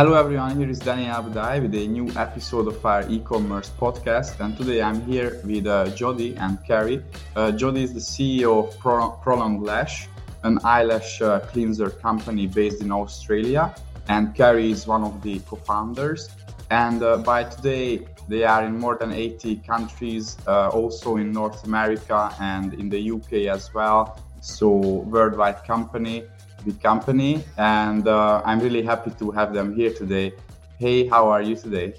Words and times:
Hello 0.00 0.14
everyone, 0.14 0.56
here 0.56 0.70
is 0.70 0.78
Daniel 0.78 1.22
Budai 1.22 1.60
with 1.60 1.74
a 1.74 1.86
new 1.86 2.08
episode 2.16 2.66
of 2.68 2.86
our 2.86 3.06
e-commerce 3.10 3.70
podcast. 3.78 4.40
And 4.40 4.56
today 4.56 4.80
I'm 4.80 5.02
here 5.02 5.38
with 5.44 5.66
uh, 5.66 5.90
Jodi 5.90 6.36
and 6.38 6.56
Keri. 6.66 7.02
Uh, 7.36 7.52
Jodi 7.52 7.82
is 7.82 7.92
the 7.92 8.00
CEO 8.00 8.66
of 8.66 8.78
Pro- 8.78 9.10
Prolong 9.22 9.62
Lash, 9.62 10.08
an 10.42 10.58
eyelash 10.64 11.20
uh, 11.20 11.40
cleanser 11.40 11.90
company 11.90 12.46
based 12.46 12.80
in 12.80 12.90
Australia. 12.90 13.74
And 14.08 14.34
Keri 14.34 14.70
is 14.70 14.86
one 14.86 15.04
of 15.04 15.20
the 15.20 15.40
co-founders. 15.40 16.30
And 16.70 17.02
uh, 17.02 17.18
by 17.18 17.44
today 17.44 18.08
they 18.26 18.44
are 18.44 18.64
in 18.64 18.78
more 18.78 18.96
than 18.96 19.12
80 19.12 19.56
countries, 19.56 20.38
uh, 20.46 20.70
also 20.70 21.18
in 21.18 21.30
North 21.30 21.64
America 21.64 22.34
and 22.40 22.72
in 22.72 22.88
the 22.88 23.10
UK 23.10 23.54
as 23.54 23.74
well. 23.74 24.18
So 24.40 24.70
worldwide 24.70 25.62
company 25.64 26.24
big 26.64 26.82
company, 26.82 27.44
and 27.56 28.06
uh, 28.06 28.42
I'm 28.44 28.60
really 28.60 28.82
happy 28.82 29.10
to 29.18 29.30
have 29.30 29.52
them 29.52 29.74
here 29.74 29.92
today. 29.92 30.32
Hey, 30.78 31.06
how 31.06 31.28
are 31.28 31.42
you 31.42 31.56
today? 31.56 31.94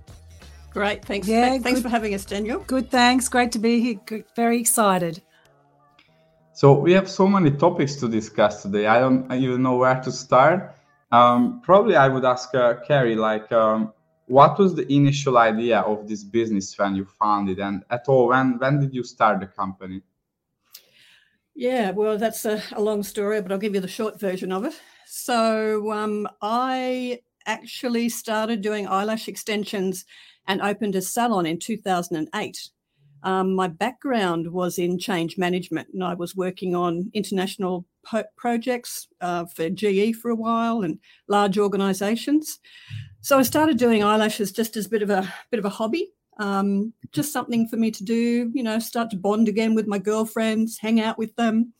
Great, 0.71 1.03
thanks. 1.03 1.27
Yeah, 1.27 1.57
thanks 1.59 1.79
good. 1.79 1.83
for 1.83 1.89
having 1.89 2.13
us, 2.13 2.25
Daniel. 2.25 2.59
Good, 2.59 2.89
thanks. 2.89 3.27
Great 3.27 3.51
to 3.51 3.59
be 3.59 3.81
here. 3.81 4.23
Very 4.35 4.59
excited. 4.59 5.21
So 6.53 6.73
we 6.73 6.93
have 6.93 7.09
so 7.09 7.27
many 7.27 7.51
topics 7.51 7.95
to 7.95 8.07
discuss 8.07 8.61
today. 8.61 8.85
I 8.87 8.99
don't 8.99 9.31
even 9.31 9.63
know 9.63 9.77
where 9.77 9.99
to 10.01 10.11
start. 10.11 10.75
Um, 11.11 11.61
probably 11.61 11.95
I 11.95 12.07
would 12.07 12.23
ask 12.23 12.53
uh, 12.55 12.75
Keri, 12.87 13.15
like, 13.15 13.51
um, 13.51 13.93
what 14.27 14.57
was 14.57 14.75
the 14.75 14.89
initial 14.93 15.37
idea 15.37 15.79
of 15.81 16.07
this 16.07 16.23
business 16.23 16.77
when 16.77 16.95
you 16.95 17.05
founded, 17.19 17.59
and 17.59 17.83
at 17.89 18.05
all 18.07 18.29
when 18.29 18.57
when 18.59 18.79
did 18.79 18.93
you 18.93 19.03
start 19.03 19.41
the 19.41 19.47
company? 19.47 20.01
Yeah, 21.61 21.91
well, 21.91 22.17
that's 22.17 22.43
a, 22.45 22.59
a, 22.71 22.81
long 22.81 23.03
story, 23.03 23.39
but 23.39 23.51
I'll 23.51 23.59
give 23.59 23.75
you 23.75 23.81
the 23.81 23.87
short 23.87 24.19
version 24.19 24.51
of 24.51 24.65
it. 24.65 24.73
So, 25.05 25.91
um, 25.91 26.27
I 26.41 27.19
actually 27.45 28.09
started 28.09 28.63
doing 28.63 28.87
eyelash 28.87 29.27
extensions 29.27 30.03
and 30.47 30.59
opened 30.59 30.95
a 30.95 31.03
salon 31.03 31.45
in 31.45 31.59
2008. 31.59 32.69
Um, 33.21 33.53
my 33.53 33.67
background 33.67 34.51
was 34.51 34.79
in 34.79 34.97
change 34.97 35.37
management, 35.37 35.89
and 35.93 36.03
I 36.03 36.15
was 36.15 36.35
working 36.35 36.73
on 36.75 37.11
international 37.13 37.85
po- 38.03 38.23
projects 38.35 39.07
uh, 39.21 39.45
for 39.45 39.69
GE 39.69 40.15
for 40.15 40.31
a 40.31 40.35
while 40.35 40.81
and 40.81 40.97
large 41.27 41.59
organisations. 41.59 42.57
So 43.19 43.37
I 43.37 43.43
started 43.43 43.77
doing 43.77 44.03
eyelashes 44.03 44.51
just 44.51 44.77
as 44.77 44.87
a 44.87 44.89
bit 44.89 45.03
of 45.03 45.11
a 45.11 45.31
bit 45.51 45.59
of 45.59 45.65
a 45.65 45.69
hobby, 45.69 46.11
um, 46.41 46.91
just 47.11 47.31
something 47.31 47.67
for 47.67 47.77
me 47.77 47.91
to 47.91 48.03
do, 48.03 48.51
you 48.53 48.63
know, 48.63 48.79
start 48.79 49.11
to 49.11 49.15
bond 49.15 49.47
again 49.47 49.75
with 49.75 49.85
my 49.85 49.99
girlfriends, 49.99 50.79
hang 50.79 50.99
out 50.99 51.19
with 51.19 51.35
them. 51.35 51.73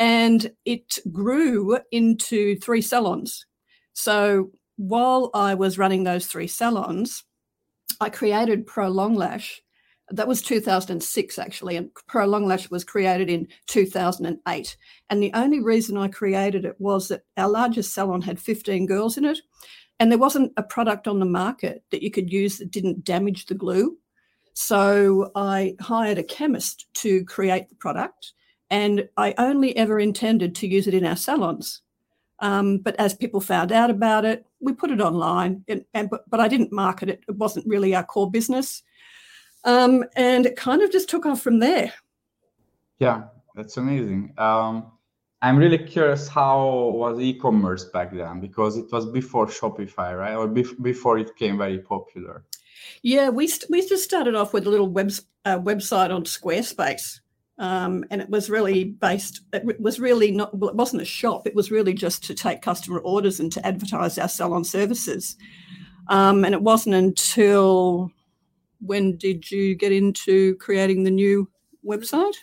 And 0.00 0.50
it 0.64 0.98
grew 1.12 1.78
into 1.92 2.56
three 2.56 2.82
salons. 2.82 3.46
So 3.92 4.50
while 4.76 5.30
I 5.32 5.54
was 5.54 5.78
running 5.78 6.02
those 6.02 6.26
three 6.26 6.48
salons, 6.48 7.22
I 8.00 8.10
created 8.10 8.66
Prolong 8.66 9.14
Lash. 9.14 9.62
That 10.08 10.26
was 10.26 10.42
2006, 10.42 11.38
actually, 11.38 11.76
and 11.76 11.90
Prolong 12.08 12.46
Lash 12.46 12.68
was 12.68 12.82
created 12.82 13.30
in 13.30 13.46
2008. 13.68 14.76
And 15.08 15.22
the 15.22 15.30
only 15.34 15.60
reason 15.60 15.96
I 15.96 16.08
created 16.08 16.64
it 16.64 16.74
was 16.80 17.08
that 17.08 17.22
our 17.36 17.48
largest 17.48 17.94
salon 17.94 18.22
had 18.22 18.40
15 18.40 18.86
girls 18.86 19.16
in 19.16 19.24
it, 19.24 19.38
and 20.00 20.10
there 20.10 20.18
wasn't 20.18 20.52
a 20.56 20.62
product 20.62 21.06
on 21.06 21.20
the 21.20 21.26
market 21.26 21.84
that 21.90 22.02
you 22.02 22.10
could 22.10 22.32
use 22.32 22.56
that 22.58 22.70
didn't 22.70 23.04
damage 23.04 23.46
the 23.46 23.54
glue. 23.54 23.98
So 24.54 25.30
I 25.34 25.76
hired 25.78 26.18
a 26.18 26.24
chemist 26.24 26.86
to 26.94 27.24
create 27.26 27.68
the 27.68 27.76
product, 27.76 28.32
and 28.70 29.08
I 29.18 29.34
only 29.36 29.76
ever 29.76 30.00
intended 30.00 30.54
to 30.56 30.66
use 30.66 30.88
it 30.88 30.94
in 30.94 31.04
our 31.04 31.16
salons. 31.16 31.82
Um, 32.40 32.78
but 32.78 32.96
as 32.98 33.14
people 33.14 33.42
found 33.42 33.70
out 33.70 33.90
about 33.90 34.24
it, 34.24 34.46
we 34.60 34.72
put 34.72 34.90
it 34.90 35.00
online, 35.00 35.62
and, 35.68 35.84
and 35.92 36.08
but, 36.08 36.28
but, 36.30 36.40
I 36.40 36.48
didn't 36.48 36.72
market 36.72 37.10
it. 37.10 37.22
It 37.28 37.36
wasn't 37.36 37.66
really 37.66 37.94
our 37.94 38.02
core 38.02 38.30
business, 38.30 38.82
um, 39.64 40.04
and 40.16 40.46
it 40.46 40.56
kind 40.56 40.80
of 40.80 40.90
just 40.90 41.10
took 41.10 41.26
off 41.26 41.42
from 41.42 41.58
there. 41.58 41.92
Yeah, 42.98 43.24
that's 43.54 43.76
amazing. 43.76 44.32
Um, 44.38 44.90
I'm 45.42 45.56
really 45.56 45.78
curious 45.78 46.28
how 46.28 46.92
was 46.94 47.18
e-commerce 47.18 47.84
back 47.84 48.12
then 48.12 48.40
because 48.40 48.76
it 48.76 48.92
was 48.92 49.06
before 49.06 49.46
Shopify, 49.46 50.18
right? 50.18 50.34
Or 50.34 50.46
bef- 50.46 50.80
before 50.82 51.18
it 51.18 51.28
became 51.28 51.56
very 51.56 51.78
popular. 51.78 52.44
Yeah, 53.02 53.30
we 53.30 53.46
st- 53.46 53.70
we 53.70 53.86
just 53.86 54.04
started 54.04 54.34
off 54.34 54.52
with 54.52 54.66
a 54.66 54.70
little 54.70 54.88
web 54.88 55.10
uh, 55.46 55.58
website 55.58 56.14
on 56.14 56.24
Squarespace, 56.24 57.20
um, 57.58 58.04
and 58.10 58.20
it 58.20 58.28
was 58.28 58.50
really 58.50 58.84
based. 58.84 59.40
It 59.54 59.80
was 59.80 59.98
really 59.98 60.30
not. 60.30 60.56
Well, 60.56 60.70
it 60.70 60.76
wasn't 60.76 61.02
a 61.02 61.06
shop. 61.06 61.46
It 61.46 61.54
was 61.54 61.70
really 61.70 61.94
just 61.94 62.22
to 62.24 62.34
take 62.34 62.60
customer 62.60 62.98
orders 62.98 63.40
and 63.40 63.50
to 63.52 63.66
advertise 63.66 64.18
our 64.18 64.28
salon 64.28 64.64
services. 64.64 65.36
Um, 66.08 66.44
and 66.44 66.54
it 66.54 66.62
wasn't 66.62 66.96
until 66.96 68.10
when 68.80 69.16
did 69.16 69.50
you 69.50 69.74
get 69.74 69.92
into 69.92 70.56
creating 70.56 71.04
the 71.04 71.10
new 71.10 71.48
website? 71.86 72.34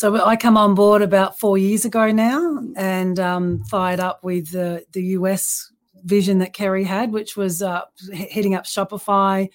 So 0.00 0.24
I 0.24 0.34
come 0.34 0.56
on 0.56 0.74
board 0.74 1.02
about 1.02 1.38
four 1.38 1.58
years 1.58 1.84
ago 1.84 2.10
now, 2.10 2.58
and 2.74 3.20
um, 3.20 3.62
fired 3.64 4.00
up 4.00 4.24
with 4.24 4.50
the 4.50 4.82
the 4.92 5.02
US 5.18 5.70
vision 6.04 6.38
that 6.38 6.54
Keri 6.54 6.84
had, 6.84 7.12
which 7.12 7.36
was 7.36 7.60
uh, 7.60 7.82
heading 8.30 8.54
up 8.54 8.64
Shopify. 8.64 9.50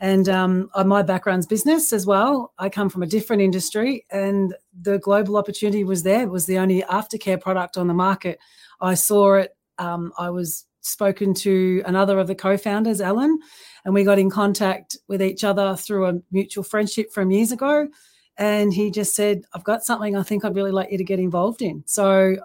And 0.00 0.26
um, 0.26 0.70
uh, 0.74 0.84
my 0.84 1.02
background's 1.02 1.46
business 1.46 1.92
as 1.92 2.06
well. 2.06 2.54
I 2.58 2.70
come 2.70 2.88
from 2.88 3.02
a 3.02 3.06
different 3.06 3.42
industry, 3.42 4.06
and 4.10 4.54
the 4.80 5.00
global 5.00 5.36
opportunity 5.36 5.84
was 5.84 6.02
there. 6.02 6.22
It 6.22 6.30
was 6.30 6.46
the 6.46 6.56
only 6.56 6.80
aftercare 6.84 7.38
product 7.38 7.76
on 7.76 7.86
the 7.86 7.92
market. 7.92 8.38
I 8.80 8.94
saw 8.94 9.34
it. 9.34 9.54
Um, 9.76 10.14
I 10.16 10.30
was 10.30 10.64
spoken 10.80 11.34
to 11.34 11.82
another 11.84 12.18
of 12.18 12.26
the 12.26 12.34
co-founders, 12.34 13.02
Alan, 13.02 13.38
and 13.84 13.92
we 13.92 14.02
got 14.02 14.18
in 14.18 14.30
contact 14.30 14.96
with 15.08 15.20
each 15.20 15.44
other 15.44 15.76
through 15.76 16.06
a 16.06 16.14
mutual 16.30 16.64
friendship 16.64 17.12
from 17.12 17.30
years 17.30 17.52
ago 17.52 17.88
and 18.36 18.72
he 18.72 18.90
just 18.90 19.14
said, 19.14 19.44
I've 19.54 19.64
got 19.64 19.84
something 19.84 20.16
I 20.16 20.22
think 20.22 20.44
I'd 20.44 20.56
really 20.56 20.72
like 20.72 20.90
you 20.90 20.98
to 20.98 21.04
get 21.04 21.18
involved 21.18 21.62
in. 21.62 21.82
So 21.86 22.36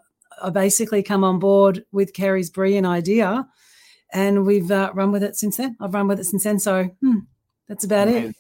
I 0.42 0.50
basically 0.50 1.04
come 1.04 1.24
on 1.24 1.40
board 1.40 1.84
with 1.92 2.14
Keri's 2.14 2.50
brilliant 2.50 2.88
idea 2.88 3.48
and 4.12 4.46
we've 4.46 4.72
uh, 4.72 4.92
run 4.94 5.12
with 5.12 5.24
it 5.24 5.36
since 5.36 5.58
then. 5.58 5.76
I've 5.80 5.94
run 5.94 6.08
with 6.08 6.20
it 6.20 6.26
since 6.26 6.44
then. 6.44 6.60
So 6.60 6.86
hmm, 7.02 7.20
that's 7.68 7.84
about 7.84 8.08
it. 8.08 8.36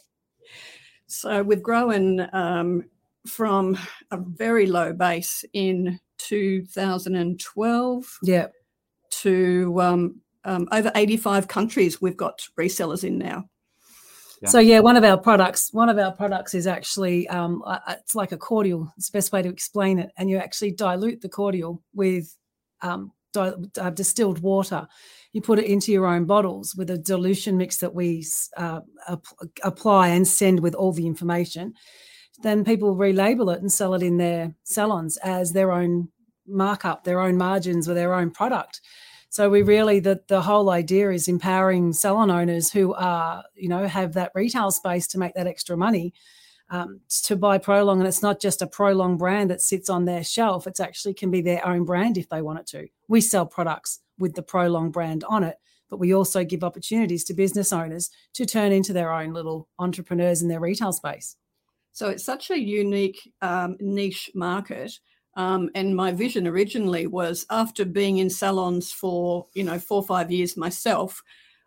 So 1.07 1.41
we've 1.41 1.63
grown 1.63 2.27
um, 2.33 2.85
from 3.25 3.77
a 4.11 4.17
very 4.17 4.67
low 4.67 4.93
base 4.93 5.43
in 5.53 5.99
2012 6.19 8.19
yeah. 8.23 8.47
to 9.09 9.81
um, 9.81 10.21
um, 10.45 10.67
over 10.71 10.91
85 10.93 11.47
countries 11.47 12.01
we've 12.01 12.17
got 12.17 12.47
resellers 12.57 13.03
in 13.03 13.17
now. 13.17 13.49
So 14.47 14.59
yeah, 14.59 14.79
one 14.79 14.95
of 14.95 15.03
our 15.03 15.17
products, 15.17 15.73
one 15.73 15.89
of 15.89 15.97
our 15.97 16.11
products 16.13 16.53
is 16.53 16.65
actually 16.65 17.27
um, 17.27 17.61
it's 17.89 18.15
like 18.15 18.31
a 18.31 18.37
cordial. 18.37 18.93
It's 18.97 19.09
the 19.09 19.17
best 19.17 19.31
way 19.31 19.41
to 19.41 19.49
explain 19.49 19.99
it. 19.99 20.11
And 20.17 20.29
you 20.29 20.37
actually 20.37 20.71
dilute 20.71 21.21
the 21.21 21.29
cordial 21.29 21.83
with 21.93 22.33
um, 22.81 23.11
di- 23.33 23.53
uh, 23.77 23.89
distilled 23.89 24.39
water. 24.39 24.87
You 25.33 25.41
put 25.41 25.59
it 25.59 25.65
into 25.65 25.91
your 25.91 26.07
own 26.07 26.25
bottles 26.25 26.73
with 26.75 26.89
a 26.89 26.97
dilution 26.97 27.57
mix 27.57 27.77
that 27.77 27.93
we 27.93 28.25
uh, 28.57 28.81
ap- 29.07 29.25
apply 29.63 30.09
and 30.09 30.27
send 30.27 30.61
with 30.61 30.73
all 30.73 30.93
the 30.93 31.05
information. 31.07 31.73
Then 32.41 32.63
people 32.63 32.95
relabel 32.95 33.53
it 33.53 33.61
and 33.61 33.71
sell 33.71 33.93
it 33.93 34.03
in 34.03 34.17
their 34.17 34.55
salons 34.63 35.17
as 35.17 35.51
their 35.51 35.71
own 35.71 36.09
markup, 36.47 37.03
their 37.03 37.19
own 37.19 37.37
margins 37.37 37.87
with 37.87 37.97
their 37.97 38.13
own 38.13 38.31
product. 38.31 38.81
So 39.29 39.49
we 39.49 39.61
really 39.61 39.99
the 39.99 40.21
the 40.27 40.41
whole 40.41 40.69
idea 40.69 41.11
is 41.11 41.27
empowering 41.27 41.93
salon 41.93 42.31
owners 42.31 42.71
who 42.71 42.93
are 42.95 43.43
you 43.55 43.69
know 43.69 43.87
have 43.87 44.13
that 44.13 44.31
retail 44.33 44.71
space 44.71 45.07
to 45.09 45.19
make 45.19 45.33
that 45.35 45.47
extra 45.47 45.77
money. 45.77 46.13
Um, 46.71 46.99
to 47.23 47.35
buy 47.35 47.57
Prolong, 47.57 47.97
and 47.97 48.07
it's 48.07 48.21
not 48.21 48.39
just 48.39 48.61
a 48.61 48.67
Prolong 48.67 49.17
brand 49.17 49.49
that 49.49 49.59
sits 49.59 49.89
on 49.89 50.05
their 50.05 50.23
shelf. 50.23 50.67
It's 50.67 50.79
actually 50.79 51.15
can 51.15 51.31
be 51.31 51.41
their 51.41 51.65
own 51.65 51.83
brand 51.83 52.15
if 52.15 52.29
they 52.29 52.43
want 52.43 52.59
it 52.59 52.67
to. 52.67 52.87
We 53.07 53.21
sell 53.21 53.47
products 53.47 54.01
with 54.19 54.35
the 54.35 54.43
Prolong 54.43 54.91
brand 54.91 55.23
on 55.27 55.43
it, 55.43 55.57
but 55.89 55.97
we 55.97 56.13
also 56.13 56.43
give 56.43 56.63
opportunities 56.63 57.23
to 57.23 57.33
business 57.33 57.73
owners 57.73 58.11
to 58.33 58.45
turn 58.45 58.71
into 58.71 58.93
their 58.93 59.11
own 59.11 59.33
little 59.33 59.67
entrepreneurs 59.79 60.43
in 60.43 60.47
their 60.47 60.59
retail 60.59 60.93
space. 60.93 61.37
So 61.91 62.09
it's 62.09 62.23
such 62.23 62.51
a 62.51 62.59
unique 62.59 63.33
um, 63.41 63.75
niche 63.79 64.29
market 64.35 64.99
um, 65.35 65.69
and 65.75 65.95
my 65.95 66.11
vision 66.11 66.47
originally 66.47 67.07
was 67.07 67.45
after 67.49 67.85
being 67.85 68.17
in 68.17 68.29
salons 68.29 68.91
for, 68.91 69.47
you 69.53 69.63
know, 69.63 69.79
four 69.79 69.97
or 69.97 70.05
five 70.05 70.31
years 70.31 70.57
myself, 70.57 71.21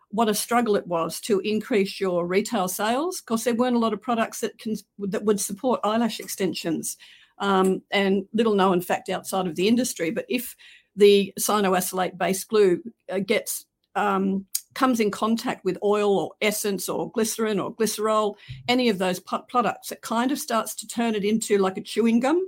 what 0.09 0.29
a 0.29 0.33
struggle 0.33 0.75
it 0.75 0.85
was 0.85 1.19
to 1.21 1.39
increase 1.39 1.99
your 1.99 2.27
retail 2.27 2.67
sales 2.67 3.21
because 3.21 3.43
there 3.43 3.55
weren't 3.55 3.75
a 3.75 3.79
lot 3.79 3.93
of 3.93 4.01
products 4.01 4.41
that 4.41 4.57
can 4.59 4.75
that 4.99 5.23
would 5.23 5.39
support 5.39 5.79
eyelash 5.83 6.19
extensions. 6.19 6.97
Um, 7.39 7.81
and 7.89 8.25
little 8.31 8.53
known 8.53 8.79
fact 8.79 9.09
outside 9.09 9.47
of 9.47 9.55
the 9.55 9.67
industry, 9.67 10.11
but 10.11 10.25
if 10.29 10.55
the 10.95 11.33
cyanoacrylate 11.39 12.15
based 12.15 12.47
glue 12.47 12.83
uh, 13.11 13.19
gets 13.19 13.65
um, 13.95 14.45
comes 14.75 14.99
in 14.99 15.11
contact 15.11 15.65
with 15.65 15.77
oil 15.83 16.17
or 16.17 16.31
essence 16.41 16.87
or 16.87 17.11
glycerin 17.11 17.59
or 17.59 17.75
glycerol, 17.75 18.35
any 18.67 18.89
of 18.89 18.97
those 18.97 19.19
products, 19.19 19.91
it 19.91 20.01
kind 20.01 20.31
of 20.31 20.39
starts 20.39 20.75
to 20.75 20.87
turn 20.87 21.15
it 21.15 21.23
into 21.23 21.57
like 21.57 21.77
a 21.77 21.81
chewing 21.81 22.19
gum. 22.19 22.47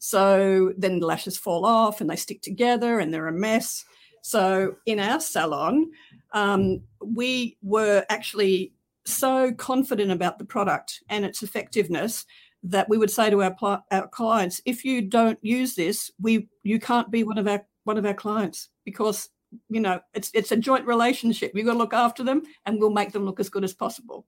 So 0.00 0.72
then 0.78 0.98
the 0.98 1.06
lashes 1.06 1.36
fall 1.36 1.64
off 1.66 2.00
and 2.00 2.08
they 2.08 2.16
stick 2.16 2.40
together 2.40 2.98
and 2.98 3.12
they're 3.12 3.28
a 3.28 3.32
mess. 3.32 3.84
So 4.22 4.76
in 4.86 4.98
our 4.98 5.20
salon, 5.20 5.90
um, 6.32 6.82
we 7.04 7.58
were 7.62 8.04
actually 8.08 8.72
so 9.04 9.52
confident 9.52 10.10
about 10.10 10.38
the 10.38 10.44
product 10.44 11.02
and 11.10 11.24
its 11.24 11.42
effectiveness 11.42 12.24
that 12.62 12.88
we 12.88 12.96
would 12.98 13.10
say 13.10 13.28
to 13.30 13.42
our, 13.42 13.54
pl- 13.54 13.84
our 13.90 14.08
clients, 14.08 14.60
if 14.64 14.84
you 14.84 15.02
don't 15.02 15.38
use 15.42 15.74
this, 15.74 16.10
we 16.20 16.48
you 16.62 16.80
can't 16.80 17.10
be 17.10 17.22
one 17.22 17.38
of 17.38 17.46
our 17.46 17.64
one 17.84 17.98
of 17.98 18.06
our 18.06 18.14
clients 18.14 18.68
because 18.84 19.30
you 19.68 19.80
know 19.80 20.00
it's 20.14 20.30
it's 20.34 20.52
a 20.52 20.56
joint 20.56 20.86
relationship. 20.86 21.52
You've 21.54 21.66
got 21.66 21.72
to 21.72 21.78
look 21.78 21.94
after 21.94 22.22
them, 22.22 22.42
and 22.66 22.78
we'll 22.78 22.90
make 22.90 23.12
them 23.12 23.24
look 23.24 23.40
as 23.40 23.48
good 23.48 23.64
as 23.64 23.72
possible. 23.72 24.26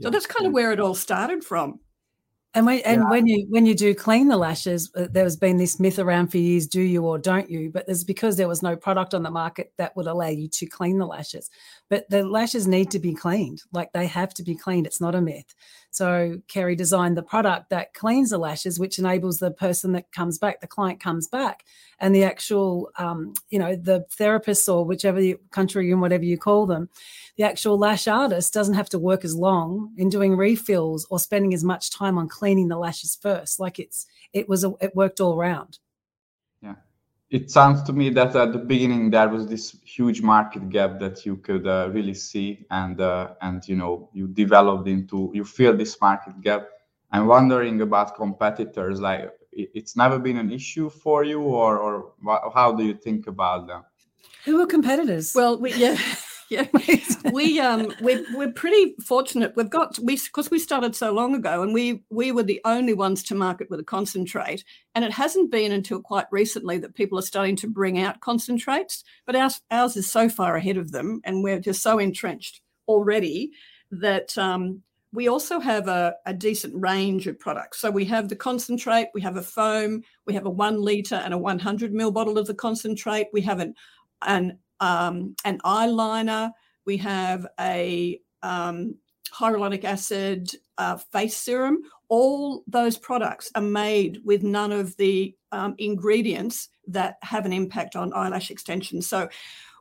So 0.00 0.08
yeah. 0.08 0.10
that's 0.10 0.26
kind 0.26 0.46
of 0.46 0.52
where 0.52 0.72
it 0.72 0.80
all 0.80 0.94
started 0.94 1.44
from. 1.44 1.78
And 2.52 2.66
when 2.66 2.80
and 2.80 3.02
yeah. 3.02 3.10
when 3.10 3.26
you 3.28 3.46
when 3.48 3.64
you 3.64 3.76
do 3.76 3.94
clean 3.94 4.26
the 4.26 4.36
lashes, 4.36 4.90
uh, 4.96 5.06
there 5.08 5.22
has 5.22 5.36
been 5.36 5.56
this 5.56 5.78
myth 5.78 6.00
around 6.00 6.28
for 6.28 6.38
years: 6.38 6.66
do 6.66 6.80
you 6.80 7.06
or 7.06 7.16
don't 7.16 7.48
you? 7.48 7.70
But 7.70 7.84
it's 7.86 8.02
because 8.02 8.36
there 8.36 8.48
was 8.48 8.60
no 8.60 8.74
product 8.74 9.14
on 9.14 9.22
the 9.22 9.30
market 9.30 9.72
that 9.76 9.94
would 9.96 10.08
allow 10.08 10.26
you 10.26 10.48
to 10.48 10.66
clean 10.66 10.98
the 10.98 11.06
lashes. 11.06 11.48
But 11.88 12.10
the 12.10 12.24
lashes 12.24 12.66
need 12.66 12.90
to 12.90 12.98
be 12.98 13.14
cleaned; 13.14 13.62
like 13.72 13.92
they 13.92 14.08
have 14.08 14.34
to 14.34 14.42
be 14.42 14.56
cleaned. 14.56 14.88
It's 14.88 15.00
not 15.00 15.14
a 15.14 15.20
myth. 15.20 15.54
So 15.90 16.40
Keri 16.48 16.74
designed 16.74 17.16
the 17.16 17.22
product 17.22 17.70
that 17.70 17.94
cleans 17.94 18.30
the 18.30 18.38
lashes, 18.38 18.80
which 18.80 18.98
enables 18.98 19.38
the 19.38 19.50
person 19.50 19.92
that 19.92 20.10
comes 20.12 20.38
back, 20.38 20.60
the 20.60 20.66
client 20.66 21.00
comes 21.00 21.28
back, 21.28 21.64
and 22.00 22.14
the 22.14 22.24
actual, 22.24 22.90
um, 22.96 23.34
you 23.50 23.58
know, 23.58 23.76
the 23.76 24.06
therapist 24.10 24.68
or 24.68 24.84
whichever 24.84 25.20
country 25.50 25.90
and 25.90 26.00
whatever 26.00 26.24
you 26.24 26.38
call 26.38 26.66
them, 26.66 26.88
the 27.40 27.46
actual 27.46 27.78
lash 27.78 28.06
artist 28.06 28.52
doesn't 28.52 28.74
have 28.74 28.90
to 28.90 28.98
work 28.98 29.24
as 29.24 29.34
long 29.34 29.94
in 29.96 30.10
doing 30.10 30.36
refills 30.36 31.06
or 31.08 31.18
spending 31.18 31.54
as 31.54 31.64
much 31.64 31.90
time 31.90 32.18
on 32.18 32.28
cleaning 32.28 32.68
the 32.68 32.76
lashes 32.76 33.16
first. 33.16 33.58
Like 33.58 33.78
it's 33.78 34.04
it 34.34 34.46
was 34.46 34.62
a, 34.62 34.74
it 34.82 34.94
worked 34.94 35.20
all 35.20 35.34
around. 35.40 35.78
Yeah, 36.60 36.74
it 37.30 37.50
sounds 37.50 37.82
to 37.84 37.94
me 37.94 38.10
that 38.10 38.36
at 38.36 38.52
the 38.52 38.58
beginning 38.58 39.08
there 39.08 39.30
was 39.30 39.46
this 39.46 39.74
huge 39.86 40.20
market 40.20 40.68
gap 40.68 41.00
that 41.00 41.24
you 41.24 41.36
could 41.36 41.66
uh, 41.66 41.88
really 41.94 42.12
see, 42.12 42.66
and 42.70 43.00
uh, 43.00 43.28
and 43.40 43.66
you 43.66 43.76
know 43.76 44.10
you 44.12 44.28
developed 44.28 44.86
into 44.86 45.30
you 45.32 45.46
feel 45.46 45.74
this 45.74 45.98
market 45.98 46.38
gap. 46.42 46.68
I'm 47.10 47.26
wondering 47.26 47.80
about 47.80 48.16
competitors. 48.16 49.00
Like 49.00 49.32
it's 49.50 49.96
never 49.96 50.18
been 50.18 50.36
an 50.36 50.52
issue 50.52 50.90
for 50.90 51.24
you, 51.24 51.40
or 51.40 51.78
or 51.78 52.12
how 52.54 52.72
do 52.72 52.84
you 52.84 52.92
think 52.92 53.28
about 53.28 53.66
them? 53.66 53.82
Who 54.44 54.60
are 54.60 54.66
competitors? 54.66 55.32
Well, 55.34 55.58
we, 55.58 55.72
yeah. 55.72 55.96
yeah, 56.52 56.66
we 57.32 57.60
um 57.60 57.94
we're 58.00 58.24
we're 58.34 58.50
pretty 58.50 58.96
fortunate. 59.06 59.52
We've 59.54 59.70
got 59.70 59.96
we 60.00 60.16
because 60.16 60.50
we 60.50 60.58
started 60.58 60.96
so 60.96 61.12
long 61.12 61.36
ago, 61.36 61.62
and 61.62 61.72
we 61.72 62.02
we 62.10 62.32
were 62.32 62.42
the 62.42 62.60
only 62.64 62.92
ones 62.92 63.22
to 63.24 63.36
market 63.36 63.70
with 63.70 63.78
a 63.78 63.84
concentrate. 63.84 64.64
And 64.96 65.04
it 65.04 65.12
hasn't 65.12 65.52
been 65.52 65.70
until 65.70 66.02
quite 66.02 66.26
recently 66.32 66.78
that 66.78 66.96
people 66.96 67.20
are 67.20 67.22
starting 67.22 67.54
to 67.56 67.68
bring 67.68 68.00
out 68.00 68.18
concentrates. 68.18 69.04
But 69.26 69.36
ours 69.36 69.60
ours 69.70 69.96
is 69.96 70.10
so 70.10 70.28
far 70.28 70.56
ahead 70.56 70.76
of 70.76 70.90
them, 70.90 71.20
and 71.22 71.44
we're 71.44 71.60
just 71.60 71.84
so 71.84 72.00
entrenched 72.00 72.60
already 72.88 73.52
that 73.92 74.36
um, 74.36 74.82
we 75.12 75.28
also 75.28 75.60
have 75.60 75.86
a, 75.86 76.16
a, 76.26 76.34
decent 76.34 76.74
range 76.76 77.26
of 77.28 77.38
products. 77.38 77.80
So 77.80 77.90
we 77.90 78.04
have 78.06 78.28
the 78.28 78.36
concentrate, 78.36 79.08
we 79.14 79.20
have 79.22 79.36
a 79.36 79.42
foam, 79.42 80.02
we 80.26 80.34
have 80.34 80.46
a 80.46 80.50
one 80.50 80.80
liter 80.82 81.16
and 81.16 81.34
a 81.34 81.38
100 81.38 81.92
ml 81.92 82.12
bottle 82.12 82.38
of 82.38 82.46
the 82.46 82.54
concentrate. 82.54 83.28
We 83.32 83.40
have 83.42 83.60
an 83.60 83.74
an 84.22 84.58
um, 84.80 85.34
an 85.44 85.58
eyeliner. 85.64 86.52
We 86.84 86.96
have 86.98 87.46
a 87.58 88.20
um, 88.42 88.96
hyaluronic 89.32 89.84
acid 89.84 90.50
uh, 90.78 90.96
face 90.96 91.36
serum. 91.36 91.82
All 92.08 92.64
those 92.66 92.98
products 92.98 93.50
are 93.54 93.62
made 93.62 94.20
with 94.24 94.42
none 94.42 94.72
of 94.72 94.96
the 94.96 95.34
um, 95.52 95.74
ingredients 95.78 96.68
that 96.88 97.16
have 97.22 97.46
an 97.46 97.52
impact 97.52 97.96
on 97.96 98.12
eyelash 98.14 98.50
extension. 98.50 99.02
So 99.02 99.28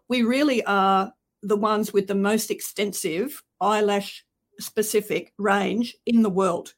we 0.07 0.23
really 0.23 0.63
are 0.65 1.13
the 1.41 1.57
ones 1.57 1.93
with 1.93 2.07
the 2.07 2.15
most 2.15 2.51
extensive 2.51 3.43
eyelash 3.61 4.25
specific 4.59 5.33
range 5.37 5.95
in 6.05 6.21
the 6.21 6.29
world, 6.29 6.73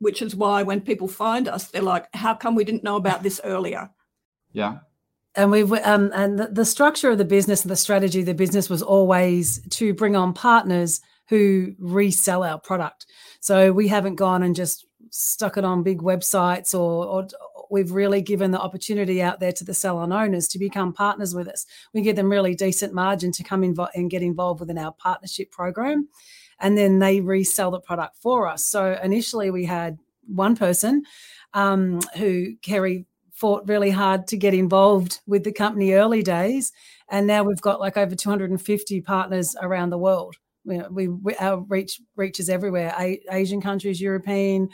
which 0.00 0.20
is 0.20 0.34
why 0.34 0.62
when 0.62 0.80
people 0.80 1.08
find 1.08 1.48
us, 1.48 1.68
they're 1.68 1.80
like, 1.80 2.08
how 2.14 2.34
come 2.34 2.54
we 2.54 2.64
didn't 2.64 2.84
know 2.84 2.96
about 2.96 3.22
this 3.22 3.40
earlier? 3.44 3.90
Yeah 4.52 4.80
and 5.36 5.50
we've 5.50 5.72
um, 5.72 6.10
and 6.14 6.38
the, 6.38 6.48
the, 6.48 6.64
structure 6.64 7.10
of 7.10 7.18
the 7.18 7.24
business 7.24 7.62
and 7.62 7.70
the 7.70 7.76
strategy 7.76 8.20
of 8.20 8.26
the 8.26 8.34
business 8.34 8.68
was 8.68 8.82
always 8.82 9.60
to 9.70 9.94
bring 9.94 10.16
on 10.16 10.32
partners 10.32 11.00
who 11.28 11.74
resell 11.78 12.42
our 12.42 12.58
product. 12.58 13.06
So 13.40 13.72
we 13.72 13.86
haven't 13.88 14.16
gone 14.16 14.42
and 14.42 14.56
just 14.56 14.86
stuck 15.10 15.56
it 15.56 15.64
on 15.64 15.82
big 15.82 16.00
websites 16.00 16.74
or, 16.74 17.06
or 17.06 17.28
we've 17.70 17.92
really 17.92 18.20
given 18.20 18.50
the 18.50 18.60
opportunity 18.60 19.22
out 19.22 19.38
there 19.38 19.52
to 19.52 19.64
the 19.64 19.72
salon 19.72 20.12
owners 20.12 20.48
to 20.48 20.58
become 20.58 20.92
partners 20.92 21.34
with 21.34 21.48
us. 21.48 21.66
We 21.94 22.02
give 22.02 22.16
them 22.16 22.30
really 22.30 22.54
decent 22.54 22.92
margin 22.92 23.30
to 23.32 23.44
come 23.44 23.62
in 23.62 23.76
and 23.94 24.10
get 24.10 24.22
involved 24.22 24.60
within 24.60 24.78
our 24.78 24.92
partnership 24.92 25.52
program. 25.52 26.08
And 26.58 26.76
then 26.76 26.98
they 26.98 27.20
resell 27.20 27.70
the 27.70 27.80
product 27.80 28.16
for 28.16 28.48
us. 28.48 28.64
So 28.64 28.98
initially 29.02 29.50
we 29.50 29.64
had 29.64 29.98
one 30.26 30.56
person 30.56 31.04
um, 31.54 32.00
who 32.16 32.56
Keri 32.62 33.06
fought 33.40 33.66
really 33.66 33.90
hard 33.90 34.26
to 34.28 34.36
get 34.36 34.52
involved 34.52 35.20
with 35.26 35.44
the 35.44 35.52
company 35.52 35.92
early 35.92 36.22
days, 36.22 36.72
and 37.08 37.26
now 37.26 37.42
we've 37.42 37.60
got 37.60 37.80
like 37.80 37.96
over 37.96 38.14
250 38.14 39.00
partners 39.00 39.56
around 39.60 39.90
the 39.90 39.98
world. 39.98 40.36
We, 40.64 41.08
we, 41.08 41.34
our 41.36 41.60
reach 41.68 42.00
reaches 42.16 42.50
everywhere: 42.50 42.94
A, 43.00 43.20
Asian 43.32 43.62
countries, 43.62 44.00
European, 44.00 44.68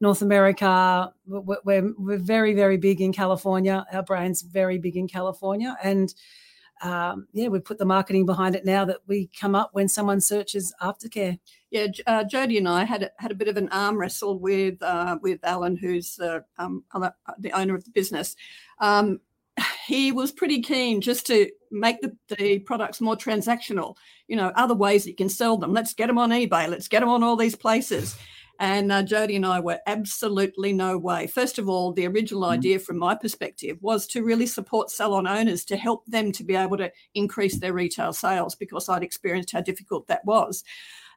North 0.00 0.20
America. 0.20 1.10
We're, 1.26 1.58
we're, 1.64 1.92
we're 1.96 2.18
very 2.18 2.54
very 2.54 2.76
big 2.76 3.00
in 3.00 3.12
California. 3.12 3.86
Our 3.90 4.02
brand's 4.02 4.42
very 4.42 4.78
big 4.78 4.96
in 4.96 5.08
California, 5.08 5.76
and 5.82 6.14
um, 6.82 7.28
yeah, 7.32 7.48
we 7.48 7.60
put 7.60 7.78
the 7.78 7.84
marketing 7.84 8.26
behind 8.26 8.54
it 8.54 8.64
now 8.64 8.84
that 8.84 8.98
we 9.06 9.30
come 9.38 9.54
up 9.54 9.70
when 9.72 9.88
someone 9.88 10.20
searches 10.20 10.74
aftercare. 10.80 11.38
Yeah, 11.70 11.88
uh, 12.06 12.24
Jodi 12.24 12.58
and 12.58 12.68
I 12.68 12.84
had 12.84 13.10
had 13.18 13.30
a 13.30 13.34
bit 13.34 13.48
of 13.48 13.56
an 13.56 13.68
arm 13.68 13.98
wrestle 13.98 14.38
with 14.38 14.82
uh, 14.82 15.18
with 15.20 15.40
Alan, 15.42 15.76
who's 15.76 16.16
the 16.16 16.44
um, 16.58 16.84
uh, 16.92 17.10
the 17.38 17.52
owner 17.52 17.74
of 17.74 17.84
the 17.84 17.90
business. 17.90 18.34
Um, 18.78 19.20
he 19.86 20.10
was 20.10 20.32
pretty 20.32 20.62
keen 20.62 21.00
just 21.00 21.26
to 21.26 21.50
make 21.70 22.00
the, 22.00 22.16
the 22.36 22.60
products 22.60 23.00
more 23.00 23.16
transactional. 23.16 23.96
You 24.26 24.36
know, 24.36 24.52
other 24.54 24.74
ways 24.74 25.04
that 25.04 25.10
you 25.10 25.16
can 25.16 25.28
sell 25.28 25.58
them. 25.58 25.72
Let's 25.72 25.94
get 25.94 26.06
them 26.06 26.18
on 26.18 26.30
eBay. 26.30 26.68
Let's 26.68 26.88
get 26.88 27.00
them 27.00 27.08
on 27.08 27.22
all 27.22 27.36
these 27.36 27.56
places. 27.56 28.16
And 28.60 28.92
uh, 28.92 29.02
Jodi 29.02 29.36
and 29.36 29.46
I 29.46 29.58
were 29.58 29.80
absolutely 29.86 30.74
no 30.74 30.98
way. 30.98 31.26
First 31.26 31.58
of 31.58 31.66
all, 31.66 31.92
the 31.92 32.06
original 32.06 32.42
mm-hmm. 32.42 32.52
idea 32.52 32.78
from 32.78 32.98
my 32.98 33.14
perspective 33.14 33.78
was 33.80 34.06
to 34.08 34.22
really 34.22 34.46
support 34.46 34.90
salon 34.90 35.26
owners 35.26 35.64
to 35.64 35.78
help 35.78 36.04
them 36.04 36.30
to 36.32 36.44
be 36.44 36.54
able 36.54 36.76
to 36.76 36.92
increase 37.14 37.58
their 37.58 37.72
retail 37.72 38.12
sales 38.12 38.54
because 38.54 38.86
I'd 38.88 39.02
experienced 39.02 39.52
how 39.52 39.62
difficult 39.62 40.08
that 40.08 40.26
was. 40.26 40.62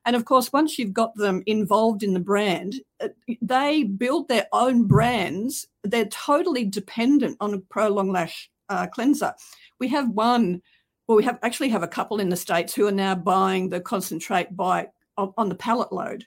And 0.06 0.15
of 0.15 0.24
course, 0.24 0.53
once 0.53 0.79
you've 0.79 0.94
got 0.94 1.15
them 1.15 1.44
involved 1.46 2.01
in 2.01 2.13
the 2.13 2.20
brand, 2.22 2.75
uh, 3.01 3.10
they 3.41 3.84
build 3.84 4.29
their 4.29 4.48
own 4.53 4.88
brands. 4.88 5.68
They're 5.84 6.06
totally 6.06 6.63
dependent 6.63 7.36
on 7.41 7.53
a 7.53 7.60
Prolong 7.60 8.10
Lash 8.10 8.50
uh, 8.70 8.88
cleanser. 8.88 9.34
We 9.82 9.89
have 9.89 10.10
one, 10.10 10.62
well, 11.08 11.18
we 11.18 11.25
have 11.25 11.39
actually 11.44 11.70
have 11.70 11.84
a 11.84 11.89
couple 11.89 12.22
in 12.22 12.29
the 12.29 12.38
states 12.38 12.74
who 12.74 12.88
are 12.88 12.91
now 12.91 13.15
buying 13.15 13.68
the 13.68 13.82
concentrate 13.82 14.56
by 14.56 14.88
on 15.18 15.50
the 15.50 15.56
pallet 15.56 15.91
load. 15.91 16.25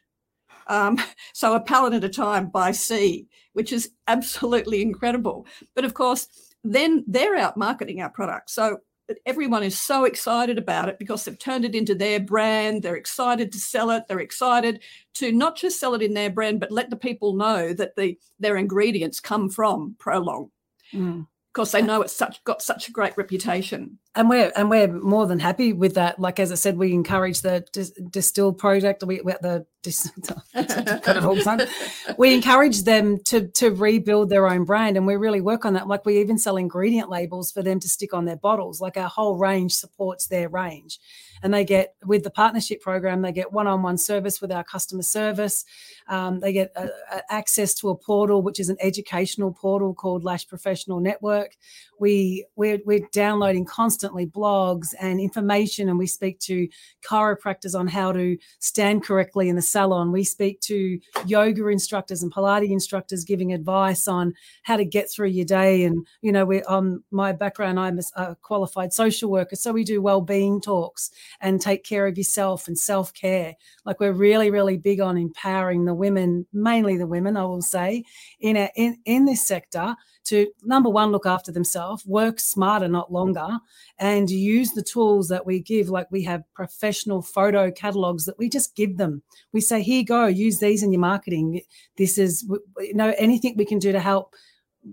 Um, 0.67 1.01
so 1.33 1.55
a 1.55 1.61
pallet 1.61 1.95
at 1.95 2.05
a 2.05 2.09
time 2.09 2.49
by 2.49 2.73
sea, 2.73 3.27
which 3.53 3.73
is 3.73 3.91
absolutely 4.09 4.83
incredible. 4.83 5.47
But 5.75 5.85
of 5.85 5.95
course, 5.95 6.29
then 6.65 7.05
they're 7.07 7.37
out 7.37 7.57
marketing 7.57 8.01
our 8.01 8.11
product. 8.11 8.51
So 8.51 8.79
everyone 9.25 9.63
is 9.63 9.79
so 9.79 10.05
excited 10.05 10.59
about 10.59 10.89
it 10.89 10.99
because 10.99 11.25
they've 11.25 11.39
turned 11.39 11.65
it 11.65 11.75
into 11.75 11.95
their 11.95 12.19
brand. 12.19 12.83
They're 12.83 12.97
excited 12.97 13.53
to 13.53 13.59
sell 13.59 13.91
it. 13.91 14.05
They're 14.09 14.19
excited 14.19 14.83
to 15.15 15.31
not 15.31 15.57
just 15.57 15.79
sell 15.79 15.95
it 15.95 16.03
in 16.03 16.15
their 16.15 16.31
brand, 16.31 16.59
but 16.59 16.73
let 16.73 16.91
the 16.91 16.97
people 16.97 17.35
know 17.35 17.73
that 17.75 17.95
the 17.97 18.19
their 18.41 18.57
ingredients 18.57 19.21
come 19.21 19.49
from 19.49 19.95
Prolong. 19.99 20.51
Mm 20.93 21.27
because 21.57 21.73
they 21.73 21.81
know 21.81 22.03
it's 22.03 22.13
such 22.13 22.45
got 22.45 22.61
such 22.61 22.87
a 22.87 22.93
great 22.93 23.17
reputation. 23.17 23.99
And 24.15 24.29
we're 24.29 24.53
and 24.55 24.69
we're 24.69 24.89
more 24.89 25.27
than 25.27 25.39
happy 25.39 25.73
with 25.73 25.95
that. 25.95 26.21
Like 26.21 26.39
as 26.39 26.53
I 26.53 26.55
said, 26.55 26.77
we 26.77 26.93
encourage 26.93 27.41
the 27.41 27.65
dis- 27.73 27.99
distill 28.11 28.53
project. 28.53 29.03
We, 29.03 29.23
we 29.23 29.33
the 29.41 29.65
dis- 29.83 30.13
we 32.19 32.35
encourage 32.35 32.83
them 32.83 33.19
to 33.25 33.49
to 33.49 33.71
rebuild 33.71 34.29
their 34.29 34.47
own 34.47 34.65
brand, 34.65 34.99
and 34.99 35.07
we 35.07 35.17
really 35.17 35.41
work 35.41 35.65
on 35.65 35.73
that. 35.73 35.89
Like 35.89 36.05
we 36.05 36.21
even 36.21 36.37
sell 36.37 36.59
ingredient 36.59 37.09
labels 37.09 37.51
for 37.51 37.63
them 37.63 37.81
to 37.81 37.89
stick 37.89 38.13
on 38.13 38.27
their 38.27 38.37
bottles. 38.37 38.79
Like 38.79 38.99
our 38.99 39.09
whole 39.09 39.39
range 39.39 39.73
supports 39.73 40.27
their 40.27 40.51
range 40.51 40.99
and 41.43 41.53
they 41.53 41.65
get 41.65 41.95
with 42.05 42.25
the 42.25 42.31
partnership 42.31 42.81
program 42.81 43.23
they 43.23 43.33
get 43.33 43.53
one-on-one 43.53 43.99
service 43.99 44.41
with 44.41 44.53
our 44.53 44.65
customer 44.65 45.03
service. 45.03 45.65
Um, 46.09 46.41
they 46.41 46.53
get 46.53 46.73
a, 46.77 46.89
a 47.13 47.23
access 47.33 47.75
to 47.75 47.91
a 47.91 47.97
portal 47.97 48.43
which 48.43 48.61
is 48.61 48.69
an 48.69 48.77
educational 48.81 49.53
portal 49.53 49.95
called 49.95 50.25
lash 50.25 50.47
professional 50.47 51.01
network. 51.01 51.57
We 51.99 52.47
we're, 52.57 52.79
we're 52.85 53.07
downloading 53.13 53.65
constantly 53.65 54.27
blogs 54.27 54.89
and 55.01 55.21
information 55.21 55.89
and 55.89 55.99
we 55.99 56.07
speak 56.07 56.39
to 56.41 56.69
chiropractors 57.05 57.79
on 57.79 57.87
how 57.89 58.13
to 58.13 58.37
stand 58.59 59.05
correctly 59.05 59.49
in 59.49 59.57
the 59.57 59.63
salon. 59.63 60.13
We 60.13 60.25
speak 60.25 60.61
to 60.63 60.99
yoga 61.27 61.67
instructors 61.69 62.23
and 62.23 62.33
pilates 62.33 62.71
instructors 62.71 63.25
giving 63.25 63.53
advice 63.53 64.09
on 64.09 64.35
how 64.63 64.77
to 64.77 64.85
get 64.85 65.11
through 65.11 65.29
your 65.29 65.45
day. 65.45 65.85
And 65.85 66.07
you 66.23 66.33
know 66.33 66.45
we're 66.45 66.65
on 66.69 67.03
my 67.11 67.33
background 67.33 67.79
i'm 67.79 68.01
a 68.17 68.37
qualified 68.37 68.93
social 68.93 69.31
worker 69.31 69.57
so 69.57 69.73
we 69.73 69.85
do 69.85 70.03
well-being 70.03 70.61
talks 70.61 71.11
and 71.41 71.61
take 71.61 71.85
care 71.85 72.07
of 72.07 72.17
yourself 72.17 72.69
and 72.69 72.79
self-care. 72.79 73.55
Like 73.85 74.01
we're 74.01 74.13
really 74.13 74.51
really 74.51 74.77
big 74.77 75.01
on 75.01 75.17
empowering 75.17 75.85
the 75.85 75.95
women 75.95 76.47
mainly 76.53 76.97
the 76.97 77.07
women 77.07 77.37
i 77.37 77.45
will 77.45 77.63
say 77.63 78.05
in 78.41 78.57
a, 78.57 78.71
in 78.77 78.99
in 79.05 79.25
this 79.25 79.47
sector 79.47 79.95
to 80.25 80.49
number 80.65 80.91
one 80.91 81.13
look 81.13 81.27
after 81.27 81.53
themselves 81.53 82.05
work 82.05 82.41
smarter 82.41 82.89
not 82.89 83.13
longer 83.13 83.59
and 83.99 84.29
use 84.29 84.73
the 84.73 84.83
tools 84.83 85.29
that 85.29 85.47
we 85.47 85.61
give. 85.61 85.89
Like 85.89 86.09
we 86.11 86.23
have 86.25 86.43
professional 86.55 87.23
photo 87.23 87.71
catalogs 87.71 88.25
that 88.27 88.39
we 88.39 88.49
just 88.49 88.75
give 88.75 88.97
them. 88.97 89.23
We 89.53 89.61
say 89.61 89.83
here 89.83 90.05
go 90.05 90.27
use 90.27 90.59
these 90.59 90.83
in 90.83 90.93
your 90.93 91.01
marketing. 91.01 91.61
This 91.97 92.19
is 92.19 92.47
you 92.79 92.95
know 92.95 93.15
anything 93.17 93.55
we 93.57 93.65
can 93.65 93.79
do 93.79 93.93
to 93.93 94.01
help 94.01 94.35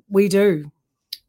we 0.09 0.27
do 0.27 0.71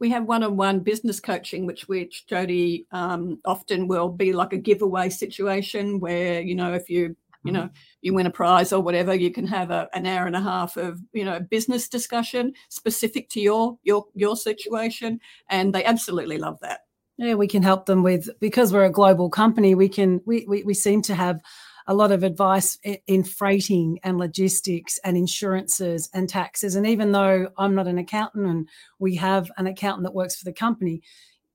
we 0.04 0.10
have 0.10 0.26
one-on-one 0.26 0.80
business 0.80 1.18
coaching 1.18 1.64
which 1.64 1.88
which 1.88 2.26
jodi 2.26 2.86
um, 2.92 3.40
often 3.46 3.88
will 3.88 4.10
be 4.10 4.34
like 4.34 4.52
a 4.52 4.58
giveaway 4.58 5.08
situation 5.08 5.98
where 5.98 6.42
you 6.42 6.54
know 6.54 6.74
if 6.74 6.90
you 6.90 7.16
you 7.42 7.50
know 7.50 7.70
you 8.02 8.12
win 8.12 8.26
a 8.26 8.30
prize 8.30 8.70
or 8.70 8.82
whatever 8.82 9.14
you 9.14 9.30
can 9.30 9.46
have 9.46 9.70
a, 9.70 9.88
an 9.94 10.04
hour 10.04 10.26
and 10.26 10.36
a 10.36 10.42
half 10.42 10.76
of 10.76 11.00
you 11.14 11.24
know 11.24 11.40
business 11.40 11.88
discussion 11.88 12.52
specific 12.68 13.30
to 13.30 13.40
your 13.40 13.78
your 13.82 14.04
your 14.14 14.36
situation 14.36 15.18
and 15.48 15.74
they 15.74 15.82
absolutely 15.86 16.36
love 16.36 16.58
that. 16.60 16.80
Yeah 17.16 17.32
we 17.32 17.48
can 17.48 17.62
help 17.62 17.86
them 17.86 18.02
with 18.02 18.28
because 18.40 18.74
we're 18.74 18.84
a 18.84 19.00
global 19.00 19.30
company 19.30 19.74
we 19.74 19.88
can 19.88 20.20
we 20.26 20.44
we, 20.46 20.64
we 20.64 20.74
seem 20.74 21.00
to 21.00 21.14
have 21.14 21.40
a 21.86 21.94
lot 21.94 22.12
of 22.12 22.22
advice 22.22 22.78
in 23.06 23.22
freighting 23.22 23.98
and 24.02 24.18
logistics 24.18 24.98
and 25.04 25.16
insurances 25.16 26.08
and 26.14 26.28
taxes 26.28 26.76
and 26.76 26.86
even 26.86 27.12
though 27.12 27.48
i'm 27.58 27.74
not 27.74 27.86
an 27.86 27.98
accountant 27.98 28.46
and 28.46 28.68
we 28.98 29.14
have 29.14 29.50
an 29.58 29.66
accountant 29.66 30.04
that 30.04 30.14
works 30.14 30.36
for 30.36 30.44
the 30.44 30.52
company 30.52 31.02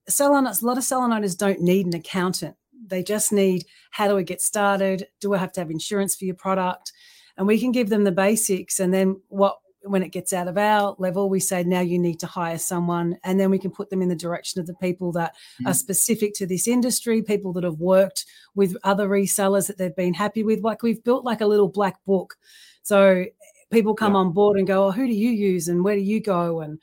salon 0.08 0.46
a 0.46 0.54
lot 0.62 0.78
of 0.78 0.84
salon 0.84 1.12
owners 1.12 1.36
don't 1.36 1.62
need 1.62 1.86
an 1.86 1.96
accountant 1.96 2.56
they 2.90 3.04
just 3.04 3.32
need 3.32 3.66
how 3.92 4.08
do 4.08 4.16
we 4.16 4.24
get 4.24 4.42
started? 4.42 5.08
Do 5.20 5.34
I 5.34 5.38
have 5.38 5.52
to 5.54 5.62
have 5.62 5.72
insurance 5.72 6.16
for 6.16 6.26
your 6.26 6.36
product? 6.36 6.92
And 7.38 7.48
we 7.48 7.60
can 7.60 7.72
give 7.72 7.90
them 7.90 8.04
the 8.04 8.12
basics. 8.12 8.80
And 8.80 8.94
then 8.94 9.22
what 9.30 9.60
when 9.84 10.04
it 10.04 10.10
gets 10.10 10.34
out 10.34 10.48
of 10.48 10.58
our 10.58 10.96
level, 11.00 11.30
we 11.30 11.40
say 11.40 11.64
now 11.64 11.80
you 11.82 11.98
need 11.98 12.20
to 12.20 12.28
hire 12.28 12.58
someone, 12.58 13.18
and 13.24 13.40
then 13.40 13.50
we 13.50 13.60
can 13.60 13.72
put 13.72 13.90
them 13.90 14.02
in 14.02 14.10
the 14.10 14.16
direction 14.16 14.60
of 14.60 14.68
the 14.68 14.76
people 14.76 15.12
that 15.14 15.34
mm-hmm. 15.34 15.68
are 15.68 15.74
specific 15.74 16.34
to 16.36 16.46
this 16.46 16.68
industry, 16.68 17.22
people 17.22 17.54
that 17.54 17.64
have 17.64 17.80
worked 17.80 18.26
with 18.56 18.78
other 18.84 19.08
resellers 19.08 19.68
that 19.68 19.78
they've 19.78 19.96
been 19.96 20.14
happy 20.14 20.44
with. 20.44 20.62
Like 20.62 20.84
we've 20.84 21.04
built 21.04 21.24
like 21.24 21.42
a 21.42 21.48
little 21.48 21.70
black 21.70 22.04
book, 22.06 22.36
so 22.84 23.26
people 23.72 23.94
come 23.94 24.14
yeah. 24.14 24.20
on 24.20 24.32
board 24.34 24.58
and 24.58 24.68
go, 24.68 24.88
"Oh, 24.88 24.92
who 24.92 25.08
do 25.08 25.14
you 25.14 25.32
use, 25.32 25.68
and 25.68 25.84
where 25.84 25.96
do 25.96 26.02
you 26.02 26.22
go?" 26.22 26.62
and 26.62 26.80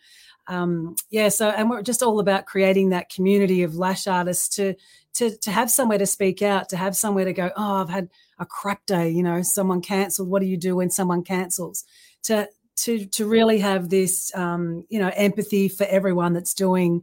um, 0.48 0.94
yeah, 1.10 1.28
so 1.28 1.50
and 1.50 1.68
we're 1.68 1.82
just 1.82 2.02
all 2.02 2.20
about 2.20 2.46
creating 2.46 2.90
that 2.90 3.10
community 3.10 3.62
of 3.62 3.74
lash 3.74 4.06
artists 4.06 4.48
to 4.56 4.74
to 5.14 5.36
to 5.38 5.50
have 5.50 5.70
somewhere 5.70 5.98
to 5.98 6.06
speak 6.06 6.42
out, 6.42 6.68
to 6.68 6.76
have 6.76 6.96
somewhere 6.96 7.24
to 7.24 7.32
go. 7.32 7.50
Oh, 7.56 7.82
I've 7.82 7.88
had 7.88 8.08
a 8.38 8.46
crap 8.46 8.86
day. 8.86 9.10
You 9.10 9.22
know, 9.22 9.42
someone 9.42 9.80
cancelled. 9.80 10.28
What 10.28 10.40
do 10.40 10.46
you 10.46 10.56
do 10.56 10.76
when 10.76 10.90
someone 10.90 11.22
cancels? 11.22 11.84
To 12.24 12.48
to 12.76 13.06
to 13.06 13.26
really 13.26 13.58
have 13.58 13.88
this 13.88 14.34
um, 14.34 14.84
you 14.88 14.98
know 14.98 15.10
empathy 15.14 15.68
for 15.68 15.84
everyone 15.84 16.32
that's 16.32 16.54
doing 16.54 17.02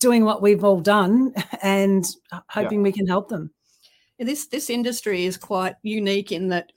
doing 0.00 0.24
what 0.24 0.42
we've 0.42 0.64
all 0.64 0.80
done 0.80 1.32
and 1.62 2.04
hoping 2.48 2.80
yeah. 2.80 2.84
we 2.84 2.92
can 2.92 3.06
help 3.06 3.28
them. 3.28 3.50
This 4.18 4.46
this 4.46 4.70
industry 4.70 5.24
is 5.24 5.36
quite 5.36 5.74
unique 5.82 6.32
in 6.32 6.48
that 6.48 6.72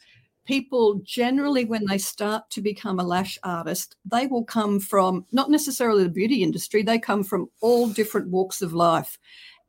people 0.46 1.02
generally 1.04 1.66
when 1.66 1.86
they 1.86 1.98
start 1.98 2.50
to 2.50 2.62
become 2.62 3.00
a 3.00 3.04
lash 3.04 3.38
artist 3.44 3.98
they 4.10 4.28
will 4.28 4.46
come 4.46 4.80
from 4.80 5.26
not 5.34 5.52
necessarily 5.52 6.04
the 6.04 6.10
beauty 6.10 6.42
industry 6.42 6.82
they 6.82 6.98
come 6.98 7.22
from 7.22 7.50
all 7.60 7.90
different 7.90 8.30
walks 8.30 8.62
of 8.62 8.72
life 8.74 9.20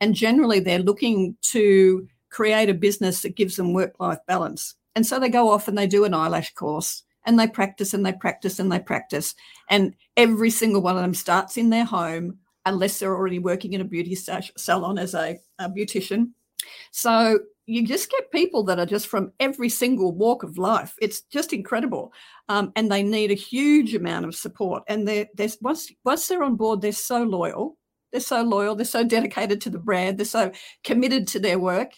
and 0.00 0.14
generally, 0.14 0.60
they're 0.60 0.78
looking 0.78 1.36
to 1.42 2.06
create 2.30 2.68
a 2.68 2.74
business 2.74 3.22
that 3.22 3.36
gives 3.36 3.56
them 3.56 3.72
work 3.72 3.94
life 3.98 4.18
balance. 4.26 4.74
And 4.94 5.06
so 5.06 5.18
they 5.18 5.28
go 5.28 5.50
off 5.50 5.68
and 5.68 5.76
they 5.76 5.86
do 5.86 6.04
an 6.04 6.14
eyelash 6.14 6.52
course 6.54 7.02
and 7.28 7.38
they 7.38 7.46
practice 7.46 7.94
and 7.94 8.04
they 8.04 8.12
practice 8.12 8.58
and 8.58 8.72
they 8.72 8.80
practice. 8.80 9.34
And 9.68 9.94
every 10.16 10.50
single 10.50 10.82
one 10.82 10.96
of 10.96 11.02
them 11.02 11.14
starts 11.14 11.56
in 11.56 11.70
their 11.70 11.84
home, 11.84 12.38
unless 12.64 12.98
they're 12.98 13.14
already 13.14 13.38
working 13.38 13.74
in 13.74 13.80
a 13.80 13.84
beauty 13.84 14.16
salon 14.16 14.98
as 14.98 15.14
a, 15.14 15.38
a 15.58 15.68
beautician. 15.68 16.30
So 16.90 17.38
you 17.66 17.86
just 17.86 18.10
get 18.10 18.32
people 18.32 18.64
that 18.64 18.78
are 18.78 18.86
just 18.86 19.06
from 19.06 19.30
every 19.38 19.68
single 19.68 20.12
walk 20.12 20.42
of 20.42 20.56
life. 20.56 20.94
It's 21.02 21.20
just 21.20 21.52
incredible, 21.52 22.12
um, 22.48 22.72
and 22.74 22.90
they 22.90 23.02
need 23.02 23.30
a 23.30 23.34
huge 23.34 23.94
amount 23.94 24.24
of 24.24 24.34
support. 24.34 24.82
And 24.88 25.06
they're, 25.06 25.28
they're 25.34 25.50
once 25.60 25.92
once 26.04 26.26
they're 26.26 26.42
on 26.42 26.56
board, 26.56 26.80
they're 26.80 26.92
so 26.92 27.22
loyal 27.22 27.76
they're 28.10 28.20
so 28.20 28.42
loyal. 28.42 28.74
They're 28.74 28.86
so 28.86 29.04
dedicated 29.04 29.60
to 29.62 29.70
the 29.70 29.78
brand. 29.78 30.18
They're 30.18 30.24
so 30.24 30.50
committed 30.82 31.28
to 31.28 31.40
their 31.40 31.58
work. 31.58 31.92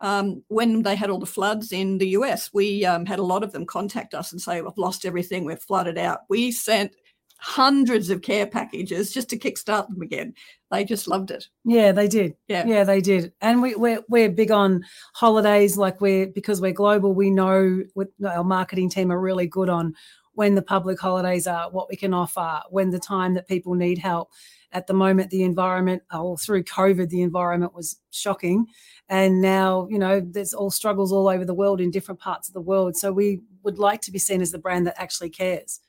Um, 0.00 0.42
when 0.48 0.82
they 0.82 0.94
had 0.94 1.08
all 1.08 1.18
the 1.18 1.26
floods 1.26 1.72
in 1.72 1.98
the 1.98 2.08
US, 2.08 2.50
we 2.52 2.84
um, 2.84 3.06
had 3.06 3.18
a 3.18 3.24
lot 3.24 3.42
of 3.42 3.52
them 3.52 3.64
contact 3.64 4.14
us 4.14 4.32
and 4.32 4.40
say, 4.40 4.60
"We've 4.60 4.72
lost 4.76 5.06
everything. 5.06 5.44
We're 5.44 5.56
flooded 5.56 5.98
out." 5.98 6.20
We 6.28 6.52
sent 6.52 6.94
hundreds 7.38 8.10
of 8.10 8.22
care 8.22 8.46
packages 8.46 9.12
just 9.12 9.28
to 9.30 9.38
kickstart 9.38 9.88
them 9.88 10.00
again. 10.02 10.34
They 10.70 10.84
just 10.84 11.06
loved 11.06 11.30
it. 11.30 11.48
Yeah, 11.64 11.92
they 11.92 12.08
did. 12.08 12.34
Yeah, 12.48 12.66
yeah, 12.66 12.84
they 12.84 13.00
did. 13.00 13.32
And 13.40 13.62
we, 13.62 13.74
we're 13.74 14.02
we're 14.08 14.30
big 14.30 14.50
on 14.50 14.84
holidays. 15.14 15.76
Like 15.76 16.00
we're 16.00 16.26
because 16.26 16.60
we're 16.60 16.72
global, 16.72 17.14
we 17.14 17.30
know 17.30 17.82
our 18.26 18.44
marketing 18.44 18.90
team 18.90 19.10
are 19.12 19.20
really 19.20 19.46
good 19.46 19.68
on 19.68 19.94
when 20.34 20.54
the 20.54 20.62
public 20.62 21.00
holidays 21.00 21.46
are, 21.46 21.70
what 21.70 21.88
we 21.88 21.96
can 21.96 22.12
offer, 22.12 22.60
when 22.68 22.90
the 22.90 22.98
time 22.98 23.32
that 23.34 23.48
people 23.48 23.74
need 23.74 23.96
help 23.96 24.28
at 24.76 24.86
the 24.86 24.92
moment 24.92 25.30
the 25.30 25.42
environment 25.42 26.02
or 26.12 26.34
oh, 26.34 26.36
through 26.36 26.62
covid 26.62 27.08
the 27.08 27.22
environment 27.22 27.74
was 27.74 27.96
shocking. 28.10 28.66
And 29.08 29.40
now 29.40 29.88
you 29.90 29.98
know 29.98 30.20
there's 30.20 30.52
all 30.52 30.70
struggles 30.70 31.10
all 31.12 31.28
over 31.28 31.44
the 31.44 31.54
world 31.54 31.80
in 31.80 31.90
different 31.90 32.20
parts 32.20 32.48
of 32.48 32.54
the 32.54 32.60
world. 32.60 32.96
So 32.96 33.10
we 33.10 33.40
would 33.62 33.78
like 33.78 34.02
to 34.02 34.12
be 34.12 34.18
seen 34.18 34.42
as 34.42 34.50
the 34.52 34.58
brand 34.58 34.86
that 34.86 35.00
actually 35.00 35.30
cares. 35.30 35.80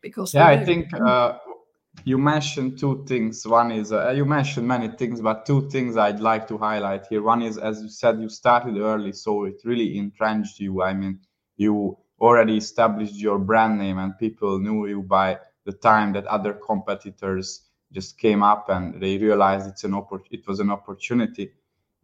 Because 0.00 0.34
yeah 0.34 0.46
i 0.46 0.58
think 0.68 0.92
uh, 0.94 1.38
you 2.04 2.18
mentioned 2.18 2.78
two 2.78 3.04
things. 3.08 3.46
One 3.46 3.70
is 3.72 3.90
uh, 3.90 4.10
you 4.18 4.26
mentioned 4.26 4.68
many 4.68 4.88
things 5.00 5.20
but 5.28 5.46
two 5.46 5.62
things 5.70 5.96
i'd 5.96 6.20
like 6.20 6.46
to 6.48 6.58
highlight 6.58 7.06
here. 7.10 7.22
One 7.22 7.42
is 7.42 7.56
as 7.58 7.80
you 7.82 7.88
said 7.88 8.20
you 8.20 8.28
started 8.28 8.76
early 8.76 9.12
so 9.12 9.44
it 9.44 9.58
really 9.64 9.98
entrenched 10.02 10.58
you. 10.58 10.82
I 10.82 10.92
mean 10.94 11.20
you 11.56 11.96
already 12.20 12.56
established 12.56 13.16
your 13.26 13.38
brand 13.38 13.78
name 13.78 13.98
and 13.98 14.18
people 14.18 14.58
knew 14.58 14.86
you 14.86 15.02
by 15.02 15.38
the 15.64 15.72
time 15.72 16.12
that 16.14 16.26
other 16.26 16.54
competitors 16.54 17.66
just 17.92 18.18
came 18.18 18.42
up 18.42 18.68
and 18.68 19.00
they 19.00 19.18
realized 19.18 19.68
it's 19.68 19.84
an 19.84 19.92
oppor- 19.92 20.24
it 20.30 20.46
was 20.46 20.60
an 20.60 20.70
opportunity. 20.70 21.52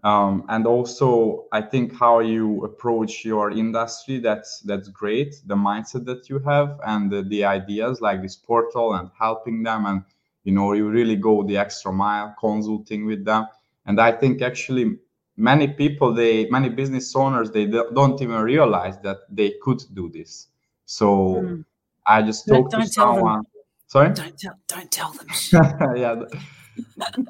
Um, 0.05 0.45
and 0.49 0.67
also 0.67 1.45
i 1.53 1.61
think 1.61 1.97
how 1.97 2.19
you 2.19 2.65
approach 2.65 3.25
your 3.25 3.53
industry 3.53 4.19
that's 4.19 4.59
that's 4.61 4.89
great. 4.89 5.37
The 5.47 5.55
mindset 5.55 6.05
that 6.07 6.29
you 6.29 6.41
have 6.41 6.81
and 6.85 7.09
the, 7.09 7.23
the 7.23 7.45
ideas 7.45 8.01
like 8.01 8.21
this 8.21 8.35
portal 8.35 8.95
and 8.95 9.11
helping 9.17 9.62
them 9.62 9.87
and 9.87 10.03
you 10.43 10.53
know 10.53 10.73
you 10.73 10.89
really 10.89 11.15
go 11.15 11.45
the 11.45 11.57
extra 11.57 11.93
mile 11.93 12.35
consulting 12.41 13.07
with 13.07 13.25
them. 13.25 13.47
And 13.87 14.01
i 14.01 14.11
think 14.11 14.43
actually 14.43 14.99
many 15.37 15.69
people 15.69 16.12
they 16.12 16.49
many 16.51 16.69
business 16.69 17.15
owners 17.15 17.53
they 17.53 17.67
don't 17.67 18.21
even 18.21 18.41
realize 18.43 18.99
that 19.03 19.19
they 19.31 19.55
could 19.62 19.83
do 19.95 20.11
this. 20.11 20.49
So 20.85 21.07
mm. 21.45 21.65
i 22.09 22.23
just 22.23 22.49
talked 22.49 22.73
to 22.73 22.85
someone 22.87 23.45
Sorry? 23.92 24.08
Don't 24.14 24.38
tell, 24.38 24.58
don't 24.68 24.90
tell 24.90 25.12
them. 25.12 25.26
yeah. 25.96 26.22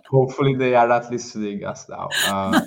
Hopefully 0.09 0.55
they 0.55 0.77
are 0.77 0.87
not 0.87 1.11
listening 1.11 1.65
us 1.65 1.89
now. 1.89 2.09
Uh, 2.29 2.61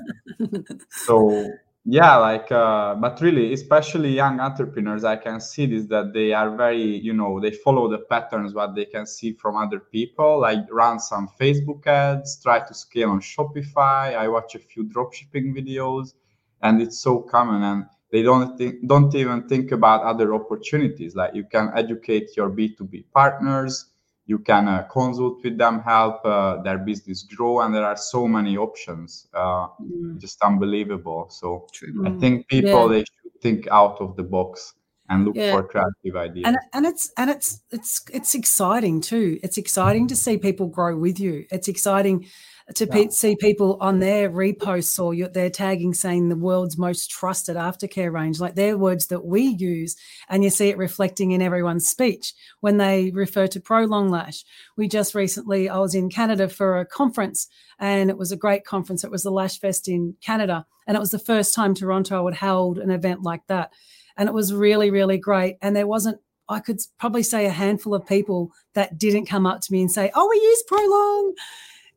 so 0.90 1.50
yeah, 1.86 2.18
like, 2.18 2.52
uh, 2.52 2.96
but 2.96 3.22
really, 3.22 3.54
especially 3.54 4.14
young 4.14 4.42
entrepreneurs, 4.42 5.06
I 5.06 5.16
can 5.16 5.40
see 5.40 5.66
this 5.66 5.86
that 5.86 6.12
they 6.12 6.34
are 6.34 6.58
very, 6.58 6.84
you 6.84 7.14
know, 7.14 7.40
they 7.40 7.52
follow 7.52 7.90
the 7.90 8.00
patterns 8.00 8.54
what 8.54 8.76
they 8.76 8.84
can 8.84 9.06
see 9.06 9.32
from 9.32 9.56
other 9.56 9.80
people. 9.80 10.42
Like 10.42 10.66
run 10.70 11.00
some 11.00 11.30
Facebook 11.40 11.88
ads, 11.88 12.38
try 12.44 12.68
to 12.68 12.74
scale 12.74 13.12
on 13.12 13.22
Shopify. 13.22 14.14
I 14.14 14.28
watch 14.28 14.56
a 14.56 14.60
few 14.60 14.84
dropshipping 14.84 15.56
videos, 15.56 16.16
and 16.62 16.82
it's 16.82 17.00
so 17.00 17.20
common. 17.22 17.64
And 17.64 17.86
they 18.12 18.22
don't 18.22 18.58
think, 18.58 18.88
don't 18.88 19.14
even 19.16 19.48
think 19.48 19.72
about 19.72 20.04
other 20.04 20.34
opportunities 20.34 21.16
like 21.16 21.34
you 21.34 21.44
can 21.44 21.72
educate 21.76 22.36
your 22.38 22.50
b2b 22.50 23.06
partners 23.14 23.92
you 24.28 24.40
can 24.40 24.68
uh, 24.68 24.84
consult 24.84 25.44
with 25.44 25.58
them 25.58 25.82
help 25.82 26.26
uh, 26.26 26.62
their 26.64 26.80
business 26.80 27.24
grow 27.24 27.62
and 27.62 27.74
there 27.74 27.86
are 27.86 27.98
so 27.98 28.28
many 28.28 28.58
options 28.58 29.28
uh, 29.34 29.68
mm. 29.82 30.20
just 30.20 30.42
unbelievable 30.42 31.28
so 31.30 31.68
True. 31.72 32.06
i 32.06 32.10
mm. 32.10 32.20
think 32.20 32.48
people 32.48 32.92
yeah. 32.92 33.00
they 33.00 33.00
should 33.00 33.42
think 33.42 33.68
out 33.72 34.00
of 34.02 34.16
the 34.16 34.24
box 34.24 34.74
and 35.10 35.26
look 35.26 35.36
yeah. 35.36 35.52
for 35.52 35.64
creative 35.64 36.16
ideas 36.16 36.46
and, 36.48 36.58
and 36.74 36.86
it's 36.86 37.12
and 37.18 37.30
it's 37.30 37.62
it's 37.72 38.04
it's 38.12 38.34
exciting 38.34 39.02
too 39.02 39.40
it's 39.44 39.58
exciting 39.58 40.08
to 40.08 40.16
see 40.16 40.38
people 40.38 40.68
grow 40.68 40.98
with 40.98 41.20
you 41.20 41.46
it's 41.52 41.68
exciting 41.68 42.26
to 42.74 42.88
pe- 42.88 43.10
see 43.10 43.36
people 43.36 43.78
on 43.80 44.00
their 44.00 44.30
reposts 44.30 45.00
or 45.00 45.14
your, 45.14 45.28
their 45.30 45.52
tagging 45.52 45.94
saying 45.94 46.30
the 46.30 46.36
world's 46.36 46.80
most 46.80 47.12
trusted 47.12 47.56
aftercare 47.56 48.12
range, 48.12 48.40
like 48.40 48.56
they're 48.56 48.78
words 48.78 49.08
that 49.08 49.24
we 49.24 49.44
use, 49.44 49.96
and 50.30 50.44
you 50.44 50.50
see 50.50 50.70
it 50.70 50.78
reflecting 50.78 51.32
in 51.32 51.44
everyone's 51.44 51.88
speech 51.88 52.34
when 52.62 52.78
they 52.78 53.12
refer 53.12 53.46
to 53.46 53.60
Prolong 53.60 54.10
Lash. 54.10 54.44
We 54.78 54.88
just 54.88 55.14
recently, 55.14 55.70
I 55.70 55.78
was 55.78 55.94
in 55.94 56.10
Canada 56.10 56.50
for 56.50 56.80
a 56.80 56.86
conference, 56.86 57.48
and 57.78 58.10
it 58.10 58.18
was 58.18 58.32
a 58.32 58.38
great 58.38 58.66
conference. 58.66 59.04
It 59.04 59.12
was 59.12 59.22
the 59.22 59.32
Lash 59.32 59.60
Fest 59.60 59.88
in 59.88 60.16
Canada, 60.22 60.66
and 60.88 60.98
it 60.98 61.02
was 61.02 61.12
the 61.12 61.20
first 61.20 61.54
time 61.54 61.76
Toronto 61.76 62.26
had 62.26 62.36
held 62.36 62.80
an 62.80 62.90
event 62.90 63.22
like 63.22 63.46
that, 63.48 63.74
and 64.18 64.28
it 64.28 64.34
was 64.34 64.54
really, 64.54 64.90
really 64.90 65.20
great. 65.20 65.58
And 65.62 65.76
there 65.76 65.88
wasn't 65.88 66.20
I 66.48 66.60
could 66.60 66.80
probably 67.00 67.24
say 67.24 67.48
a 67.48 67.52
handful 67.52 67.96
of 67.96 68.06
people 68.06 68.52
that 68.76 69.00
didn't 69.00 69.26
come 69.26 69.48
up 69.48 69.62
to 69.62 69.72
me 69.72 69.82
and 69.82 69.92
say, 69.92 70.12
"Oh, 70.14 70.28
we 70.30 70.36
use 70.36 70.64
Prolong." 70.68 71.34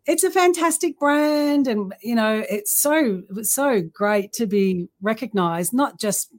It's 0.08 0.24
a 0.24 0.30
fantastic 0.30 0.98
brand 0.98 1.68
and 1.68 1.94
you 2.02 2.14
know 2.14 2.44
it's 2.50 2.72
so 2.72 3.22
so 3.42 3.82
great 3.82 4.32
to 4.32 4.46
be 4.46 4.88
recognized 5.00 5.72
not 5.72 6.00
just 6.00 6.34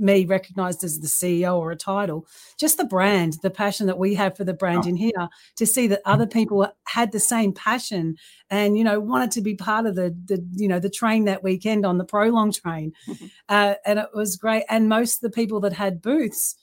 me 0.00 0.24
recognized 0.24 0.84
as 0.84 1.00
the 1.00 1.08
ceo 1.08 1.58
or 1.58 1.72
a 1.72 1.76
title 1.76 2.24
just 2.56 2.76
the 2.76 2.84
brand 2.84 3.34
the 3.42 3.50
passion 3.50 3.88
that 3.88 3.98
we 3.98 4.14
have 4.14 4.36
for 4.36 4.44
the 4.44 4.54
brand 4.54 4.84
oh. 4.84 4.88
in 4.88 4.96
here 4.96 5.28
to 5.56 5.66
see 5.66 5.88
that 5.88 6.00
other 6.04 6.26
people 6.26 6.68
had 6.84 7.10
the 7.10 7.18
same 7.18 7.52
passion 7.52 8.14
and 8.48 8.78
you 8.78 8.84
know 8.84 9.00
wanted 9.00 9.32
to 9.32 9.40
be 9.40 9.56
part 9.56 9.86
of 9.86 9.96
the 9.96 10.16
the 10.26 10.46
you 10.52 10.68
know 10.68 10.78
the 10.78 10.88
train 10.88 11.24
that 11.24 11.42
weekend 11.42 11.84
on 11.84 11.98
the 11.98 12.04
prolong 12.04 12.52
train. 12.52 12.92
Uh, 13.48 13.74
and 13.86 13.98
it 13.98 14.08
was 14.14 14.36
great. 14.36 14.64
And 14.68 14.88
most 14.88 15.16
of 15.16 15.20
the 15.22 15.30
people 15.30 15.60
that 15.60 15.72
had 15.72 16.02
booths 16.02 16.54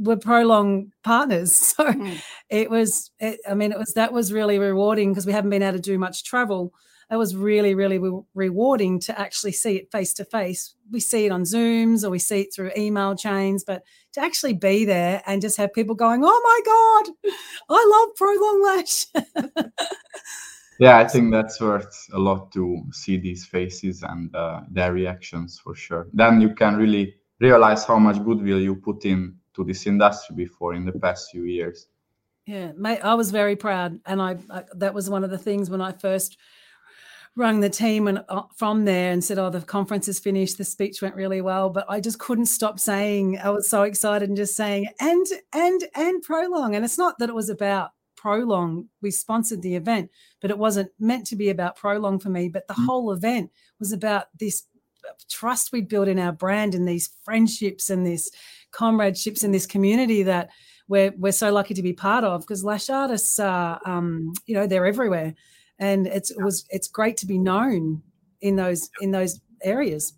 were 0.00 0.16
prolong 0.16 0.92
partners. 1.04 1.74
So 1.80 1.84
mm. 1.86 2.20
it 2.48 2.68
was 2.70 3.10
it, 3.20 3.40
i 3.48 3.54
mean 3.54 3.72
it 3.72 3.78
was 3.78 3.94
that 3.94 4.12
was 4.12 4.32
really 4.32 4.58
rewarding 4.58 5.12
because 5.12 5.26
we 5.26 5.32
haven't 5.32 5.50
been 5.50 5.62
able 5.62 5.78
to 5.78 5.82
do 5.82 5.98
much 5.98 6.24
travel. 6.24 6.72
It 7.10 7.16
was 7.16 7.36
really 7.36 7.74
really 7.74 7.98
re- 7.98 8.22
rewarding 8.34 9.00
to 9.00 9.18
actually 9.18 9.52
see 9.52 9.76
it 9.76 9.92
face 9.92 10.12
to 10.14 10.24
face. 10.24 10.74
We 10.90 11.00
see 11.00 11.26
it 11.26 11.32
on 11.32 11.42
zooms 11.42 12.04
or 12.04 12.10
we 12.10 12.18
see 12.18 12.42
it 12.42 12.54
through 12.54 12.72
email 12.76 13.14
chains 13.14 13.64
but 13.64 13.82
to 14.12 14.20
actually 14.20 14.54
be 14.54 14.84
there 14.84 15.22
and 15.26 15.40
just 15.40 15.56
have 15.58 15.72
people 15.72 15.94
going 15.94 16.22
oh 16.24 16.40
my 16.50 16.60
god 16.72 17.34
i 17.70 17.80
love 17.92 18.16
prolong 18.16 18.62
lash. 18.64 19.06
Yeah 20.80 20.96
i 20.96 21.06
think 21.06 21.30
that's 21.30 21.60
worth 21.60 21.94
a 22.14 22.18
lot 22.18 22.50
to 22.52 22.82
see 22.90 23.18
these 23.18 23.44
faces 23.44 24.02
and 24.02 24.34
uh, 24.34 24.62
their 24.70 24.92
reactions 24.94 25.60
for 25.62 25.74
sure. 25.74 26.08
Then 26.14 26.40
you 26.40 26.54
can 26.54 26.76
really 26.76 27.16
realize 27.38 27.84
how 27.84 27.98
much 27.98 28.24
goodwill 28.24 28.60
you 28.60 28.76
put 28.76 29.04
in 29.04 29.39
to 29.64 29.68
this 29.68 29.86
industry 29.86 30.34
before 30.36 30.74
in 30.74 30.84
the 30.84 30.92
past 30.92 31.30
few 31.30 31.44
years. 31.44 31.86
Yeah, 32.46 32.72
mate, 32.76 33.00
I 33.02 33.14
was 33.14 33.30
very 33.30 33.56
proud, 33.56 34.00
and 34.06 34.20
I, 34.20 34.36
I 34.50 34.64
that 34.74 34.94
was 34.94 35.08
one 35.08 35.24
of 35.24 35.30
the 35.30 35.38
things 35.38 35.70
when 35.70 35.80
I 35.80 35.92
first 35.92 36.36
rung 37.36 37.60
the 37.60 37.70
team 37.70 38.08
and 38.08 38.24
uh, 38.28 38.42
from 38.56 38.84
there 38.84 39.12
and 39.12 39.22
said, 39.22 39.38
"Oh, 39.38 39.50
the 39.50 39.60
conference 39.60 40.08
is 40.08 40.18
finished. 40.18 40.58
The 40.58 40.64
speech 40.64 41.02
went 41.02 41.14
really 41.14 41.40
well," 41.40 41.70
but 41.70 41.86
I 41.88 42.00
just 42.00 42.18
couldn't 42.18 42.46
stop 42.46 42.80
saying 42.80 43.38
I 43.38 43.50
was 43.50 43.68
so 43.68 43.82
excited 43.82 44.28
and 44.28 44.36
just 44.36 44.56
saying 44.56 44.88
and 45.00 45.26
and 45.52 45.84
and 45.94 46.22
prolong. 46.22 46.74
And 46.74 46.84
it's 46.84 46.98
not 46.98 47.18
that 47.18 47.28
it 47.28 47.34
was 47.34 47.50
about 47.50 47.90
prolong. 48.16 48.88
We 49.00 49.10
sponsored 49.10 49.62
the 49.62 49.76
event, 49.76 50.10
but 50.40 50.50
it 50.50 50.58
wasn't 50.58 50.90
meant 50.98 51.26
to 51.28 51.36
be 51.36 51.50
about 51.50 51.76
prolong 51.76 52.18
for 52.18 52.30
me. 52.30 52.48
But 52.48 52.66
the 52.66 52.74
mm-hmm. 52.74 52.86
whole 52.86 53.12
event 53.12 53.50
was 53.78 53.92
about 53.92 54.26
this 54.38 54.64
trust 55.28 55.72
we 55.72 55.80
built 55.80 56.08
in 56.08 56.18
our 56.18 56.32
brand 56.32 56.74
and 56.74 56.86
these 56.86 57.10
friendships 57.24 57.90
and 57.90 58.06
this 58.06 58.30
comradeships 58.72 59.42
in 59.42 59.52
this 59.52 59.66
community 59.66 60.22
that 60.22 60.50
we're 60.88 61.12
we're 61.16 61.32
so 61.32 61.52
lucky 61.52 61.74
to 61.74 61.82
be 61.82 61.92
part 61.92 62.24
of 62.24 62.40
because 62.40 62.64
lash 62.64 62.90
artists 62.90 63.38
are 63.38 63.80
um, 63.86 64.32
you 64.46 64.54
know 64.54 64.66
they're 64.66 64.86
everywhere. 64.86 65.34
And 65.78 66.06
it's 66.06 66.30
it 66.30 66.42
was 66.42 66.66
it's 66.70 66.88
great 66.88 67.16
to 67.18 67.26
be 67.26 67.38
known 67.38 68.02
in 68.40 68.56
those 68.56 68.90
in 69.00 69.10
those 69.10 69.40
areas. 69.62 70.14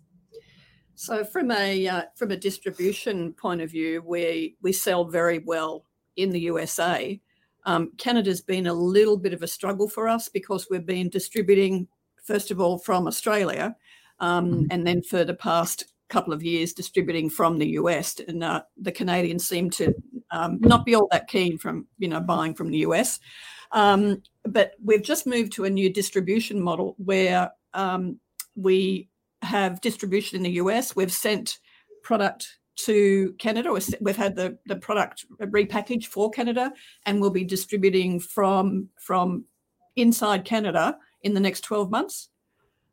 So 0.95 1.23
from 1.23 1.51
a 1.51 1.87
uh, 1.87 2.03
from 2.15 2.31
a 2.31 2.37
distribution 2.37 3.33
point 3.33 3.61
of 3.61 3.71
view 3.71 4.03
we 4.05 4.55
we 4.61 4.71
sell 4.71 5.05
very 5.05 5.39
well 5.39 5.85
in 6.15 6.29
the 6.29 6.39
usa 6.39 7.19
um, 7.65 7.91
canada's 7.97 8.41
been 8.41 8.67
a 8.67 8.73
little 8.73 9.17
bit 9.17 9.33
of 9.33 9.41
a 9.41 9.47
struggle 9.47 9.87
for 9.87 10.07
us 10.07 10.29
because 10.29 10.67
we've 10.69 10.85
been 10.85 11.09
distributing 11.09 11.87
first 12.23 12.51
of 12.51 12.59
all 12.59 12.77
from 12.77 13.07
australia 13.07 13.75
um, 14.19 14.51
mm-hmm. 14.51 14.65
and 14.71 14.85
then 14.85 15.01
for 15.01 15.23
the 15.23 15.33
past 15.33 15.85
couple 16.09 16.33
of 16.33 16.43
years 16.43 16.73
distributing 16.73 17.29
from 17.29 17.57
the 17.57 17.69
US, 17.69 18.19
and 18.27 18.43
uh, 18.43 18.61
the 18.77 18.91
Canadians 18.91 19.47
seem 19.47 19.69
to 19.71 19.93
um, 20.31 20.59
not 20.61 20.85
be 20.85 20.95
all 20.95 21.07
that 21.11 21.27
keen 21.27 21.57
from 21.57 21.87
you 21.97 22.07
know 22.07 22.19
buying 22.19 22.53
from 22.53 22.71
the 22.71 22.79
US. 22.79 23.19
Um, 23.71 24.21
but 24.45 24.73
we've 24.83 25.01
just 25.01 25.25
moved 25.25 25.53
to 25.53 25.65
a 25.65 25.69
new 25.69 25.91
distribution 25.91 26.61
model 26.61 26.95
where 26.97 27.51
um, 27.73 28.19
we 28.55 29.09
have 29.41 29.81
distribution 29.81 30.37
in 30.37 30.43
the 30.43 30.61
US. 30.61 30.95
We've 30.95 31.11
sent 31.11 31.59
product 32.03 32.59
to 32.75 33.33
Canada. 33.39 33.71
We've 34.01 34.15
had 34.15 34.35
the, 34.35 34.57
the 34.65 34.75
product 34.75 35.25
repackaged 35.39 36.05
for 36.05 36.29
Canada, 36.31 36.73
and 37.05 37.19
we'll 37.19 37.29
be 37.29 37.43
distributing 37.43 38.19
from 38.19 38.89
from 38.99 39.45
inside 39.95 40.45
Canada 40.45 40.97
in 41.21 41.33
the 41.33 41.39
next 41.39 41.61
12 41.61 41.91
months. 41.91 42.29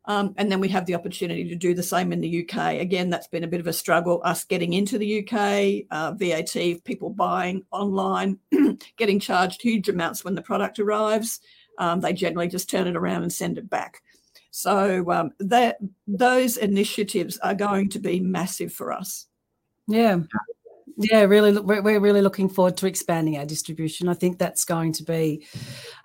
Um, 0.05 0.33
and 0.37 0.51
then 0.51 0.59
we 0.59 0.69
have 0.69 0.85
the 0.85 0.95
opportunity 0.95 1.47
to 1.49 1.55
do 1.55 1.75
the 1.75 1.83
same 1.83 2.11
in 2.11 2.21
the 2.21 2.43
UK. 2.43 2.79
Again, 2.79 3.09
that's 3.09 3.27
been 3.27 3.43
a 3.43 3.47
bit 3.47 3.59
of 3.59 3.67
a 3.67 3.73
struggle, 3.73 4.21
us 4.23 4.43
getting 4.43 4.73
into 4.73 4.97
the 4.97 5.19
UK, 5.19 5.85
uh, 5.91 6.13
VAT, 6.13 6.83
people 6.83 7.11
buying 7.11 7.63
online, 7.71 8.39
getting 8.97 9.19
charged 9.19 9.61
huge 9.61 9.89
amounts 9.89 10.23
when 10.23 10.33
the 10.33 10.41
product 10.41 10.79
arrives. 10.79 11.39
Um, 11.77 11.99
they 11.99 12.13
generally 12.13 12.47
just 12.47 12.69
turn 12.69 12.87
it 12.87 12.95
around 12.95 13.21
and 13.21 13.31
send 13.31 13.57
it 13.57 13.69
back. 13.69 14.01
So 14.49 15.09
um, 15.11 15.31
that 15.39 15.77
those 16.07 16.57
initiatives 16.57 17.37
are 17.37 17.55
going 17.55 17.89
to 17.89 17.99
be 17.99 18.19
massive 18.19 18.73
for 18.73 18.91
us. 18.91 19.27
Yeah. 19.87 20.19
Yeah, 20.97 21.21
really, 21.21 21.57
we're 21.57 21.99
really 21.99 22.21
looking 22.21 22.49
forward 22.49 22.77
to 22.77 22.85
expanding 22.85 23.37
our 23.37 23.45
distribution. 23.45 24.07
I 24.07 24.13
think 24.13 24.37
that's 24.37 24.65
going 24.65 24.93
to 24.93 25.03
be, 25.03 25.47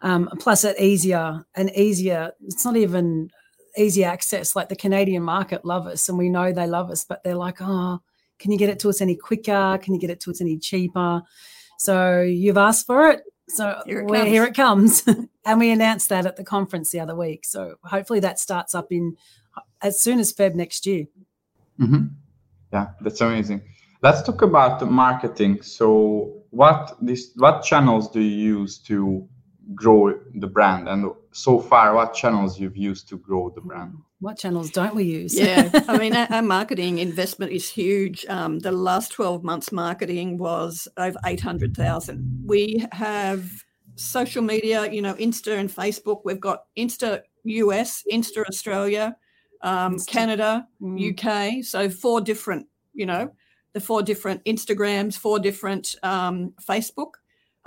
um, 0.00 0.30
plus, 0.38 0.64
it 0.64 0.78
easier 0.80 1.44
and 1.54 1.70
easier. 1.70 2.32
It's 2.46 2.64
not 2.64 2.76
even 2.76 3.30
easy 3.76 4.04
access. 4.04 4.56
Like 4.56 4.68
the 4.68 4.76
Canadian 4.76 5.22
market 5.22 5.64
love 5.64 5.86
us 5.86 6.08
and 6.08 6.18
we 6.18 6.28
know 6.28 6.52
they 6.52 6.66
love 6.66 6.90
us, 6.90 7.04
but 7.04 7.22
they're 7.22 7.34
like, 7.34 7.58
oh, 7.60 8.00
can 8.38 8.52
you 8.52 8.58
get 8.58 8.68
it 8.68 8.78
to 8.80 8.88
us 8.88 9.00
any 9.00 9.16
quicker? 9.16 9.78
Can 9.82 9.94
you 9.94 10.00
get 10.00 10.10
it 10.10 10.20
to 10.20 10.30
us 10.30 10.40
any 10.40 10.58
cheaper? 10.58 11.22
So 11.78 12.20
you've 12.20 12.58
asked 12.58 12.86
for 12.86 13.10
it. 13.10 13.22
So 13.48 13.80
here 13.86 14.00
it 14.00 14.08
comes, 14.08 14.28
here 14.28 14.44
it 14.44 14.54
comes. 14.54 15.08
and 15.44 15.60
we 15.60 15.70
announced 15.70 16.08
that 16.08 16.26
at 16.26 16.36
the 16.36 16.44
conference 16.44 16.90
the 16.90 17.00
other 17.00 17.14
week. 17.14 17.44
So 17.44 17.76
hopefully 17.84 18.20
that 18.20 18.40
starts 18.40 18.74
up 18.74 18.90
in 18.90 19.16
as 19.82 20.00
soon 20.00 20.18
as 20.18 20.32
Feb 20.32 20.54
next 20.54 20.86
year. 20.86 21.06
Mm-hmm. 21.80 22.06
Yeah, 22.72 22.88
that's 23.00 23.20
amazing. 23.20 23.62
Let's 24.02 24.22
talk 24.22 24.42
about 24.42 24.80
the 24.80 24.86
marketing. 24.86 25.62
So 25.62 26.42
what 26.50 26.96
this 27.00 27.30
what 27.36 27.62
channels 27.62 28.10
do 28.10 28.20
you 28.20 28.58
use 28.58 28.78
to 28.78 29.28
grow 29.74 30.18
the 30.34 30.46
brand. 30.46 30.88
And 30.88 31.10
so 31.32 31.58
far 31.58 31.94
what 31.94 32.14
channels 32.14 32.58
you've 32.58 32.76
used 32.76 33.08
to 33.08 33.18
grow 33.18 33.50
the 33.50 33.60
brand? 33.60 33.98
What 34.20 34.38
channels 34.38 34.70
don't 34.70 34.94
we 34.94 35.04
use? 35.04 35.38
Yeah. 35.38 35.70
I 35.88 35.98
mean 35.98 36.14
our, 36.14 36.26
our, 36.30 36.42
marketing 36.42 36.98
investment 36.98 37.52
is 37.52 37.68
huge. 37.68 38.24
Um, 38.28 38.60
the 38.60 38.72
last 38.72 39.12
12 39.12 39.42
months 39.42 39.72
marketing 39.72 40.38
was 40.38 40.88
over 40.96 41.18
800000 41.24 42.44
we 42.46 42.86
have 42.92 43.64
social 43.96 44.42
media 44.42 44.90
you 44.90 45.02
know 45.02 45.14
insta 45.14 45.58
and 45.58 45.70
facebook. 45.70 46.20
We've 46.24 46.40
got 46.40 46.64
insta 46.78 47.22
us 47.44 48.02
insta 48.10 48.44
australia 48.46 49.16
um, 49.62 49.96
insta. 49.96 50.06
canada 50.06 50.66
mm. 50.82 51.10
uk 51.10 51.64
so 51.64 51.88
four 51.88 52.20
different 52.20 52.66
you 52.92 53.06
know 53.06 53.30
the 53.72 53.80
four 53.80 54.02
different 54.02 54.44
instagrams 54.44 55.16
four 55.16 55.38
different 55.38 55.94
um, 56.02 56.52
facebook 56.60 57.12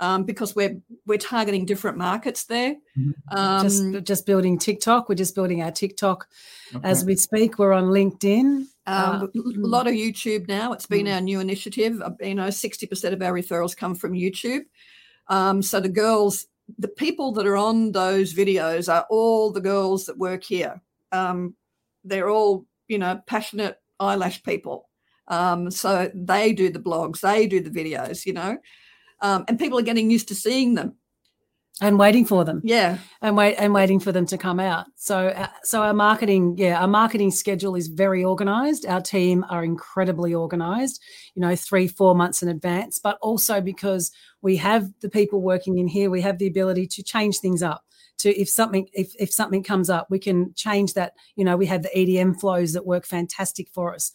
um, 0.00 0.24
because 0.24 0.56
we're 0.56 0.80
we're 1.06 1.18
targeting 1.18 1.66
different 1.66 1.98
markets 1.98 2.44
there. 2.44 2.74
Mm-hmm. 2.98 3.36
Um, 3.36 3.62
just 3.62 4.04
just 4.04 4.26
building 4.26 4.58
TikTok. 4.58 5.08
We're 5.08 5.14
just 5.14 5.34
building 5.34 5.62
our 5.62 5.70
TikTok 5.70 6.26
okay. 6.74 6.88
as 6.88 7.04
we 7.04 7.14
speak. 7.16 7.58
We're 7.58 7.72
on 7.72 7.84
LinkedIn. 7.84 8.66
Um, 8.86 9.22
uh, 9.22 9.26
a 9.26 9.30
lot 9.56 9.86
of 9.86 9.92
YouTube 9.92 10.48
now. 10.48 10.72
It's 10.72 10.86
been 10.86 11.06
mm. 11.06 11.14
our 11.14 11.20
new 11.20 11.38
initiative. 11.38 12.00
Uh, 12.00 12.10
you 12.20 12.34
know, 12.34 12.50
sixty 12.50 12.86
percent 12.86 13.14
of 13.14 13.22
our 13.22 13.32
referrals 13.32 13.76
come 13.76 13.94
from 13.94 14.12
YouTube. 14.12 14.62
Um, 15.28 15.62
so 15.62 15.78
the 15.78 15.88
girls, 15.88 16.46
the 16.78 16.88
people 16.88 17.32
that 17.32 17.46
are 17.46 17.58
on 17.58 17.92
those 17.92 18.34
videos 18.34 18.92
are 18.92 19.06
all 19.10 19.52
the 19.52 19.60
girls 19.60 20.06
that 20.06 20.18
work 20.18 20.42
here. 20.42 20.80
Um, 21.12 21.54
they're 22.04 22.30
all 22.30 22.64
you 22.88 22.98
know 22.98 23.20
passionate 23.26 23.78
eyelash 24.00 24.42
people. 24.42 24.88
Um, 25.28 25.70
so 25.70 26.10
they 26.12 26.52
do 26.52 26.70
the 26.70 26.80
blogs, 26.80 27.20
they 27.20 27.46
do 27.46 27.60
the 27.60 27.70
videos. 27.70 28.24
You 28.24 28.32
know 28.32 28.58
um, 29.20 29.44
and 29.48 29.58
people 29.58 29.78
are 29.78 29.82
getting 29.82 30.10
used 30.10 30.28
to 30.28 30.34
seeing 30.34 30.74
them. 30.74 30.96
And 31.82 31.98
waiting 31.98 32.26
for 32.26 32.44
them. 32.44 32.60
Yeah. 32.62 32.98
And 33.22 33.38
wait 33.38 33.54
and 33.56 33.72
waiting 33.72 34.00
for 34.00 34.12
them 34.12 34.26
to 34.26 34.36
come 34.36 34.60
out. 34.60 34.86
So 34.96 35.28
uh, 35.28 35.48
so 35.64 35.82
our 35.82 35.94
marketing 35.94 36.56
yeah 36.58 36.78
our 36.78 36.88
marketing 36.88 37.30
schedule 37.30 37.74
is 37.74 37.88
very 37.88 38.22
organized. 38.22 38.84
Our 38.84 39.00
team 39.00 39.46
are 39.48 39.64
incredibly 39.64 40.34
organized 40.34 41.00
you 41.34 41.40
know 41.40 41.56
3 41.56 41.88
4 41.88 42.14
months 42.14 42.42
in 42.42 42.50
advance 42.50 42.98
but 42.98 43.16
also 43.22 43.62
because 43.62 44.10
we 44.42 44.58
have 44.58 44.90
the 45.00 45.08
people 45.08 45.40
working 45.40 45.78
in 45.78 45.88
here 45.88 46.10
we 46.10 46.20
have 46.20 46.36
the 46.36 46.46
ability 46.46 46.86
to 46.86 47.02
change 47.02 47.38
things 47.38 47.62
up. 47.62 47.82
To 48.18 48.38
if 48.38 48.50
something 48.50 48.86
if, 48.92 49.14
if 49.18 49.32
something 49.32 49.62
comes 49.62 49.88
up 49.88 50.08
we 50.10 50.18
can 50.18 50.52
change 50.54 50.92
that. 50.94 51.14
You 51.34 51.46
know 51.46 51.56
we 51.56 51.66
have 51.66 51.82
the 51.82 51.90
edm 51.96 52.38
flows 52.38 52.74
that 52.74 52.84
work 52.84 53.06
fantastic 53.06 53.70
for 53.70 53.94
us. 53.94 54.12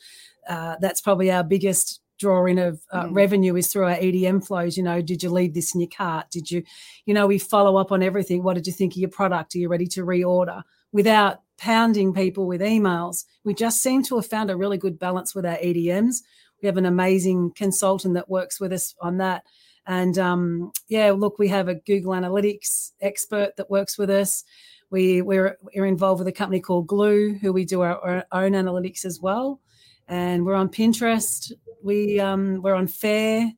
Uh, 0.48 0.76
that's 0.80 1.02
probably 1.02 1.32
our 1.32 1.44
biggest 1.44 2.02
drawing 2.18 2.60
of 2.60 2.82
uh, 2.92 3.04
mm. 3.04 3.16
revenue 3.16 3.56
is 3.56 3.68
through 3.68 3.86
our 3.86 3.96
edm 3.96 4.46
flows 4.46 4.78
you 4.78 4.84
know 4.84 5.02
did 5.02 5.22
you 5.22 5.30
leave 5.30 5.54
this 5.54 5.74
in 5.76 5.82
your 5.82 5.90
cart 5.96 6.30
did 6.32 6.50
you 6.50 6.64
you 7.06 7.14
know 7.14 7.28
we 7.28 7.38
follow 7.38 7.78
up 7.78 7.92
on 7.92 8.02
everything 8.02 8.44
what 8.44 8.56
did 8.56 8.68
you 8.68 8.74
think 8.74 8.94
of 8.94 8.98
your 8.98 9.10
product 9.10 9.56
are 9.56 9.60
you 9.60 9.70
ready 9.70 9.88
to 9.88 10.06
reorder 10.06 10.64
without 10.92 11.42
pounding 11.58 12.14
people 12.14 12.48
with 12.48 12.62
emails 12.62 13.26
we 13.44 13.54
just 13.54 13.82
seem 13.82 14.04
to 14.04 14.16
have 14.16 14.26
found 14.26 14.50
a 14.50 14.58
really 14.58 14.78
good 14.78 14.98
balance 15.00 15.36
with 15.36 15.46
our 15.46 15.58
edms 15.58 16.18
we 16.62 16.68
have 16.68 16.78
an 16.78 16.86
amazing 16.86 17.52
consultant 17.56 18.14
that 18.14 18.30
works 18.30 18.60
with 18.60 18.72
us 18.72 18.96
on 19.02 19.18
that 19.18 19.44
and 19.88 20.18
um, 20.18 20.72
yeah, 20.88 21.12
look, 21.12 21.38
we 21.38 21.48
have 21.50 21.68
a 21.68 21.76
Google 21.76 22.14
Analytics 22.14 22.92
expert 23.02 23.56
that 23.58 23.70
works 23.70 23.98
with 23.98 24.10
us. 24.10 24.44
We, 24.90 25.22
we're, 25.22 25.58
we're 25.62 25.86
involved 25.86 26.20
with 26.20 26.28
a 26.28 26.32
company 26.32 26.60
called 26.60 26.88
Glue, 26.88 27.36
who 27.36 27.54
we 27.54 27.66
do 27.66 27.82
our, 27.82 28.00
our 28.04 28.26
own 28.32 28.54
analytics 28.54 29.06
as 29.06 29.20
well. 29.20 29.60
And 30.08 30.46
we're 30.46 30.56
on 30.56 30.70
Pinterest. 30.70 31.52
We 31.84 32.20
um, 32.20 32.62
we're 32.62 32.76
on 32.76 32.88
Faire. 32.88 33.52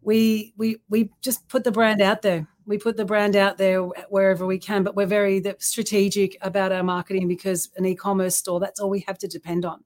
We 0.00 0.54
we 0.56 0.76
we 0.88 1.10
just 1.20 1.48
put 1.48 1.64
the 1.64 1.72
brand 1.72 2.00
out 2.00 2.22
there. 2.22 2.46
We 2.66 2.78
put 2.78 2.96
the 2.96 3.04
brand 3.04 3.36
out 3.36 3.58
there 3.58 3.82
wherever 3.82 4.46
we 4.46 4.58
can, 4.58 4.82
but 4.84 4.94
we're 4.94 5.06
very 5.06 5.42
strategic 5.58 6.36
about 6.40 6.72
our 6.72 6.84
marketing 6.84 7.26
because 7.26 7.68
an 7.76 7.84
e-commerce 7.84 8.36
store 8.36 8.60
that's 8.60 8.78
all 8.78 8.90
we 8.90 9.04
have 9.08 9.18
to 9.18 9.28
depend 9.28 9.64
on. 9.64 9.82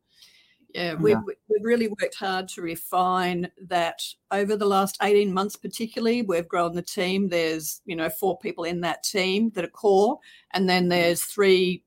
Yeah, 0.74 0.94
we've, 0.94 1.16
we've 1.48 1.62
really 1.62 1.87
worked 1.87 2.16
hard 2.16 2.48
to 2.48 2.62
refine 2.62 3.48
that 3.68 4.03
over 4.33 4.57
the 4.57 4.66
last 4.66 4.98
18 5.00 5.33
months, 5.33 5.55
particularly. 5.55 6.22
We've 6.22 6.48
grown 6.48 6.74
the 6.74 6.83
team. 6.83 7.29
There's, 7.29 7.81
you 7.87 7.94
know, 7.94 8.11
four 8.11 8.38
people 8.38 8.64
in 8.64 8.81
that 8.81 9.05
team 9.05 9.50
that 9.55 9.64
are 9.64 9.68
core, 9.68 10.18
and 10.53 10.68
then 10.68 10.88
there's 10.88 11.22
three 11.22 11.85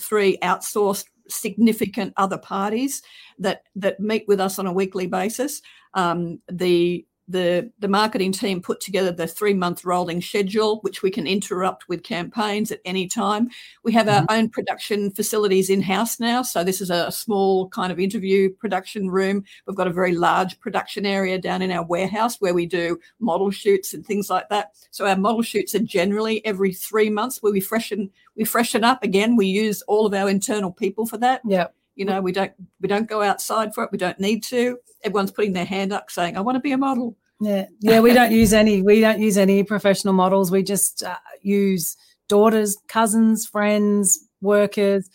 three 0.00 0.38
outsourced 0.38 1.04
significant 1.30 2.12
other 2.16 2.38
parties 2.38 3.02
that 3.38 3.62
that 3.76 4.00
meet 4.00 4.24
with 4.28 4.40
us 4.40 4.58
on 4.58 4.66
a 4.66 4.72
weekly 4.72 5.06
basis. 5.06 5.62
Um, 5.94 6.40
the 6.50 7.04
the, 7.30 7.70
the 7.78 7.88
marketing 7.88 8.32
team 8.32 8.60
put 8.60 8.80
together 8.80 9.12
the 9.12 9.26
three 9.26 9.54
month 9.54 9.84
rolling 9.84 10.20
schedule, 10.20 10.80
which 10.80 11.02
we 11.02 11.10
can 11.10 11.26
interrupt 11.26 11.88
with 11.88 12.02
campaigns 12.02 12.70
at 12.70 12.80
any 12.84 13.06
time. 13.06 13.48
We 13.84 13.92
have 13.92 14.08
our 14.08 14.22
mm-hmm. 14.22 14.32
own 14.32 14.48
production 14.48 15.10
facilities 15.10 15.70
in 15.70 15.82
house 15.82 16.20
now. 16.20 16.42
So, 16.42 16.64
this 16.64 16.80
is 16.80 16.90
a 16.90 17.10
small 17.10 17.68
kind 17.68 17.92
of 17.92 18.00
interview 18.00 18.50
production 18.50 19.10
room. 19.10 19.44
We've 19.66 19.76
got 19.76 19.88
a 19.88 19.92
very 19.92 20.14
large 20.14 20.58
production 20.60 21.06
area 21.06 21.38
down 21.38 21.62
in 21.62 21.70
our 21.70 21.84
warehouse 21.84 22.40
where 22.40 22.54
we 22.54 22.66
do 22.66 22.98
model 23.20 23.50
shoots 23.50 23.94
and 23.94 24.04
things 24.04 24.28
like 24.30 24.48
that. 24.48 24.72
So, 24.90 25.06
our 25.06 25.16
model 25.16 25.42
shoots 25.42 25.74
are 25.74 25.80
generally 25.80 26.44
every 26.44 26.72
three 26.72 27.10
months 27.10 27.42
where 27.42 27.52
we 27.52 27.60
freshen 27.60 28.10
we 28.36 28.44
freshen 28.44 28.84
up 28.84 29.02
again. 29.02 29.36
We 29.36 29.46
use 29.46 29.82
all 29.82 30.06
of 30.06 30.14
our 30.14 30.28
internal 30.28 30.72
people 30.72 31.06
for 31.06 31.18
that. 31.18 31.42
Yeah. 31.44 31.68
You 31.96 32.06
know, 32.06 32.20
we 32.20 32.32
don't 32.32 32.52
we 32.80 32.88
don't 32.88 33.08
go 33.08 33.22
outside 33.22 33.74
for 33.74 33.84
it. 33.84 33.92
We 33.92 33.98
don't 33.98 34.18
need 34.18 34.42
to. 34.44 34.78
Everyone's 35.02 35.30
putting 35.30 35.52
their 35.52 35.66
hand 35.66 35.92
up 35.92 36.10
saying, 36.10 36.36
"I 36.36 36.40
want 36.40 36.56
to 36.56 36.60
be 36.60 36.72
a 36.72 36.78
model." 36.78 37.16
Yeah, 37.40 37.66
yeah. 37.80 38.00
We 38.00 38.12
don't 38.12 38.32
use 38.32 38.52
any. 38.52 38.82
We 38.82 39.00
don't 39.00 39.20
use 39.20 39.38
any 39.38 39.64
professional 39.64 40.12
models. 40.12 40.50
We 40.50 40.62
just 40.62 41.02
uh, 41.02 41.16
use 41.40 41.96
daughters, 42.28 42.76
cousins, 42.86 43.46
friends, 43.46 44.18
workers. 44.42 45.08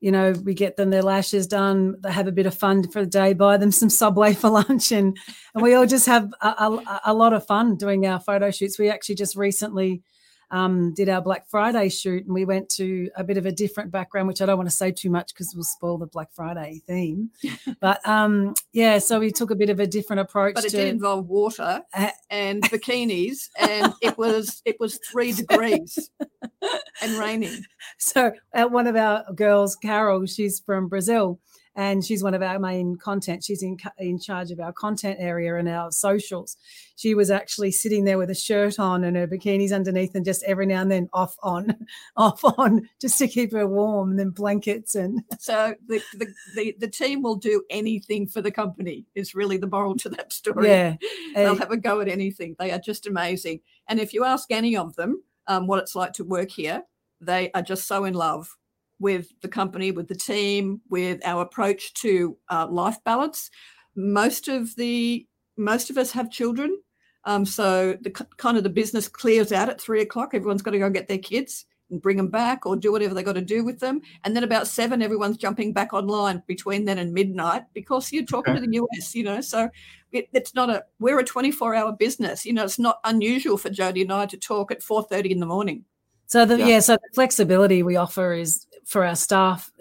You 0.00 0.12
know, 0.12 0.32
we 0.44 0.54
get 0.54 0.76
them 0.76 0.90
their 0.90 1.02
lashes 1.02 1.48
done. 1.48 1.96
They 2.00 2.12
have 2.12 2.28
a 2.28 2.32
bit 2.32 2.46
of 2.46 2.54
fun 2.54 2.88
for 2.88 3.00
the 3.00 3.10
day. 3.10 3.32
Buy 3.32 3.56
them 3.56 3.72
some 3.72 3.90
Subway 3.90 4.34
for 4.34 4.50
lunch, 4.60 4.92
and 4.92 5.16
and 5.54 5.62
we 5.62 5.74
all 5.74 5.86
just 5.86 6.06
have 6.06 6.30
a, 6.40 6.46
a, 6.46 7.00
a 7.06 7.14
lot 7.14 7.32
of 7.32 7.44
fun 7.44 7.76
doing 7.76 8.06
our 8.06 8.20
photo 8.20 8.52
shoots. 8.52 8.78
We 8.78 8.88
actually 8.88 9.16
just 9.16 9.34
recently 9.34 10.02
um, 10.50 10.94
did 10.94 11.08
our 11.08 11.20
Black 11.20 11.48
Friday 11.48 11.88
shoot, 11.88 12.24
and 12.24 12.34
we 12.34 12.44
went 12.44 12.68
to 12.70 13.10
a 13.16 13.24
bit 13.24 13.36
of 13.36 13.46
a 13.46 13.52
different 13.52 13.90
background, 13.90 14.28
which 14.28 14.40
I 14.40 14.46
don't 14.46 14.56
want 14.56 14.68
to 14.68 14.74
say 14.74 14.92
too 14.92 15.10
much 15.10 15.34
because 15.34 15.52
we'll 15.54 15.64
spoil 15.64 15.98
the 15.98 16.06
Black 16.06 16.32
Friday 16.32 16.82
theme. 16.86 17.30
but 17.80 18.06
um, 18.08 18.54
yeah, 18.72 18.98
so 18.98 19.20
we 19.20 19.30
took 19.30 19.50
a 19.50 19.54
bit 19.54 19.70
of 19.70 19.80
a 19.80 19.86
different 19.86 20.20
approach. 20.20 20.54
But 20.54 20.64
it 20.64 20.70
to, 20.70 20.76
did 20.76 20.88
involve 20.88 21.28
water 21.28 21.82
uh, 21.94 22.10
and 22.30 22.62
bikinis, 22.70 23.48
and 23.58 23.92
it 24.00 24.16
was 24.16 24.62
it 24.64 24.78
was 24.80 24.98
three 25.10 25.32
degrees 25.32 26.10
and 27.02 27.12
raining. 27.18 27.64
So 27.98 28.32
uh, 28.54 28.66
one 28.66 28.86
of 28.86 28.96
our 28.96 29.24
girls, 29.34 29.76
Carol, 29.76 30.26
she's 30.26 30.60
from 30.60 30.88
Brazil 30.88 31.40
and 31.78 32.04
she's 32.04 32.24
one 32.24 32.34
of 32.34 32.42
our 32.42 32.58
main 32.58 32.96
content. 32.96 33.44
She's 33.44 33.62
in 33.62 33.78
in 33.98 34.18
charge 34.18 34.50
of 34.50 34.58
our 34.58 34.72
content 34.72 35.18
area 35.20 35.54
and 35.54 35.68
our 35.68 35.92
socials. 35.92 36.56
She 36.96 37.14
was 37.14 37.30
actually 37.30 37.70
sitting 37.70 38.04
there 38.04 38.18
with 38.18 38.30
a 38.30 38.34
shirt 38.34 38.80
on 38.80 39.04
and 39.04 39.16
her 39.16 39.28
bikinis 39.28 39.72
underneath, 39.72 40.16
and 40.16 40.24
just 40.24 40.42
every 40.42 40.66
now 40.66 40.82
and 40.82 40.90
then 40.90 41.08
off 41.12 41.36
on, 41.40 41.86
off 42.16 42.44
on, 42.58 42.88
just 43.00 43.16
to 43.18 43.28
keep 43.28 43.52
her 43.52 43.66
warm. 43.66 44.10
And 44.10 44.18
then 44.18 44.30
blankets 44.30 44.96
and 44.96 45.22
so 45.38 45.76
the 45.86 46.02
the, 46.14 46.26
the, 46.56 46.76
the 46.80 46.88
team 46.88 47.22
will 47.22 47.36
do 47.36 47.62
anything 47.70 48.26
for 48.26 48.42
the 48.42 48.50
company. 48.50 49.06
Is 49.14 49.36
really 49.36 49.56
the 49.56 49.68
moral 49.68 49.94
to 49.98 50.08
that 50.10 50.32
story. 50.32 50.66
Yeah, 50.66 50.96
they'll 51.36 51.54
have 51.54 51.70
a 51.70 51.76
go 51.76 52.00
at 52.00 52.08
anything. 52.08 52.56
They 52.58 52.72
are 52.72 52.80
just 52.80 53.06
amazing. 53.06 53.60
And 53.86 54.00
if 54.00 54.12
you 54.12 54.24
ask 54.24 54.50
any 54.50 54.76
of 54.76 54.96
them 54.96 55.22
um, 55.46 55.68
what 55.68 55.78
it's 55.78 55.94
like 55.94 56.14
to 56.14 56.24
work 56.24 56.50
here, 56.50 56.82
they 57.20 57.52
are 57.52 57.62
just 57.62 57.86
so 57.86 58.04
in 58.04 58.14
love 58.14 58.57
with 58.98 59.32
the 59.40 59.48
company, 59.48 59.90
with 59.90 60.08
the 60.08 60.14
team, 60.14 60.80
with 60.90 61.20
our 61.24 61.42
approach 61.42 61.94
to 61.94 62.36
uh, 62.50 62.66
life 62.68 62.98
balance. 63.04 63.50
Most 63.96 64.48
of 64.48 64.74
the 64.76 65.26
most 65.56 65.90
of 65.90 65.98
us 65.98 66.12
have 66.12 66.30
children, 66.30 66.78
um, 67.24 67.44
so 67.44 67.96
the 68.00 68.10
kind 68.10 68.56
of 68.56 68.62
the 68.62 68.70
business 68.70 69.08
clears 69.08 69.52
out 69.52 69.68
at 69.68 69.80
three 69.80 70.00
o'clock. 70.00 70.34
Everyone's 70.34 70.62
got 70.62 70.70
to 70.70 70.78
go 70.78 70.86
and 70.86 70.94
get 70.94 71.08
their 71.08 71.18
kids 71.18 71.66
and 71.90 72.02
bring 72.02 72.16
them 72.16 72.28
back 72.28 72.66
or 72.66 72.76
do 72.76 72.92
whatever 72.92 73.14
they 73.14 73.22
got 73.22 73.34
to 73.34 73.40
do 73.40 73.64
with 73.64 73.80
them. 73.80 74.00
And 74.24 74.36
then 74.36 74.44
about 74.44 74.66
seven, 74.66 75.02
everyone's 75.02 75.36
jumping 75.36 75.72
back 75.72 75.92
online 75.92 76.42
between 76.46 76.84
then 76.84 76.98
and 76.98 77.12
midnight 77.12 77.64
because 77.72 78.12
you're 78.12 78.24
talking 78.24 78.54
okay. 78.54 78.60
to 78.60 78.66
the 78.66 78.76
US, 78.76 79.14
you 79.14 79.24
know. 79.24 79.40
So 79.40 79.68
it, 80.12 80.28
it's 80.32 80.54
not 80.54 80.70
a 80.70 80.84
we're 81.00 81.18
a 81.18 81.24
24 81.24 81.74
hour 81.74 81.92
business. 81.92 82.44
You 82.44 82.52
know, 82.52 82.64
it's 82.64 82.78
not 82.78 83.00
unusual 83.04 83.58
for 83.58 83.70
Jodi 83.70 84.02
and 84.02 84.12
I 84.12 84.26
to 84.26 84.36
talk 84.36 84.70
at 84.70 84.80
4:30 84.80 85.30
in 85.30 85.40
the 85.40 85.46
morning. 85.46 85.84
So 86.28 86.44
the 86.44 86.58
yeah. 86.58 86.66
yeah, 86.66 86.80
so 86.80 86.94
the 86.94 87.08
flexibility 87.14 87.82
we 87.82 87.96
offer 87.96 88.34
is 88.34 88.66
for 88.84 89.04
our 89.04 89.16
staff. 89.16 89.72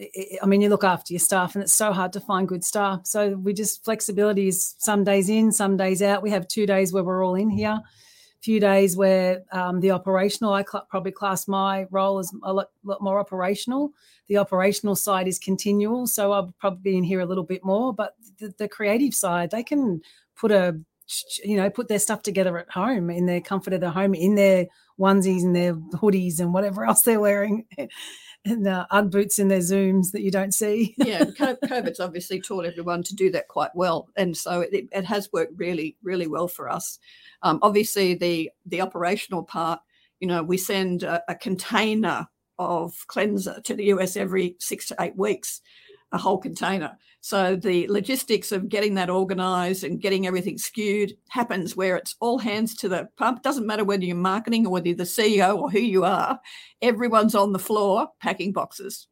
I 0.41 0.45
mean, 0.45 0.61
you 0.61 0.69
look 0.69 0.85
after 0.85 1.13
your 1.13 1.19
staff, 1.19 1.55
and 1.55 1.63
it's 1.63 1.73
so 1.73 1.91
hard 1.91 2.13
to 2.13 2.21
find 2.21 2.47
good 2.47 2.63
staff. 2.63 3.01
So 3.05 3.31
we 3.31 3.53
just 3.53 3.83
flexibility 3.83 4.47
is 4.47 4.75
some 4.77 5.03
days 5.03 5.29
in, 5.29 5.51
some 5.51 5.75
days 5.75 6.01
out. 6.01 6.23
We 6.23 6.29
have 6.31 6.47
two 6.47 6.65
days 6.65 6.93
where 6.93 7.03
we're 7.03 7.25
all 7.25 7.35
in 7.35 7.49
here, 7.49 7.81
a 7.81 7.83
few 8.41 8.61
days 8.61 8.95
where 8.95 9.43
um, 9.51 9.81
the 9.81 9.91
operational. 9.91 10.53
I 10.53 10.63
cl- 10.63 10.87
probably 10.89 11.11
class 11.11 11.49
my 11.49 11.85
role 11.91 12.17
as 12.17 12.31
a 12.43 12.53
lot, 12.53 12.69
lot, 12.85 13.01
more 13.01 13.19
operational. 13.19 13.91
The 14.27 14.37
operational 14.37 14.95
side 14.95 15.27
is 15.27 15.39
continual, 15.39 16.07
so 16.07 16.31
I'll 16.31 16.53
probably 16.59 16.91
be 16.91 16.97
in 16.97 17.03
here 17.03 17.19
a 17.19 17.25
little 17.25 17.43
bit 17.43 17.65
more. 17.65 17.93
But 17.93 18.15
the, 18.39 18.53
the 18.57 18.69
creative 18.69 19.13
side, 19.13 19.51
they 19.51 19.63
can 19.63 20.01
put 20.37 20.53
a 20.53 20.79
you 21.43 21.57
know 21.57 21.69
put 21.69 21.89
their 21.89 21.99
stuff 21.99 22.21
together 22.21 22.57
at 22.57 22.69
home 22.69 23.09
in 23.09 23.25
their 23.25 23.41
comfort 23.41 23.73
of 23.73 23.81
their 23.81 23.89
home 23.89 24.13
in 24.13 24.35
their 24.35 24.67
onesies 24.99 25.43
and 25.43 25.55
their 25.55 25.75
hoodies 25.75 26.39
and 26.39 26.53
whatever 26.53 26.85
else 26.85 27.03
they're 27.03 27.19
wearing 27.19 27.65
and 28.47 28.67
uh, 28.67 28.85
UGG 28.91 29.11
boots 29.11 29.39
in 29.39 29.47
their 29.47 29.59
Zooms 29.59 30.11
that 30.11 30.21
you 30.21 30.31
don't 30.31 30.53
see. 30.53 30.95
yeah, 30.97 31.23
COVID's 31.25 31.99
obviously 31.99 32.39
taught 32.41 32.65
everyone 32.65 33.03
to 33.03 33.15
do 33.15 33.29
that 33.31 33.47
quite 33.47 33.71
well, 33.75 34.09
and 34.15 34.35
so 34.35 34.61
it, 34.61 34.87
it 34.91 35.05
has 35.05 35.29
worked 35.33 35.53
really, 35.57 35.97
really 36.03 36.27
well 36.27 36.47
for 36.47 36.69
us. 36.69 36.99
Um, 37.43 37.59
obviously, 37.61 38.15
the 38.15 38.51
the 38.65 38.81
operational 38.81 39.43
part, 39.43 39.81
you 40.19 40.27
know, 40.27 40.43
we 40.43 40.57
send 40.57 41.03
a, 41.03 41.21
a 41.27 41.35
container 41.35 42.27
of 42.59 43.05
cleanser 43.07 43.61
to 43.63 43.75
the 43.75 43.85
US 43.85 44.17
every 44.17 44.55
six 44.59 44.87
to 44.87 44.95
eight 44.99 45.15
weeks, 45.15 45.61
a 46.11 46.17
whole 46.17 46.37
container. 46.37 46.97
So 47.21 47.55
the 47.55 47.87
logistics 47.87 48.51
of 48.51 48.69
getting 48.69 48.93
that 48.95 49.09
organized 49.09 49.83
and 49.83 49.99
getting 49.99 50.27
everything 50.27 50.57
skewed 50.57 51.17
happens 51.29 51.75
where 51.75 51.97
it's 51.97 52.15
all 52.19 52.37
hands 52.39 52.75
to 52.77 52.89
the 52.89 53.09
pump. 53.17 53.43
Doesn't 53.43 53.65
matter 53.65 53.83
whether 53.83 54.05
you're 54.05 54.15
marketing 54.15 54.65
or 54.65 54.71
whether 54.71 54.87
you're 54.87 54.97
the 54.97 55.03
CEO 55.03 55.57
or 55.57 55.69
who 55.69 55.79
you 55.79 56.05
are, 56.05 56.39
everyone's 56.81 57.35
on 57.35 57.51
the 57.51 57.59
floor 57.59 58.07
packing 58.21 58.53
boxes. 58.53 59.07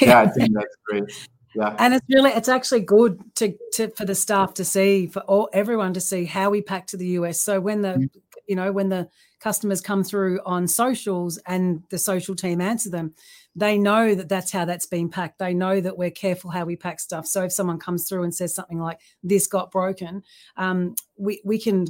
Yeah, 0.00 0.20
I 0.20 0.26
think 0.28 0.50
that's 0.54 0.76
great. 0.86 1.28
Yeah. 1.54 1.74
And 1.78 1.94
it's 1.94 2.06
really 2.10 2.30
it's 2.32 2.50
actually 2.50 2.80
good 2.80 3.18
to, 3.36 3.56
to 3.74 3.88
for 3.88 4.04
the 4.04 4.14
staff 4.14 4.52
to 4.54 4.64
see, 4.64 5.06
for 5.06 5.20
all 5.20 5.48
everyone 5.54 5.94
to 5.94 6.00
see 6.02 6.26
how 6.26 6.50
we 6.50 6.60
pack 6.60 6.86
to 6.88 6.98
the 6.98 7.06
US. 7.20 7.40
So 7.40 7.60
when 7.60 7.80
the 7.80 7.88
mm-hmm. 7.88 8.18
You 8.46 8.56
know, 8.56 8.72
when 8.72 8.88
the 8.88 9.08
customers 9.40 9.80
come 9.80 10.02
through 10.02 10.40
on 10.46 10.66
socials 10.66 11.38
and 11.46 11.82
the 11.90 11.98
social 11.98 12.34
team 12.34 12.60
answer 12.60 12.90
them, 12.90 13.14
they 13.54 13.78
know 13.78 14.14
that 14.14 14.28
that's 14.28 14.52
how 14.52 14.64
that's 14.64 14.86
been 14.86 15.08
packed. 15.08 15.38
They 15.38 15.54
know 15.54 15.80
that 15.80 15.96
we're 15.96 16.10
careful 16.10 16.50
how 16.50 16.64
we 16.64 16.76
pack 16.76 17.00
stuff. 17.00 17.26
So 17.26 17.44
if 17.44 17.52
someone 17.52 17.78
comes 17.78 18.08
through 18.08 18.24
and 18.24 18.34
says 18.34 18.54
something 18.54 18.78
like 18.78 19.00
"this 19.22 19.46
got 19.46 19.70
broken," 19.70 20.22
um, 20.56 20.94
we 21.16 21.40
we 21.44 21.58
can 21.58 21.86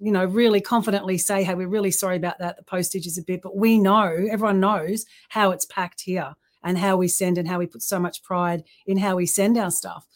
you 0.00 0.12
know 0.12 0.24
really 0.24 0.60
confidently 0.60 1.18
say, 1.18 1.44
"Hey, 1.44 1.54
we're 1.54 1.68
really 1.68 1.90
sorry 1.90 2.16
about 2.16 2.38
that. 2.38 2.56
The 2.56 2.64
postage 2.64 3.06
is 3.06 3.18
a 3.18 3.22
bit," 3.22 3.42
but 3.42 3.56
we 3.56 3.78
know 3.78 4.08
everyone 4.30 4.60
knows 4.60 5.04
how 5.28 5.52
it's 5.52 5.66
packed 5.66 6.00
here 6.00 6.34
and 6.64 6.78
how 6.78 6.96
we 6.96 7.06
send 7.06 7.38
and 7.38 7.46
how 7.46 7.58
we 7.58 7.66
put 7.66 7.82
so 7.82 8.00
much 8.00 8.22
pride 8.22 8.64
in 8.86 8.96
how 8.98 9.16
we 9.16 9.26
send 9.26 9.56
our 9.56 9.70
stuff. 9.70 10.06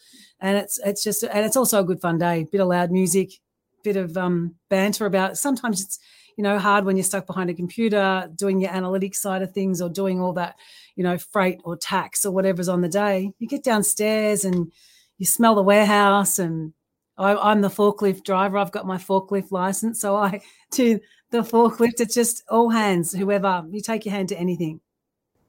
And 0.40 0.57
it's 0.57 0.79
it's 0.85 1.05
just 1.05 1.22
and 1.22 1.44
it's 1.44 1.57
also 1.57 1.81
a 1.81 1.85
good 1.85 2.01
fun 2.01 2.18
day. 2.18 2.46
Bit 2.51 2.61
of 2.61 2.68
loud 2.68 2.90
music, 2.90 3.33
bit 3.83 3.97
of 3.97 4.17
um, 4.17 4.55
banter 4.69 5.07
about. 5.07 5.38
Sometimes 5.38 5.83
it's 5.83 5.99
you 6.37 6.45
know 6.45 6.59
hard 6.59 6.85
when 6.85 6.97
you're 6.97 7.05
stuck 7.05 7.27
behind 7.27 7.51
a 7.51 7.55
computer 7.55 8.31
doing 8.35 8.61
your 8.61 8.71
analytics 8.71 9.17
side 9.17 9.43
of 9.43 9.53
things 9.53 9.83
or 9.83 9.88
doing 9.88 10.21
all 10.21 10.33
that 10.35 10.55
you 10.95 11.03
know 11.03 11.19
freight 11.19 11.61
or 11.64 11.77
tax 11.77 12.25
or 12.25 12.33
whatever's 12.33 12.69
on 12.69 12.81
the 12.81 12.88
day. 12.88 13.33
You 13.38 13.49
get 13.49 13.64
downstairs 13.64 14.45
and 14.45 14.73
you 15.19 15.27
smell 15.27 15.55
the 15.55 15.62
warehouse 15.62 16.38
and 16.38 16.73
I, 17.19 17.53
am 17.53 17.61
the 17.61 17.69
forklift 17.69 18.23
driver. 18.25 18.59
I've 18.59 18.73
got 18.73 18.87
my 18.87 18.97
forklift 18.97 19.51
license, 19.51 20.01
so 20.01 20.17
I 20.17 20.41
do 20.71 21.01
the 21.31 21.38
forklift. 21.38 22.01
It's 22.01 22.14
just 22.14 22.45
all 22.49 22.71
hands, 22.71 23.12
whoever 23.12 23.64
you 23.71 23.81
take 23.81 24.07
your 24.07 24.14
hand 24.14 24.29
to 24.31 24.38
anything. 24.38 24.81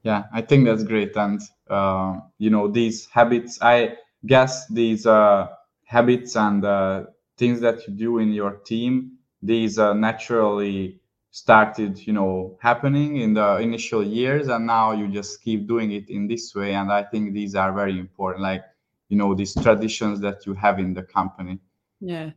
Yeah, 0.02 0.24
I 0.32 0.42
think 0.42 0.64
that's 0.64 0.82
great, 0.82 1.16
and 1.16 1.40
uh, 1.68 2.20
you 2.38 2.50
know 2.50 2.68
these 2.68 3.06
habits. 3.06 3.58
I 3.62 3.96
guess 4.26 4.66
these 4.68 5.06
uh, 5.06 5.48
habits 5.84 6.36
and 6.36 6.64
uh, 6.64 7.04
things 7.40 7.58
that 7.60 7.76
you 7.86 7.92
do 8.06 8.18
in 8.18 8.32
your 8.32 8.52
team, 8.70 9.18
these 9.42 9.78
uh, 9.78 9.94
naturally 9.94 11.00
started, 11.32 11.92
you 12.06 12.12
know, 12.12 12.58
happening 12.60 13.10
in 13.24 13.34
the 13.34 13.56
initial 13.68 14.02
years, 14.04 14.48
and 14.48 14.66
now 14.66 14.92
you 14.92 15.06
just 15.08 15.42
keep 15.42 15.66
doing 15.66 15.90
it 15.98 16.06
in 16.08 16.28
this 16.28 16.54
way. 16.54 16.74
And 16.74 16.88
I 16.92 17.02
think 17.10 17.32
these 17.32 17.54
are 17.54 17.72
very 17.72 17.98
important. 17.98 18.42
Like 18.42 18.64
you 19.10 19.16
know 19.16 19.34
these 19.34 19.54
traditions 19.54 20.20
that 20.20 20.46
you 20.46 20.54
have 20.54 20.78
in 20.78 20.94
the 20.94 21.02
company 21.02 21.58
yeah 22.00 22.30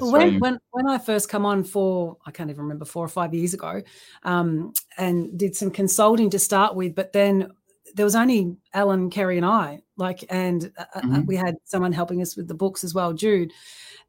when, 0.00 0.38
when 0.40 0.58
when 0.70 0.88
I 0.88 0.98
first 0.98 1.28
come 1.28 1.44
on 1.44 1.62
for 1.64 2.16
I 2.26 2.30
can't 2.30 2.50
even 2.50 2.62
remember 2.62 2.84
four 2.84 3.04
or 3.04 3.08
five 3.08 3.34
years 3.34 3.54
ago, 3.54 3.82
um, 4.22 4.72
and 4.96 5.36
did 5.36 5.56
some 5.56 5.72
consulting 5.72 6.30
to 6.30 6.38
start 6.38 6.76
with, 6.76 6.94
but 6.94 7.12
then 7.12 7.50
there 7.96 8.04
was 8.04 8.14
only 8.14 8.56
Alan, 8.72 9.10
Keri, 9.10 9.36
and 9.36 9.44
I. 9.44 9.80
Like, 9.96 10.24
and 10.28 10.72
uh, 10.76 10.84
uh 10.94 11.00
mm-hmm. 11.00 11.26
we 11.26 11.36
had 11.36 11.56
someone 11.64 11.92
helping 11.92 12.20
us 12.20 12.36
with 12.36 12.48
the 12.48 12.54
books 12.54 12.84
as 12.84 12.94
well, 12.94 13.12
Jude. 13.12 13.52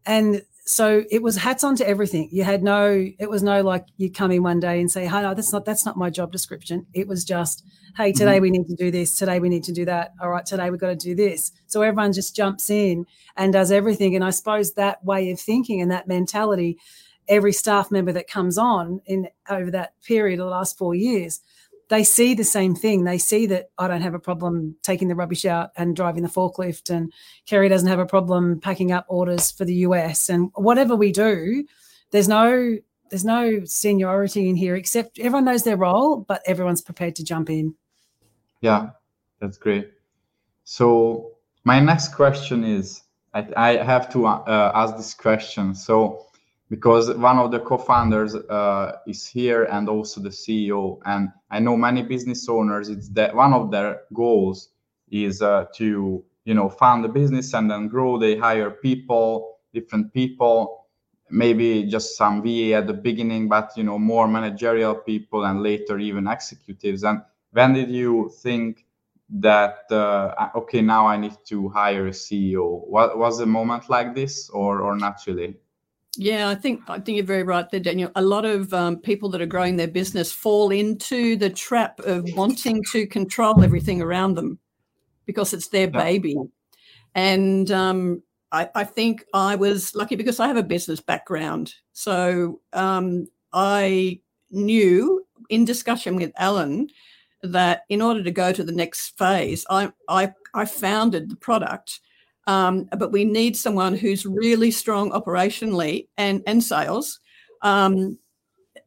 And 0.06 0.44
so 0.68 1.04
it 1.12 1.22
was 1.22 1.36
hats 1.38 1.64
on 1.64 1.76
to 1.76 1.88
everything. 1.88 2.28
You 2.32 2.44
had 2.44 2.64
no, 2.64 3.08
it 3.20 3.30
was 3.30 3.44
no 3.44 3.62
like 3.62 3.86
you 3.98 4.12
come 4.12 4.32
in 4.32 4.42
one 4.42 4.60
day 4.60 4.80
and 4.80 4.92
say, 4.92 5.06
"Hi, 5.06 5.22
no, 5.22 5.36
that's 5.36 5.54
not 5.54 5.64
that's 5.64 5.86
not 5.86 5.96
my 5.96 6.10
job 6.10 6.32
description." 6.32 6.88
It 6.94 7.08
was 7.08 7.24
just, 7.24 7.64
"Hey, 7.96 8.12
today 8.12 8.36
mm-hmm. 8.36 8.42
we 8.42 8.50
need 8.52 8.68
to 8.68 8.76
do 8.76 8.90
this. 8.90 9.16
Today 9.16 9.40
we 9.40 9.48
need 9.48 9.64
to 9.66 9.72
do 9.72 9.86
that. 9.86 10.14
All 10.20 10.30
right, 10.30 10.46
today 10.46 10.72
we've 10.72 10.80
got 10.80 10.90
to 10.90 10.96
do 10.96 11.14
this." 11.14 11.52
So 11.68 11.84
everyone 11.84 12.14
just 12.14 12.36
jumps 12.36 12.72
in 12.72 13.06
and 13.38 13.54
does 13.54 13.72
everything. 13.72 14.16
And 14.16 14.24
I 14.24 14.32
suppose 14.32 14.74
that 14.74 15.06
way 15.06 15.30
of 15.30 15.40
thinking 15.40 15.82
and 15.82 15.92
that 15.92 16.08
mentality, 16.08 16.80
every 17.28 17.54
staff 17.54 17.92
member 17.92 18.12
that 18.14 18.28
comes 18.28 18.58
on 18.58 19.02
in 19.06 19.28
over 19.48 19.70
that 19.70 19.94
period 20.02 20.40
of 20.40 20.46
the 20.46 20.52
last 20.52 20.80
four 20.80 20.96
years 20.96 21.42
they 21.90 22.04
see 22.04 22.34
the 22.34 22.44
same 22.44 22.76
thing. 22.76 23.04
They 23.04 23.18
see 23.18 23.46
that 23.48 23.70
I 23.78 23.88
don't 23.88 24.02
have 24.02 24.14
a 24.14 24.20
problem 24.20 24.76
taking 24.82 25.08
the 25.08 25.16
rubbish 25.16 25.46
out 25.46 25.70
and 25.76 25.96
driving 25.96 26.24
the 26.24 26.30
forklift, 26.30 26.90
and 26.90 27.14
Keri 27.46 27.70
doesn't 27.70 27.88
have 27.88 28.00
a 28.00 28.06
problem 28.06 28.60
packing 28.60 28.92
up 28.92 29.06
orders 29.08 29.52
for 29.52 29.66
the 29.66 29.76
US. 29.76 30.30
And 30.30 30.52
whatever 30.56 30.96
we 30.96 31.12
do, 31.12 31.66
there's 32.12 32.28
no 32.28 32.78
there's 33.10 33.26
no 33.26 33.64
seniority 33.66 34.50
in 34.50 34.56
here 34.56 34.76
except 34.76 35.20
everyone 35.20 35.46
knows 35.46 35.64
their 35.64 35.78
role, 35.78 36.18
but 36.18 36.42
everyone's 36.46 36.82
prepared 36.82 37.16
to 37.18 37.24
jump 37.24 37.50
in. 37.50 37.76
Yeah, 38.62 38.90
that's 39.40 39.58
great. 39.58 39.92
So 40.64 41.34
my 41.64 41.80
next 41.80 42.16
question 42.16 42.64
is, 42.64 43.04
I, 43.34 43.48
I 43.56 43.84
have 43.84 44.12
to 44.14 44.26
uh, 44.26 44.72
ask 44.74 44.98
this 44.98 45.14
question. 45.14 45.76
So 45.76 46.26
because 46.70 47.14
one 47.16 47.38
of 47.38 47.52
the 47.52 47.60
co-founders 47.60 48.36
uh, 48.36 48.98
is 49.08 49.28
here 49.28 49.66
and 49.66 49.88
also 49.88 50.20
the 50.20 50.30
CEO. 50.30 51.00
And 51.06 51.30
I 51.52 51.60
know 51.60 51.78
many 51.78 52.02
business 52.02 52.50
owners. 52.50 52.90
It's 52.90 53.10
that 53.10 53.36
one 53.36 53.54
of 53.54 53.72
their 53.72 54.02
goals 54.14 54.70
is 55.12 55.42
uh, 55.42 55.66
to 55.76 56.24
you 56.46 56.54
know 56.54 56.70
found 56.70 57.06
a 57.06 57.10
business 57.10 57.54
and 57.54 57.70
then 57.70 57.88
grow. 57.88 58.18
They 58.18 58.36
hire 58.38 58.72
people, 58.72 59.58
different 59.74 60.12
people, 60.14 60.88
maybe 61.30 61.84
just 61.84 62.18
some 62.18 62.42
VA 62.42 62.74
at 62.74 62.88
the 62.88 62.94
beginning, 62.94 63.48
but 63.48 63.72
you 63.76 63.84
know 63.84 64.00
more 64.00 64.28
managerial 64.28 64.96
people 64.96 65.46
and 65.46 65.62
later 65.62 66.00
even 66.00 66.28
executives. 66.28 67.04
And 67.04 67.22
when 67.52 67.74
did 67.74 67.90
you 67.90 68.32
think 68.42 68.86
that 69.30 69.92
uh, 69.92 70.50
okay 70.56 70.82
now 70.82 71.06
I 71.06 71.18
need 71.18 71.38
to 71.46 71.70
hire 71.70 72.08
a 72.08 72.12
CEO? 72.12 72.88
What 72.88 73.20
was 73.20 73.40
a 73.40 73.46
moment 73.46 73.88
like 73.88 74.16
this 74.16 74.50
or 74.50 74.82
or 74.82 74.98
not 74.98 75.20
really? 75.28 75.58
Yeah, 76.18 76.50
I 76.50 76.56
think 76.56 76.82
I 76.88 77.00
think 77.00 77.18
you're 77.18 77.26
very 77.26 77.44
right 77.44 77.70
there, 77.70 77.80
Daniel. 77.80 78.12
A 78.16 78.22
lot 78.22 78.46
of 78.46 78.74
um, 78.74 78.98
people 78.98 79.30
that 79.30 79.42
are 79.42 79.46
growing 79.46 79.76
their 79.76 79.88
business 79.88 80.32
fall 80.32 80.72
into 80.72 81.36
the 81.36 81.50
trap 81.50 82.00
of 82.02 82.26
wanting 82.36 82.84
to 82.92 83.08
control 83.08 83.64
everything 83.64 84.02
around 84.02 84.36
them 84.36 84.60
because 85.26 85.54
it's 85.54 85.70
their 85.70 85.90
baby. 85.90 86.38
And 87.16 87.72
um, 87.72 88.22
I, 88.52 88.70
I, 88.76 88.84
think 88.84 89.26
I 89.34 89.56
was 89.56 89.96
lucky 89.96 90.16
because 90.16 90.40
I 90.40 90.48
have 90.48 90.58
a 90.58 90.64
business 90.64 91.00
background, 91.00 91.74
so 91.94 92.62
um, 92.74 93.28
I 93.54 94.20
knew 94.52 95.26
in 95.50 95.66
discussion 95.66 96.16
with 96.16 96.32
Alan 96.38 96.90
that 97.42 97.84
in 97.90 98.02
order 98.02 98.24
to 98.24 98.32
go 98.32 98.52
to 98.52 98.64
the 98.64 98.72
next 98.72 99.18
phase, 99.18 99.66
I 99.70 99.92
I, 100.10 100.34
I 100.54 100.66
founded 100.66 101.30
the 101.30 101.36
product 101.36 102.00
um, 102.48 102.88
but 102.98 103.12
we 103.12 103.26
need 103.26 103.58
someone 103.58 103.96
who's 103.96 104.26
really 104.26 104.72
strong 104.72 105.12
operationally 105.12 106.08
and 106.18 106.44
and 106.46 106.64
sales, 106.64 107.20
um, 107.62 108.18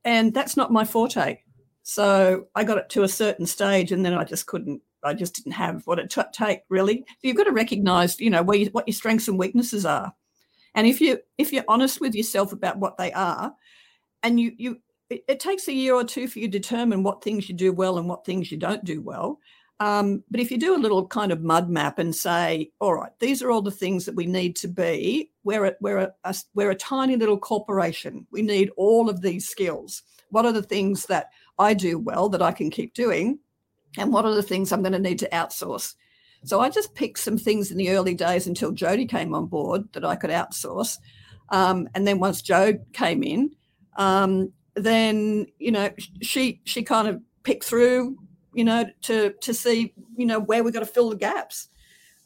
and 0.05 0.33
that's 0.33 0.57
not 0.57 0.73
my 0.73 0.85
forte. 0.85 1.41
So 1.83 2.47
I 2.55 2.65
got 2.65 2.79
it 2.79 2.89
to 2.91 3.03
a 3.03 3.09
certain 3.09 3.47
stage, 3.47 3.93
and 3.93 4.05
then 4.05 4.15
I 4.15 4.25
just 4.25 4.47
couldn't. 4.47 4.83
I 5.05 5.15
just 5.15 5.37
didn't 5.37 5.53
have 5.53 5.87
what 5.87 5.99
it 5.99 6.11
t- 6.11 6.23
take 6.33 6.61
really. 6.69 7.05
You've 7.23 7.37
got 7.37 7.45
to 7.45 7.53
recognise, 7.53 8.21
you 8.21 8.31
know, 8.31 8.43
where 8.43 8.59
you, 8.59 8.67
what 8.67 8.87
your 8.87 8.95
strengths 8.95 9.29
and 9.29 9.39
weaknesses 9.39 9.87
are, 9.87 10.13
and 10.75 10.87
if 10.87 11.01
you 11.01 11.19
if 11.37 11.53
you're 11.53 11.65
honest 11.69 12.01
with 12.01 12.15
yourself 12.15 12.53
about 12.53 12.79
what 12.79 12.97
they 12.97 13.13
are, 13.13 13.55
and 14.23 14.39
you 14.39 14.53
you 14.57 14.79
it, 15.11 15.25
it 15.29 15.41
takes 15.41 15.69
a 15.69 15.73
year 15.73 15.95
or 15.95 16.05
two 16.05 16.29
for 16.29 16.39
you 16.39 16.49
to 16.49 16.59
determine 16.59 17.03
what 17.03 17.23
things 17.23 17.49
you 17.49 17.55
do 17.55 17.73
well 17.73 17.99
and 17.99 18.09
what 18.09 18.25
things 18.25 18.53
you 18.53 18.59
don't 18.59 18.85
do 18.85 19.01
well. 19.01 19.39
Um, 19.81 20.25
but 20.31 20.41
if 20.41 20.51
you 20.51 20.59
do 20.59 20.75
a 20.75 20.79
little 20.79 21.07
kind 21.07 21.31
of 21.31 21.43
mud 21.43 21.71
map 21.71 21.99
and 21.99 22.15
say, 22.15 22.73
all 22.81 22.95
right, 22.95 23.13
these 23.21 23.43
are 23.43 23.51
all 23.51 23.63
the 23.63 23.71
things 23.71 24.05
that 24.07 24.17
we 24.17 24.27
need 24.27 24.57
to 24.57 24.69
be, 24.69 25.31
we're 25.45 25.67
a, 25.67 25.75
we're 25.81 25.99
a, 25.99 26.13
a, 26.25 26.35
we're 26.55 26.71
a 26.71 26.75
tiny 26.77 27.17
little 27.17 27.39
corporation. 27.39 28.27
We 28.33 28.43
need 28.43 28.71
all 28.77 29.09
of 29.09 29.21
these 29.21 29.49
skills. 29.49 30.03
What 30.31 30.47
are 30.47 30.53
the 30.53 30.63
things 30.63 31.07
that 31.07 31.31
I 31.59 31.75
do 31.75 31.99
well 31.99 32.29
that 32.31 32.43
I 32.43 32.53
can 32.53 32.71
keep 32.71 32.95
doing? 32.95 33.39
And 33.97 34.13
what 34.13 34.25
are 34.25 34.35
the 34.35 34.43
things 34.43 34.73
I'm 34.73 34.83
going 34.83 34.93
to 34.93 34.99
need 34.99 35.21
to 35.21 35.29
outsource? 35.31 35.95
So 36.45 36.61
I 36.61 36.71
just 36.71 36.95
picked 36.95 37.21
some 37.21 37.39
things 37.39 37.71
in 37.71 37.79
the 37.79 37.91
early 37.91 38.15
days 38.15 38.47
until 38.47 38.73
Jodi 38.73 39.07
came 39.07 39.35
on 39.35 39.47
board 39.47 39.93
that 39.93 40.05
I 40.05 40.17
could 40.17 40.31
outsource. 40.31 40.99
Um, 41.51 41.89
and 41.95 42.07
then 42.07 42.19
once 42.19 42.43
Joe 42.43 42.79
came 42.93 43.23
in, 43.23 43.51
um, 43.97 44.53
then 44.75 45.47
you 45.59 45.73
know 45.73 45.91
she 46.23 46.61
she 46.65 46.83
kind 46.83 47.09
of 47.09 47.21
picked 47.43 47.65
through 47.65 48.17
you 48.59 48.65
know, 48.65 48.85
to 49.03 49.33
to 49.41 49.55
see, 49.55 49.95
you 50.17 50.27
know, 50.27 50.41
where 50.41 50.65
we've 50.65 50.75
got 50.75 50.81
to 50.81 50.87
fill 50.87 51.11
the 51.11 51.17
gaps. 51.17 51.69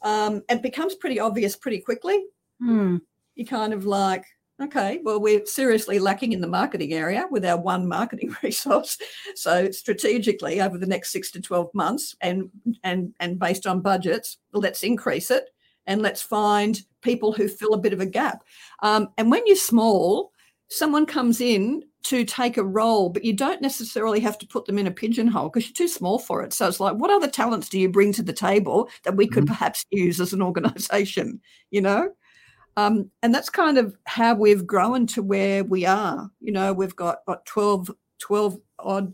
Um, 0.01 0.41
it 0.49 0.63
becomes 0.63 0.95
pretty 0.95 1.19
obvious 1.19 1.55
pretty 1.55 1.79
quickly. 1.79 2.25
Hmm. 2.59 2.97
You 3.35 3.45
kind 3.45 3.71
of 3.71 3.85
like, 3.85 4.25
okay, 4.59 4.99
well, 5.03 5.21
we're 5.21 5.45
seriously 5.45 5.99
lacking 5.99 6.31
in 6.31 6.41
the 6.41 6.47
marketing 6.47 6.91
area 6.91 7.27
with 7.29 7.45
our 7.45 7.59
one 7.61 7.87
marketing 7.87 8.35
resource. 8.43 8.97
So 9.35 9.69
strategically, 9.69 10.59
over 10.59 10.79
the 10.79 10.87
next 10.87 11.11
six 11.11 11.29
to 11.31 11.41
twelve 11.41 11.69
months, 11.75 12.15
and 12.19 12.49
and 12.83 13.13
and 13.19 13.37
based 13.37 13.67
on 13.67 13.81
budgets, 13.81 14.39
let's 14.53 14.81
increase 14.81 15.29
it 15.29 15.51
and 15.85 16.01
let's 16.01 16.23
find 16.23 16.81
people 17.01 17.31
who 17.31 17.47
fill 17.47 17.75
a 17.75 17.81
bit 17.85 17.93
of 17.93 17.99
a 17.99 18.07
gap. 18.07 18.43
Um, 18.81 19.09
and 19.19 19.29
when 19.29 19.43
you're 19.45 19.55
small, 19.55 20.31
someone 20.67 21.05
comes 21.05 21.41
in 21.41 21.83
to 22.03 22.25
take 22.25 22.57
a 22.57 22.63
role, 22.63 23.09
but 23.09 23.23
you 23.23 23.33
don't 23.33 23.61
necessarily 23.61 24.19
have 24.19 24.37
to 24.37 24.47
put 24.47 24.65
them 24.65 24.77
in 24.77 24.87
a 24.87 24.91
pigeonhole 24.91 25.49
because 25.49 25.67
you're 25.67 25.73
too 25.73 25.87
small 25.87 26.19
for 26.19 26.43
it. 26.43 26.53
So 26.53 26.67
it's 26.67 26.79
like, 26.79 26.95
what 26.95 27.11
other 27.11 27.29
talents 27.29 27.69
do 27.69 27.79
you 27.79 27.89
bring 27.89 28.11
to 28.13 28.23
the 28.23 28.33
table 28.33 28.89
that 29.03 29.15
we 29.15 29.27
could 29.27 29.45
mm-hmm. 29.45 29.53
perhaps 29.53 29.85
use 29.89 30.19
as 30.19 30.33
an 30.33 30.41
organization, 30.41 31.41
you 31.71 31.81
know? 31.81 32.11
Um, 32.75 33.11
and 33.21 33.33
that's 33.33 33.49
kind 33.49 33.77
of 33.77 33.95
how 34.05 34.33
we've 34.33 34.65
grown 34.65 35.07
to 35.07 35.21
where 35.21 35.63
we 35.63 35.85
are. 35.85 36.29
You 36.41 36.51
know, 36.51 36.73
we've 36.73 36.95
got 36.95 37.19
what, 37.25 37.45
12, 37.45 37.91
12 38.19 38.57
odd 38.79 39.13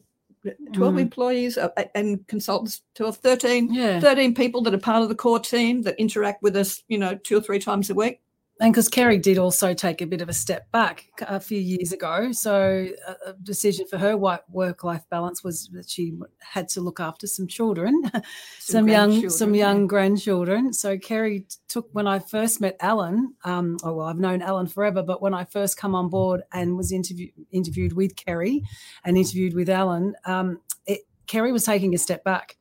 12 0.73 0.93
mm. 0.93 1.01
employees 1.01 1.57
uh, 1.57 1.69
and 1.95 2.25
consultants 2.27 2.81
12 2.95 3.17
13 3.17 3.73
yeah. 3.73 3.99
13 3.99 4.33
people 4.33 4.61
that 4.61 4.73
are 4.73 4.79
part 4.79 5.03
of 5.03 5.09
the 5.09 5.15
core 5.15 5.39
team 5.39 5.81
that 5.81 5.99
interact 5.99 6.41
with 6.41 6.55
us 6.55 6.81
you 6.87 6.97
know 6.97 7.13
two 7.15 7.37
or 7.37 7.41
three 7.41 7.59
times 7.59 7.89
a 7.89 7.93
week 7.93 8.21
and 8.59 8.73
because 8.73 8.89
Keri 8.89 9.17
did 9.17 9.37
also 9.37 9.73
take 9.73 10.01
a 10.01 10.05
bit 10.05 10.21
of 10.21 10.27
a 10.27 10.33
step 10.33 10.69
back 10.71 11.05
a 11.21 11.39
few 11.39 11.59
years 11.59 11.93
ago, 11.93 12.33
so 12.33 12.89
a 13.25 13.33
decision 13.41 13.87
for 13.87 13.97
her 13.97 14.17
white 14.17 14.41
work-life 14.49 15.03
balance 15.09 15.43
was 15.43 15.69
that 15.69 15.89
she 15.89 16.13
had 16.39 16.67
to 16.69 16.81
look 16.81 16.99
after 16.99 17.25
some 17.25 17.47
children, 17.47 18.01
some, 18.13 18.21
some 18.59 18.87
young, 18.89 19.29
some 19.29 19.55
young 19.55 19.81
yeah. 19.81 19.87
grandchildren. 19.87 20.73
So 20.73 20.97
Keri 20.97 21.45
took 21.69 21.87
when 21.93 22.05
I 22.05 22.19
first 22.19 22.59
met 22.59 22.75
Alan. 22.81 23.33
Um, 23.45 23.77
oh 23.83 23.93
well, 23.93 24.07
I've 24.07 24.19
known 24.19 24.41
Alan 24.41 24.67
forever, 24.67 25.03
but 25.03 25.21
when 25.21 25.33
I 25.33 25.45
first 25.45 25.77
come 25.77 25.95
on 25.95 26.09
board 26.09 26.43
and 26.51 26.75
was 26.75 26.91
interviewed 26.91 27.31
interviewed 27.51 27.93
with 27.93 28.17
Keri 28.17 28.63
and 29.05 29.17
interviewed 29.17 29.53
with 29.53 29.69
Alan, 29.69 30.15
um, 30.25 30.59
it, 30.85 31.01
Keri 31.27 31.53
was 31.53 31.63
taking 31.63 31.95
a 31.95 31.97
step 31.97 32.25
back 32.25 32.57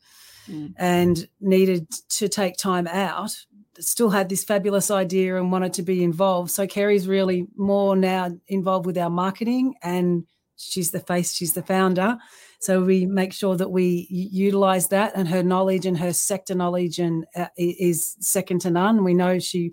mm. 0.48 0.72
and 0.76 1.28
needed 1.40 1.90
to 2.10 2.28
take 2.28 2.56
time 2.56 2.86
out 2.86 3.36
still 3.80 4.10
had 4.10 4.28
this 4.28 4.44
fabulous 4.44 4.90
idea 4.90 5.36
and 5.36 5.52
wanted 5.52 5.72
to 5.74 5.82
be 5.82 6.02
involved. 6.02 6.50
So 6.50 6.66
Keri's 6.66 7.08
really 7.08 7.46
more 7.56 7.96
now 7.96 8.30
involved 8.48 8.86
with 8.86 8.98
our 8.98 9.10
marketing 9.10 9.74
and 9.82 10.24
she's 10.56 10.90
the 10.90 11.00
face, 11.00 11.34
she's 11.34 11.54
the 11.54 11.62
founder. 11.62 12.18
So 12.60 12.82
we 12.82 13.06
make 13.06 13.32
sure 13.32 13.56
that 13.56 13.70
we 13.70 14.06
utilize 14.10 14.88
that 14.88 15.12
and 15.14 15.28
her 15.28 15.42
knowledge 15.42 15.86
and 15.86 15.96
her 15.98 16.12
sector 16.12 16.54
knowledge 16.54 16.98
and 16.98 17.24
uh, 17.36 17.46
is 17.56 18.16
second 18.20 18.60
to 18.62 18.70
none. 18.70 19.04
We 19.04 19.14
know 19.14 19.38
she 19.38 19.72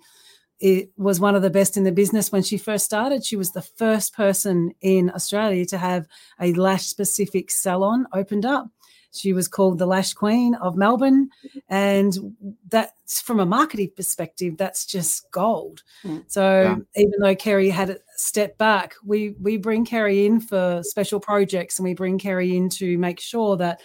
it 0.60 0.90
was 0.96 1.20
one 1.20 1.36
of 1.36 1.42
the 1.42 1.50
best 1.50 1.76
in 1.76 1.84
the 1.84 1.92
business 1.92 2.32
when 2.32 2.44
she 2.44 2.58
first 2.58 2.86
started. 2.86 3.26
She 3.26 3.36
was 3.36 3.52
the 3.52 3.62
first 3.62 4.16
person 4.16 4.72
in 4.82 5.12
Australia 5.14 5.66
to 5.66 5.78
have 5.78 6.08
a 6.40 6.54
lash 6.54 6.86
specific 6.86 7.52
salon 7.52 8.08
opened 8.14 8.46
up. 8.46 8.68
She 9.16 9.34
was 9.34 9.48
called 9.48 9.80
the 9.80 9.86
Lash 9.86 10.14
Queen 10.14 10.56
of 10.56 10.76
Melbourne. 10.76 11.30
And 11.70 12.36
that's 12.70 13.22
from 13.22 13.40
a 13.40 13.46
marketing 13.46 13.92
perspective, 13.96 14.58
that's 14.58 14.86
just 14.86 15.30
gold. 15.32 15.84
Mm. 16.04 16.24
So 16.28 16.62
yeah. 16.62 17.04
even 17.04 17.20
though 17.20 17.36
Keri 17.36 17.70
had 17.70 17.90
a 17.90 17.98
step 18.16 18.58
back, 18.58 18.96
we 19.04 19.36
we 19.42 19.58
bring 19.58 19.86
Keri 19.86 20.26
in 20.26 20.40
for 20.40 20.82
special 20.84 21.20
projects 21.20 21.80
and 21.80 21.84
we 21.84 21.94
bring 21.94 22.18
Keri 22.18 22.56
in 22.56 22.70
to 22.70 22.98
make 22.98 23.20
sure 23.20 23.58
that 23.58 23.82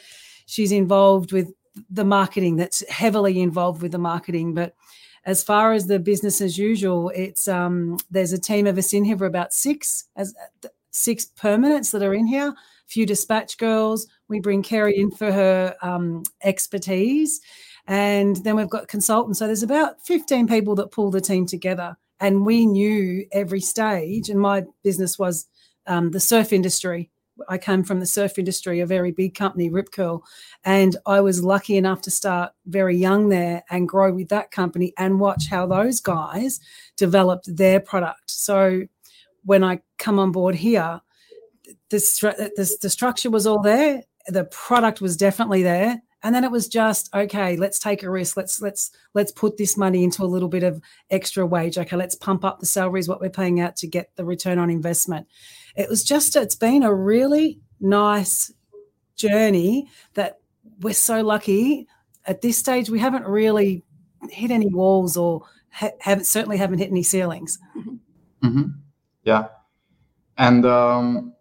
she's 0.46 0.72
involved 0.72 1.32
with 1.32 1.52
the 1.90 2.04
marketing, 2.04 2.56
that's 2.56 2.86
heavily 2.88 3.40
involved 3.40 3.82
with 3.82 3.92
the 3.92 3.98
marketing. 3.98 4.54
But 4.54 4.74
as 5.24 5.42
far 5.42 5.72
as 5.72 5.86
the 5.86 5.98
business 5.98 6.40
as 6.40 6.58
usual, 6.58 7.10
it's 7.14 7.46
um, 7.48 7.98
there's 8.10 8.32
a 8.32 8.38
team 8.38 8.66
of 8.66 8.78
us 8.78 8.92
in 8.92 9.04
here, 9.04 9.18
for 9.18 9.26
about 9.26 9.52
six 9.52 10.06
as 10.16 10.34
six 10.90 11.26
permanents 11.38 11.92
that 11.92 12.02
are 12.02 12.14
in 12.14 12.26
here 12.26 12.54
few 12.90 13.07
dispatch 13.07 13.57
girls. 13.57 14.07
We 14.29 14.40
bring 14.40 14.62
Keri 14.62 14.98
in 14.98 15.11
for 15.11 15.33
her 15.33 15.74
um, 15.81 16.24
expertise. 16.42 17.40
And 17.87 18.37
then 18.37 18.57
we've 18.57 18.68
got 18.68 18.88
consultants. 18.88 19.38
So 19.38 19.46
there's 19.46 19.62
about 19.62 20.00
15 20.03 20.46
people 20.46 20.74
that 20.76 20.90
pull 20.90 21.11
the 21.11 21.20
team 21.20 21.46
together. 21.46 21.96
And 22.18 22.44
we 22.44 22.66
knew 22.66 23.26
every 23.33 23.61
stage. 23.61 24.29
And 24.29 24.40
my 24.40 24.64
business 24.83 25.18
was 25.18 25.46
um, 25.87 26.11
the 26.11 26.20
surf 26.20 26.53
industry. 26.53 27.11
I 27.48 27.57
came 27.57 27.85
from 27.85 28.00
the 28.00 28.07
surf 28.07 28.38
industry, 28.38 28.81
a 28.81 28.87
very 28.87 29.12
big 29.12 29.35
company, 29.35 29.70
Rip 29.70 29.92
Curl. 29.92 30.22
And 30.64 30.96
I 31.07 31.20
was 31.20 31.42
lucky 31.42 31.76
enough 31.76 32.03
to 32.03 32.11
start 32.11 32.53
very 32.66 32.96
young 32.96 33.31
there 33.31 33.64
and 33.70 33.88
grow 33.88 34.12
with 34.12 34.29
that 34.29 34.50
company 34.50 34.92
and 34.98 35.20
watch 35.20 35.48
how 35.48 35.66
those 35.66 36.00
guys 36.00 36.61
developed 36.96 37.57
their 37.57 37.81
product. 37.81 38.31
So 38.31 38.83
when 39.44 39.64
I 39.64 39.81
come 39.98 40.18
on 40.18 40.33
board 40.33 40.55
here, 40.55 41.00
the, 41.90 42.53
the, 42.57 42.76
the 42.83 42.90
structure 42.90 43.31
was 43.31 43.46
all 43.46 43.61
there 43.61 44.03
the 44.29 44.44
product 44.44 45.00
was 45.00 45.16
definitely 45.16 45.62
there 45.62 46.00
and 46.22 46.35
then 46.35 46.44
it 46.44 46.50
was 46.50 46.68
just 46.68 47.12
okay 47.14 47.57
let's 47.57 47.79
take 47.79 48.03
a 48.03 48.11
risk 48.11 48.37
let's 48.37 48.61
let's 48.61 48.90
let's 49.14 49.33
put 49.33 49.57
this 49.57 49.76
money 49.76 50.05
into 50.05 50.22
a 50.22 50.26
little 50.26 50.48
bit 50.48 50.62
of 50.62 50.81
extra 51.11 51.46
wage 51.46 51.79
okay 51.79 51.96
let's 51.96 52.14
pump 52.14 52.44
up 52.44 52.61
the 52.61 52.66
salaries 52.66 53.09
what 53.09 53.20
we're 53.20 53.31
paying 53.31 53.61
out 53.61 53.76
to 53.76 53.87
get 53.87 54.14
the 54.16 54.24
return 54.24 54.59
on 54.59 54.70
investment. 54.70 55.26
It 55.76 55.88
was 55.88 56.05
just 56.05 56.37
it's 56.37 56.55
been 56.55 56.83
a 56.83 56.94
really 56.94 57.61
nice 57.81 58.53
journey 59.16 59.88
that 60.14 60.40
we're 60.81 60.94
so 60.94 61.22
lucky. 61.22 61.87
At 62.26 62.42
this 62.42 62.59
stage 62.59 62.90
we 62.90 62.98
haven't 62.98 63.24
really 63.26 63.85
hit 64.29 64.50
any 64.50 64.68
walls 64.68 65.16
or 65.16 65.42
ha- 65.70 65.90
haven't 66.00 66.24
certainly 66.24 66.59
haven't 66.59 66.79
hit 66.79 66.90
any 66.90 67.03
ceilings. 67.03 67.59
Mm-hmm. 68.42 68.64
yeah. 69.24 69.48
And 70.37 70.66
um 70.66 71.35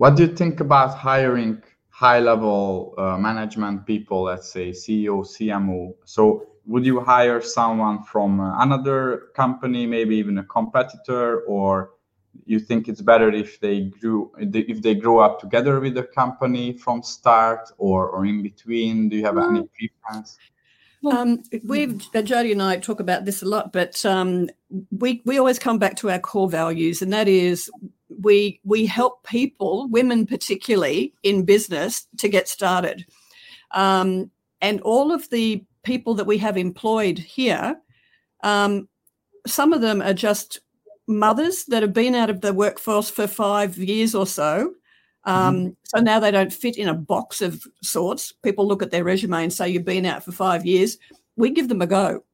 what 0.00 0.16
do 0.16 0.22
you 0.22 0.34
think 0.34 0.60
about 0.60 0.96
hiring 0.96 1.62
high 1.90 2.20
level 2.20 2.94
uh, 2.96 3.18
management 3.18 3.84
people, 3.84 4.22
let's 4.22 4.50
say 4.50 4.70
CEO, 4.70 5.16
CMO? 5.22 5.92
So, 6.06 6.46
would 6.64 6.86
you 6.86 7.00
hire 7.00 7.42
someone 7.42 8.02
from 8.04 8.40
uh, 8.40 8.62
another 8.62 9.28
company, 9.36 9.84
maybe 9.86 10.16
even 10.16 10.38
a 10.38 10.44
competitor, 10.44 11.42
or 11.42 11.90
you 12.46 12.58
think 12.58 12.88
it's 12.88 13.02
better 13.02 13.28
if 13.28 13.60
they 13.60 13.90
grew 14.00 14.32
if 14.38 14.80
they 14.80 14.94
grow 14.94 15.18
up 15.18 15.38
together 15.38 15.78
with 15.80 15.96
the 15.96 16.04
company 16.04 16.72
from 16.72 17.02
start 17.02 17.70
or 17.76 18.08
or 18.08 18.24
in 18.24 18.42
between? 18.42 19.10
Do 19.10 19.16
you 19.16 19.24
have 19.26 19.36
any 19.36 19.68
preference? 19.76 20.38
Um, 21.04 21.42
we've 21.64 21.98
Jodi 22.12 22.52
and 22.52 22.62
I 22.62 22.76
talk 22.76 23.00
about 23.00 23.24
this 23.24 23.42
a 23.42 23.46
lot, 23.46 23.72
but 23.72 24.04
um, 24.04 24.50
we 24.90 25.22
we 25.24 25.38
always 25.38 25.58
come 25.58 25.78
back 25.78 25.96
to 25.96 26.10
our 26.10 26.18
core 26.18 26.48
values, 26.48 27.00
and 27.00 27.12
that 27.12 27.28
is 27.28 27.70
we 28.20 28.60
we 28.64 28.86
help 28.86 29.26
people, 29.26 29.88
women 29.88 30.26
particularly 30.26 31.14
in 31.22 31.44
business, 31.44 32.06
to 32.18 32.28
get 32.28 32.48
started. 32.48 33.06
Um, 33.70 34.30
and 34.60 34.80
all 34.82 35.10
of 35.12 35.28
the 35.30 35.64
people 35.84 36.14
that 36.14 36.26
we 36.26 36.36
have 36.38 36.58
employed 36.58 37.18
here, 37.18 37.80
um, 38.42 38.88
some 39.46 39.72
of 39.72 39.80
them 39.80 40.02
are 40.02 40.12
just 40.12 40.60
mothers 41.08 41.64
that 41.66 41.82
have 41.82 41.94
been 41.94 42.14
out 42.14 42.30
of 42.30 42.42
the 42.42 42.52
workforce 42.52 43.08
for 43.08 43.26
five 43.26 43.78
years 43.78 44.14
or 44.14 44.26
so. 44.26 44.74
Um, 45.24 45.56
mm-hmm. 45.56 45.70
So 45.84 46.00
now 46.00 46.18
they 46.18 46.30
don't 46.30 46.52
fit 46.52 46.76
in 46.76 46.88
a 46.88 46.94
box 46.94 47.42
of 47.42 47.66
sorts. 47.82 48.32
People 48.32 48.66
look 48.66 48.82
at 48.82 48.90
their 48.90 49.04
resume 49.04 49.42
and 49.42 49.52
say, 49.52 49.68
You've 49.68 49.84
been 49.84 50.06
out 50.06 50.24
for 50.24 50.32
five 50.32 50.64
years. 50.64 50.98
We 51.36 51.50
give 51.50 51.68
them 51.68 51.82
a 51.82 51.86
go. 51.86 52.24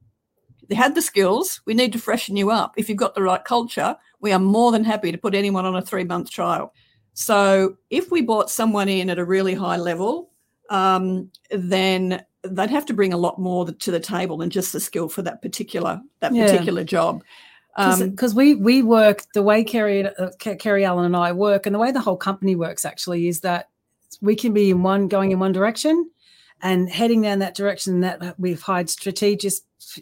They 0.69 0.75
had 0.75 0.95
the 0.95 1.01
skills. 1.01 1.61
We 1.65 1.73
need 1.73 1.93
to 1.93 1.99
freshen 1.99 2.35
you 2.35 2.51
up. 2.51 2.73
If 2.77 2.89
you've 2.89 2.97
got 2.97 3.15
the 3.15 3.21
right 3.21 3.43
culture, 3.43 3.95
we 4.19 4.31
are 4.31 4.39
more 4.39 4.71
than 4.71 4.83
happy 4.83 5.11
to 5.11 5.17
put 5.17 5.35
anyone 5.35 5.65
on 5.65 5.75
a 5.75 5.81
three 5.81 6.03
month 6.03 6.29
trial. 6.29 6.73
So 7.13 7.77
if 7.89 8.11
we 8.11 8.21
brought 8.21 8.49
someone 8.49 8.89
in 8.89 9.09
at 9.09 9.17
a 9.17 9.25
really 9.25 9.53
high 9.53 9.77
level, 9.77 10.31
um, 10.69 11.31
then 11.51 12.23
they'd 12.43 12.69
have 12.69 12.85
to 12.85 12.93
bring 12.93 13.13
a 13.13 13.17
lot 13.17 13.39
more 13.39 13.65
to 13.71 13.91
the 13.91 13.99
table 13.99 14.37
than 14.37 14.49
just 14.49 14.73
the 14.73 14.79
skill 14.79 15.09
for 15.09 15.21
that 15.23 15.41
particular 15.41 16.01
that 16.19 16.33
yeah. 16.33 16.45
particular 16.45 16.83
job. 16.83 17.23
Because 17.77 18.31
um, 18.31 18.35
we 18.35 18.55
we 18.55 18.81
work 18.81 19.23
the 19.33 19.43
way 19.43 19.63
Keri 19.63 20.07
uh, 20.07 20.29
Keri 20.39 20.83
Allen 20.83 21.05
and 21.05 21.15
I 21.15 21.31
work, 21.31 21.65
and 21.65 21.75
the 21.75 21.79
way 21.79 21.91
the 21.91 22.01
whole 22.01 22.17
company 22.17 22.55
works 22.55 22.85
actually 22.85 23.27
is 23.27 23.41
that 23.41 23.69
we 24.19 24.35
can 24.35 24.51
be 24.51 24.71
in 24.71 24.81
one 24.81 25.07
going 25.07 25.31
in 25.31 25.39
one 25.39 25.51
direction, 25.51 26.09
and 26.61 26.89
heading 26.89 27.21
down 27.21 27.39
that 27.39 27.55
direction. 27.55 27.99
That 28.01 28.35
we've 28.39 28.61
hired 28.61 28.89
strategic 28.89 29.53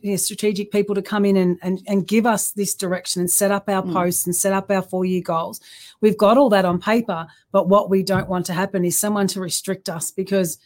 you 0.01 0.11
know, 0.11 0.17
strategic 0.17 0.71
people 0.71 0.95
to 0.95 1.01
come 1.01 1.25
in 1.25 1.37
and, 1.37 1.59
and, 1.61 1.81
and 1.87 2.07
give 2.07 2.25
us 2.25 2.51
this 2.51 2.75
direction 2.75 3.19
and 3.19 3.29
set 3.29 3.51
up 3.51 3.69
our 3.69 3.83
mm. 3.83 3.93
posts 3.93 4.25
and 4.25 4.35
set 4.35 4.53
up 4.53 4.71
our 4.71 4.81
four 4.81 5.05
year 5.05 5.21
goals. 5.21 5.59
We've 6.01 6.17
got 6.17 6.37
all 6.37 6.49
that 6.49 6.65
on 6.65 6.79
paper, 6.79 7.27
but 7.51 7.67
what 7.67 7.89
we 7.89 8.03
don't 8.03 8.29
want 8.29 8.45
to 8.47 8.53
happen 8.53 8.85
is 8.85 8.97
someone 8.97 9.27
to 9.27 9.41
restrict 9.41 9.89
us 9.89 10.11
because 10.11 10.57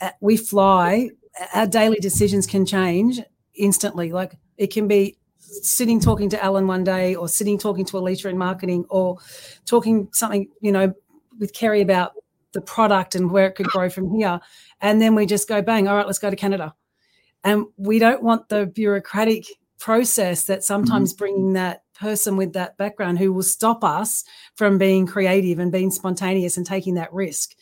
uh, 0.00 0.10
we 0.20 0.36
fly, 0.36 1.10
our 1.54 1.66
daily 1.66 1.98
decisions 2.00 2.46
can 2.46 2.66
change 2.66 3.20
instantly. 3.54 4.12
Like 4.12 4.36
it 4.56 4.68
can 4.68 4.88
be 4.88 5.18
sitting 5.62 6.00
talking 6.00 6.28
to 6.30 6.42
Alan 6.42 6.66
one 6.66 6.84
day 6.84 7.14
or 7.14 7.28
sitting 7.28 7.58
talking 7.58 7.84
to 7.86 7.98
Alicia 7.98 8.28
in 8.28 8.38
marketing 8.38 8.84
or 8.88 9.18
talking 9.64 10.08
something, 10.12 10.48
you 10.60 10.72
know, 10.72 10.92
with 11.38 11.52
Keri 11.52 11.80
about 11.80 12.12
the 12.52 12.60
product 12.60 13.14
and 13.14 13.30
where 13.30 13.46
it 13.46 13.54
could 13.54 13.66
grow 13.66 13.90
from 13.90 14.14
here. 14.14 14.40
And 14.80 15.00
then 15.00 15.14
we 15.14 15.26
just 15.26 15.48
go 15.48 15.60
bang, 15.62 15.88
all 15.88 15.96
right, 15.96 16.06
let's 16.06 16.18
go 16.18 16.30
to 16.30 16.36
Canada 16.36 16.74
and 17.44 17.66
we 17.76 17.98
don't 17.98 18.22
want 18.22 18.48
the 18.48 18.66
bureaucratic 18.66 19.44
process 19.78 20.44
that 20.44 20.64
sometimes 20.64 21.12
mm-hmm. 21.12 21.18
bringing 21.18 21.52
that 21.52 21.82
person 21.94 22.36
with 22.36 22.54
that 22.54 22.76
background 22.78 23.18
who 23.18 23.32
will 23.32 23.42
stop 23.42 23.84
us 23.84 24.24
from 24.56 24.78
being 24.78 25.06
creative 25.06 25.58
and 25.58 25.70
being 25.70 25.90
spontaneous 25.90 26.56
and 26.56 26.66
taking 26.66 26.94
that 26.94 27.12
risk. 27.12 27.54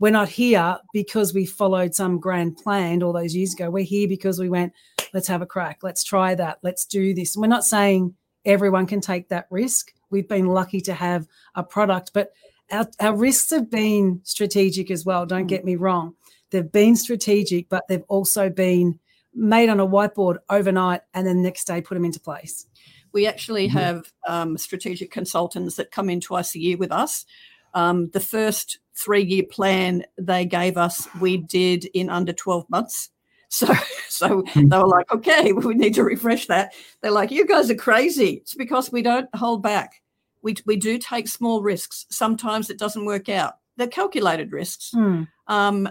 We're 0.00 0.10
not 0.10 0.30
here 0.30 0.78
because 0.94 1.34
we 1.34 1.44
followed 1.44 1.94
some 1.94 2.18
grand 2.18 2.56
plan 2.56 3.02
all 3.02 3.12
those 3.12 3.36
years 3.36 3.52
ago. 3.52 3.70
We're 3.70 3.84
here 3.84 4.08
because 4.08 4.38
we 4.38 4.48
went, 4.48 4.72
let's 5.12 5.28
have 5.28 5.42
a 5.42 5.46
crack, 5.46 5.80
let's 5.82 6.02
try 6.02 6.34
that, 6.34 6.58
let's 6.62 6.86
do 6.86 7.12
this. 7.14 7.36
And 7.36 7.42
we're 7.42 7.48
not 7.48 7.66
saying 7.66 8.14
everyone 8.46 8.86
can 8.86 9.02
take 9.02 9.28
that 9.28 9.46
risk. 9.50 9.92
We've 10.08 10.26
been 10.26 10.46
lucky 10.46 10.80
to 10.82 10.94
have 10.94 11.28
a 11.54 11.62
product, 11.62 12.12
but 12.14 12.32
our, 12.72 12.88
our 12.98 13.14
risks 13.14 13.50
have 13.50 13.70
been 13.70 14.20
strategic 14.24 14.90
as 14.90 15.04
well. 15.04 15.26
Don't 15.26 15.46
get 15.46 15.66
me 15.66 15.76
wrong. 15.76 16.14
They've 16.50 16.72
been 16.72 16.96
strategic, 16.96 17.68
but 17.68 17.86
they've 17.86 18.04
also 18.08 18.48
been 18.48 18.98
made 19.34 19.68
on 19.68 19.80
a 19.80 19.86
whiteboard 19.86 20.38
overnight 20.48 21.02
and 21.12 21.26
then 21.26 21.36
the 21.36 21.42
next 21.42 21.66
day 21.66 21.82
put 21.82 21.94
them 21.94 22.06
into 22.06 22.20
place. 22.20 22.66
We 23.12 23.26
actually 23.26 23.68
mm-hmm. 23.68 23.78
have 23.78 24.12
um, 24.26 24.56
strategic 24.56 25.10
consultants 25.10 25.76
that 25.76 25.90
come 25.90 26.08
in 26.08 26.20
twice 26.20 26.54
a 26.54 26.60
year 26.60 26.76
with 26.76 26.90
us. 26.90 27.26
Um, 27.74 28.10
the 28.10 28.20
first 28.20 28.78
three 28.94 29.22
year 29.22 29.44
plan 29.44 30.04
they 30.18 30.44
gave 30.44 30.76
us, 30.76 31.08
we 31.20 31.38
did 31.38 31.86
in 31.94 32.10
under 32.10 32.32
12 32.32 32.68
months. 32.70 33.10
So, 33.52 33.74
so 34.08 34.44
hmm. 34.46 34.68
they 34.68 34.78
were 34.78 34.86
like, 34.86 35.10
okay, 35.10 35.50
we 35.52 35.74
need 35.74 35.94
to 35.94 36.04
refresh 36.04 36.46
that. 36.46 36.72
They're 37.02 37.10
like, 37.10 37.32
you 37.32 37.44
guys 37.44 37.68
are 37.68 37.74
crazy. 37.74 38.34
It's 38.34 38.54
because 38.54 38.92
we 38.92 39.02
don't 39.02 39.28
hold 39.34 39.60
back. 39.60 40.02
We, 40.40 40.54
we 40.66 40.76
do 40.76 40.98
take 40.98 41.26
small 41.26 41.60
risks. 41.60 42.06
Sometimes 42.10 42.70
it 42.70 42.78
doesn't 42.78 43.04
work 43.04 43.28
out. 43.28 43.54
They're 43.76 43.88
calculated 43.88 44.52
risks. 44.52 44.92
Mm. 44.94 45.26
Um, 45.48 45.88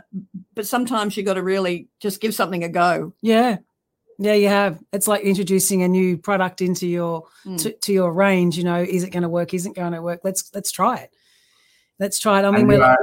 but 0.55 0.67
sometimes 0.67 1.17
you 1.17 1.23
got 1.23 1.33
to 1.33 1.43
really 1.43 1.89
just 1.99 2.21
give 2.21 2.33
something 2.33 2.63
a 2.63 2.69
go. 2.69 3.13
Yeah. 3.21 3.57
Yeah, 4.19 4.33
you 4.33 4.47
have. 4.47 4.81
It's 4.93 5.09
like 5.09 5.23
introducing 5.23 5.83
a 5.83 5.87
new 5.89 6.17
product 6.17 6.61
into 6.61 6.87
your 6.87 7.25
mm. 7.45 7.61
to, 7.61 7.71
to, 7.71 7.93
your 7.93 8.13
range. 8.13 8.57
You 8.57 8.65
know, 8.65 8.81
is 8.81 9.03
it 9.03 9.11
going 9.11 9.23
to 9.23 9.29
work? 9.29 9.53
Isn't 9.53 9.75
going 9.75 9.93
to 9.93 10.01
work? 10.01 10.21
Let's 10.23 10.49
let's 10.53 10.71
try 10.71 10.97
it. 10.97 11.11
Let's 11.99 12.19
try 12.19 12.39
it. 12.39 12.45
I 12.45 12.51
mean, 12.51 12.67
we're, 12.67 12.95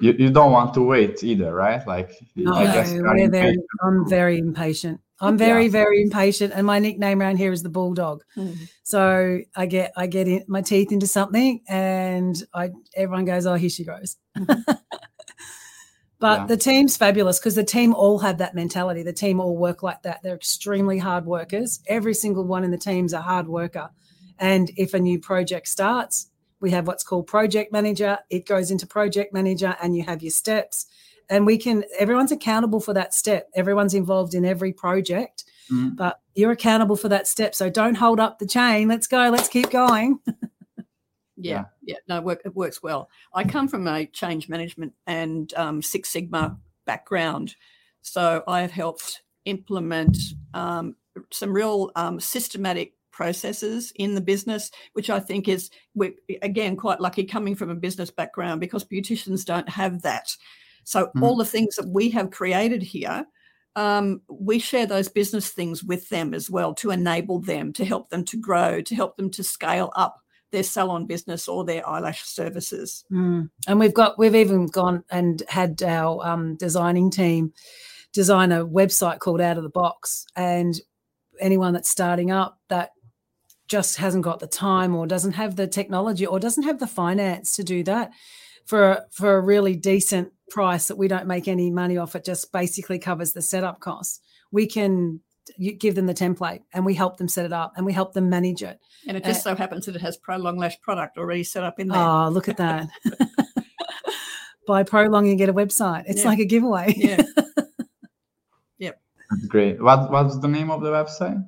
you, 0.00 0.12
you 0.18 0.30
don't 0.30 0.52
want 0.52 0.74
to 0.74 0.82
wait 0.82 1.22
either, 1.22 1.54
right? 1.54 1.86
Like, 1.86 2.10
no, 2.34 2.54
I 2.54 2.64
guess 2.64 2.92
we're 2.92 3.30
very, 3.30 3.56
I'm 3.82 4.08
very 4.08 4.38
impatient. 4.38 5.00
I'm 5.18 5.38
very, 5.38 5.64
yeah. 5.64 5.70
very 5.70 6.02
impatient, 6.02 6.52
and 6.54 6.66
my 6.66 6.78
nickname 6.78 7.22
around 7.22 7.38
here 7.38 7.50
is 7.50 7.62
the 7.62 7.70
bulldog. 7.70 8.22
Mm. 8.36 8.68
So 8.82 9.38
I 9.54 9.64
get 9.64 9.92
I 9.96 10.06
get 10.08 10.28
in, 10.28 10.44
my 10.46 10.60
teeth 10.60 10.92
into 10.92 11.06
something, 11.06 11.62
and 11.66 12.36
I 12.52 12.70
everyone 12.94 13.24
goes, 13.24 13.46
"Oh, 13.46 13.54
here 13.54 13.70
she 13.70 13.84
goes." 13.84 14.16
But 16.18 16.40
yeah. 16.40 16.46
the 16.46 16.56
team's 16.56 16.96
fabulous 16.96 17.38
because 17.38 17.54
the 17.54 17.64
team 17.64 17.94
all 17.94 18.18
have 18.20 18.38
that 18.38 18.54
mentality. 18.54 19.02
The 19.02 19.12
team 19.12 19.40
all 19.40 19.56
work 19.56 19.82
like 19.82 20.02
that. 20.02 20.22
They're 20.22 20.34
extremely 20.34 20.98
hard 20.98 21.26
workers. 21.26 21.80
Every 21.86 22.14
single 22.14 22.44
one 22.44 22.64
in 22.64 22.70
the 22.70 22.78
team's 22.78 23.12
a 23.12 23.20
hard 23.20 23.48
worker. 23.48 23.90
And 24.38 24.70
if 24.76 24.94
a 24.94 24.98
new 24.98 25.18
project 25.18 25.68
starts, 25.68 26.30
we 26.66 26.72
have 26.72 26.86
what's 26.86 27.04
called 27.04 27.26
project 27.26 27.72
manager. 27.72 28.18
It 28.28 28.46
goes 28.46 28.70
into 28.70 28.86
project 28.86 29.32
manager, 29.32 29.76
and 29.80 29.96
you 29.96 30.02
have 30.04 30.22
your 30.22 30.32
steps. 30.32 30.86
And 31.30 31.46
we 31.46 31.58
can 31.58 31.84
everyone's 31.98 32.32
accountable 32.32 32.80
for 32.80 32.94
that 32.94 33.14
step. 33.14 33.48
Everyone's 33.54 33.94
involved 33.94 34.34
in 34.34 34.44
every 34.44 34.72
project 34.72 35.44
mm. 35.70 35.96
but 35.96 36.20
you're 36.34 36.52
accountable 36.52 36.96
for 36.96 37.08
that 37.08 37.26
step. 37.26 37.54
So 37.54 37.70
don't 37.70 37.94
hold 37.94 38.20
up 38.20 38.38
the 38.38 38.46
chain. 38.46 38.88
Let's 38.88 39.06
go. 39.06 39.30
Let's 39.30 39.48
keep 39.48 39.70
going. 39.70 40.20
Yeah 41.38 41.66
yeah. 41.82 41.96
no 42.08 42.22
work, 42.22 42.40
it 42.46 42.56
works 42.56 42.82
well. 42.82 43.10
I 43.34 43.44
come 43.44 43.68
from 43.68 43.86
a 43.86 44.06
change 44.06 44.48
management 44.48 44.94
and 45.06 45.52
um, 45.54 45.82
six 45.82 46.08
sigma 46.08 46.56
background. 46.86 47.56
So 48.00 48.42
i 48.48 48.62
have 48.62 48.70
helped 48.70 49.20
implement 49.44 50.16
um, 50.54 50.96
some 51.30 51.52
real 51.52 51.92
um, 51.94 52.20
systematic 52.20 52.94
processes 53.16 53.92
in 53.96 54.14
the 54.14 54.20
business, 54.20 54.70
which 54.92 55.08
I 55.08 55.18
think 55.18 55.48
is, 55.48 55.70
again, 56.42 56.76
quite 56.76 57.00
lucky 57.00 57.24
coming 57.24 57.56
from 57.56 57.70
a 57.70 57.74
business 57.74 58.10
background 58.10 58.60
because 58.60 58.84
beauticians 58.84 59.44
don't 59.44 59.68
have 59.68 60.02
that. 60.02 60.36
So 60.84 61.06
mm-hmm. 61.06 61.22
all 61.22 61.36
the 61.36 61.44
things 61.44 61.76
that 61.76 61.88
we 61.88 62.10
have 62.10 62.30
created 62.30 62.82
here, 62.82 63.26
um, 63.74 64.20
we 64.28 64.58
share 64.58 64.86
those 64.86 65.08
business 65.08 65.48
things 65.48 65.82
with 65.82 66.08
them 66.10 66.34
as 66.34 66.50
well 66.50 66.74
to 66.74 66.90
enable 66.90 67.40
them, 67.40 67.72
to 67.72 67.84
help 67.84 68.10
them 68.10 68.24
to 68.26 68.36
grow, 68.36 68.82
to 68.82 68.94
help 68.94 69.16
them 69.16 69.30
to 69.30 69.42
scale 69.42 69.90
up 69.96 70.20
their 70.52 70.62
salon 70.62 71.06
business 71.06 71.48
or 71.48 71.64
their 71.64 71.88
eyelash 71.88 72.22
services. 72.22 73.04
Mm. 73.10 73.50
And 73.66 73.80
we've 73.80 73.94
got 73.94 74.18
we've 74.18 74.34
even 74.34 74.66
gone 74.66 75.04
and 75.10 75.42
had 75.48 75.82
our 75.82 76.24
um, 76.24 76.56
designing 76.56 77.10
team 77.10 77.52
design 78.12 78.52
a 78.52 78.64
website 78.64 79.18
called 79.18 79.40
Out 79.40 79.58
of 79.58 79.62
the 79.62 79.68
Box, 79.68 80.24
and 80.36 80.80
anyone 81.40 81.74
that's 81.74 81.90
starting 81.90 82.30
up 82.30 82.58
that 82.68 82.92
just 83.68 83.96
hasn't 83.96 84.24
got 84.24 84.38
the 84.40 84.46
time 84.46 84.94
or 84.94 85.06
doesn't 85.06 85.32
have 85.32 85.56
the 85.56 85.66
technology 85.66 86.26
or 86.26 86.38
doesn't 86.38 86.64
have 86.64 86.78
the 86.78 86.86
finance 86.86 87.56
to 87.56 87.64
do 87.64 87.82
that 87.84 88.10
for 88.64 89.04
for 89.10 89.36
a 89.36 89.40
really 89.40 89.74
decent 89.74 90.32
price 90.50 90.88
that 90.88 90.96
we 90.96 91.08
don't 91.08 91.26
make 91.26 91.48
any 91.48 91.70
money 91.70 91.96
off. 91.96 92.14
It 92.14 92.24
just 92.24 92.52
basically 92.52 92.98
covers 92.98 93.32
the 93.32 93.42
setup 93.42 93.80
costs. 93.80 94.20
We 94.52 94.66
can 94.66 95.20
give 95.78 95.94
them 95.94 96.06
the 96.06 96.14
template 96.14 96.62
and 96.72 96.84
we 96.84 96.94
help 96.94 97.16
them 97.18 97.28
set 97.28 97.44
it 97.44 97.52
up 97.52 97.72
and 97.76 97.86
we 97.86 97.92
help 97.92 98.12
them 98.12 98.28
manage 98.28 98.62
it. 98.62 98.80
And 99.06 99.16
it 99.16 99.24
just 99.24 99.46
uh, 99.46 99.50
so 99.50 99.56
happens 99.56 99.86
that 99.86 99.94
it 99.94 100.02
has 100.02 100.16
Prolong 100.16 100.58
Lash 100.58 100.80
product 100.80 101.18
already 101.18 101.44
set 101.44 101.62
up 101.62 101.78
in 101.78 101.88
there. 101.88 101.98
Oh, 101.98 102.28
look 102.28 102.48
at 102.48 102.56
that. 102.56 102.88
by 104.66 104.82
Prolong 104.82 105.28
and 105.28 105.38
get 105.38 105.48
a 105.48 105.54
website. 105.54 106.04
It's 106.06 106.22
yeah. 106.22 106.28
like 106.28 106.38
a 106.40 106.44
giveaway. 106.44 106.94
yeah. 106.96 107.22
Yep. 108.78 109.00
That's 109.30 109.46
great. 109.46 109.82
What 109.82 110.10
what's 110.10 110.38
the 110.38 110.48
name 110.48 110.70
of 110.70 110.82
the 110.82 110.90
website? 110.90 111.42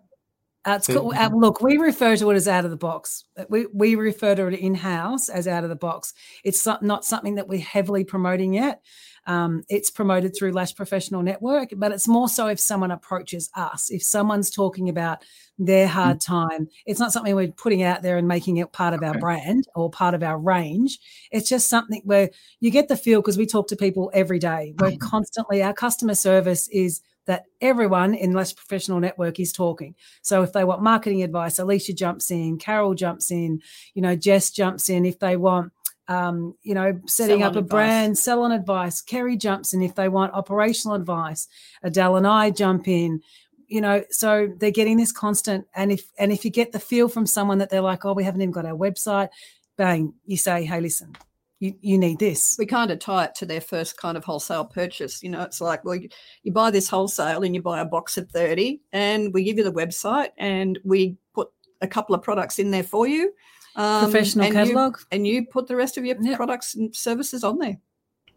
It's 0.76 0.86
cool. 0.86 1.12
Uh, 1.16 1.30
look, 1.34 1.60
we 1.60 1.76
refer 1.76 2.16
to 2.16 2.30
it 2.30 2.34
as 2.34 2.48
out 2.48 2.64
of 2.64 2.70
the 2.70 2.76
box. 2.76 3.24
We, 3.48 3.66
we 3.72 3.94
refer 3.94 4.34
to 4.34 4.46
it 4.46 4.54
in 4.54 4.74
house 4.74 5.28
as 5.28 5.48
out 5.48 5.64
of 5.64 5.70
the 5.70 5.76
box. 5.76 6.14
It's 6.44 6.66
not 6.66 7.04
something 7.04 7.36
that 7.36 7.48
we're 7.48 7.60
heavily 7.60 8.04
promoting 8.04 8.54
yet. 8.54 8.82
Um, 9.26 9.62
it's 9.68 9.90
promoted 9.90 10.34
through 10.34 10.52
Lash 10.52 10.74
Professional 10.74 11.22
Network, 11.22 11.68
but 11.76 11.92
it's 11.92 12.08
more 12.08 12.30
so 12.30 12.46
if 12.46 12.58
someone 12.58 12.90
approaches 12.90 13.50
us, 13.54 13.90
if 13.90 14.02
someone's 14.02 14.50
talking 14.50 14.88
about 14.88 15.22
their 15.58 15.86
mm. 15.86 15.90
hard 15.90 16.20
time, 16.22 16.68
it's 16.86 16.98
not 16.98 17.12
something 17.12 17.34
we're 17.34 17.48
putting 17.48 17.82
out 17.82 18.00
there 18.00 18.16
and 18.16 18.26
making 18.26 18.56
it 18.56 18.72
part 18.72 18.94
of 18.94 19.00
okay. 19.00 19.08
our 19.08 19.18
brand 19.18 19.68
or 19.74 19.90
part 19.90 20.14
of 20.14 20.22
our 20.22 20.38
range. 20.38 20.98
It's 21.30 21.46
just 21.46 21.68
something 21.68 22.00
where 22.04 22.30
you 22.60 22.70
get 22.70 22.88
the 22.88 22.96
feel 22.96 23.20
because 23.20 23.36
we 23.36 23.44
talk 23.44 23.68
to 23.68 23.76
people 23.76 24.10
every 24.14 24.38
day. 24.38 24.72
We're 24.78 24.96
constantly, 24.96 25.62
our 25.62 25.74
customer 25.74 26.14
service 26.14 26.66
is 26.68 27.02
that 27.28 27.44
everyone 27.60 28.14
in 28.14 28.32
Lash 28.32 28.56
Professional 28.56 29.00
Network 29.00 29.38
is 29.38 29.52
talking. 29.52 29.94
So 30.22 30.42
if 30.42 30.54
they 30.54 30.64
want 30.64 30.82
marketing 30.82 31.22
advice, 31.22 31.58
Alicia 31.58 31.92
jumps 31.92 32.30
in, 32.30 32.56
Carol 32.56 32.94
jumps 32.94 33.30
in, 33.30 33.60
you 33.92 34.00
know, 34.00 34.16
Jess 34.16 34.50
jumps 34.50 34.88
in. 34.88 35.04
If 35.04 35.18
they 35.18 35.36
want, 35.36 35.70
um, 36.08 36.54
you 36.62 36.74
know, 36.74 36.98
setting 37.06 37.42
up 37.42 37.54
a 37.54 37.58
advice. 37.58 37.70
brand, 37.70 38.18
sell 38.18 38.42
on 38.42 38.50
advice, 38.50 39.02
Keri 39.02 39.36
jumps 39.36 39.74
in. 39.74 39.82
If 39.82 39.94
they 39.94 40.08
want 40.08 40.32
operational 40.32 40.96
advice, 40.96 41.48
Adele 41.82 42.16
and 42.16 42.26
I 42.26 42.50
jump 42.50 42.88
in. 42.88 43.20
You 43.66 43.82
know, 43.82 44.02
so 44.08 44.48
they're 44.56 44.70
getting 44.70 44.96
this 44.96 45.12
constant, 45.12 45.66
and 45.74 45.92
if 45.92 46.10
and 46.18 46.32
if 46.32 46.46
you 46.46 46.50
get 46.50 46.72
the 46.72 46.80
feel 46.80 47.10
from 47.10 47.26
someone 47.26 47.58
that 47.58 47.68
they're 47.68 47.82
like, 47.82 48.06
oh, 48.06 48.14
we 48.14 48.24
haven't 48.24 48.40
even 48.40 48.52
got 48.52 48.64
our 48.64 48.72
website, 48.72 49.28
bang, 49.76 50.14
you 50.24 50.38
say, 50.38 50.64
hey, 50.64 50.80
listen, 50.80 51.14
you, 51.60 51.74
you 51.80 51.98
need 51.98 52.18
this. 52.18 52.56
We 52.58 52.66
kind 52.66 52.90
of 52.90 52.98
tie 52.98 53.24
it 53.24 53.34
to 53.36 53.46
their 53.46 53.60
first 53.60 53.96
kind 53.96 54.16
of 54.16 54.24
wholesale 54.24 54.64
purchase. 54.64 55.22
You 55.22 55.30
know, 55.30 55.42
it's 55.42 55.60
like, 55.60 55.84
well, 55.84 55.96
you, 55.96 56.08
you 56.42 56.52
buy 56.52 56.70
this 56.70 56.88
wholesale 56.88 57.42
and 57.42 57.54
you 57.54 57.62
buy 57.62 57.80
a 57.80 57.84
box 57.84 58.16
of 58.16 58.30
30 58.30 58.80
and 58.92 59.32
we 59.34 59.42
give 59.44 59.58
you 59.58 59.64
the 59.64 59.72
website 59.72 60.30
and 60.38 60.78
we 60.84 61.16
put 61.34 61.48
a 61.80 61.88
couple 61.88 62.14
of 62.14 62.22
products 62.22 62.58
in 62.58 62.70
there 62.70 62.84
for 62.84 63.06
you. 63.06 63.32
Um, 63.76 64.04
Professional 64.04 64.46
and 64.46 64.54
catalog. 64.54 64.98
You, 64.98 65.04
and 65.12 65.26
you 65.26 65.46
put 65.46 65.66
the 65.66 65.76
rest 65.76 65.96
of 65.96 66.04
your 66.04 66.16
yep. 66.20 66.36
products 66.36 66.74
and 66.74 66.94
services 66.94 67.44
on 67.44 67.58
there. 67.58 67.78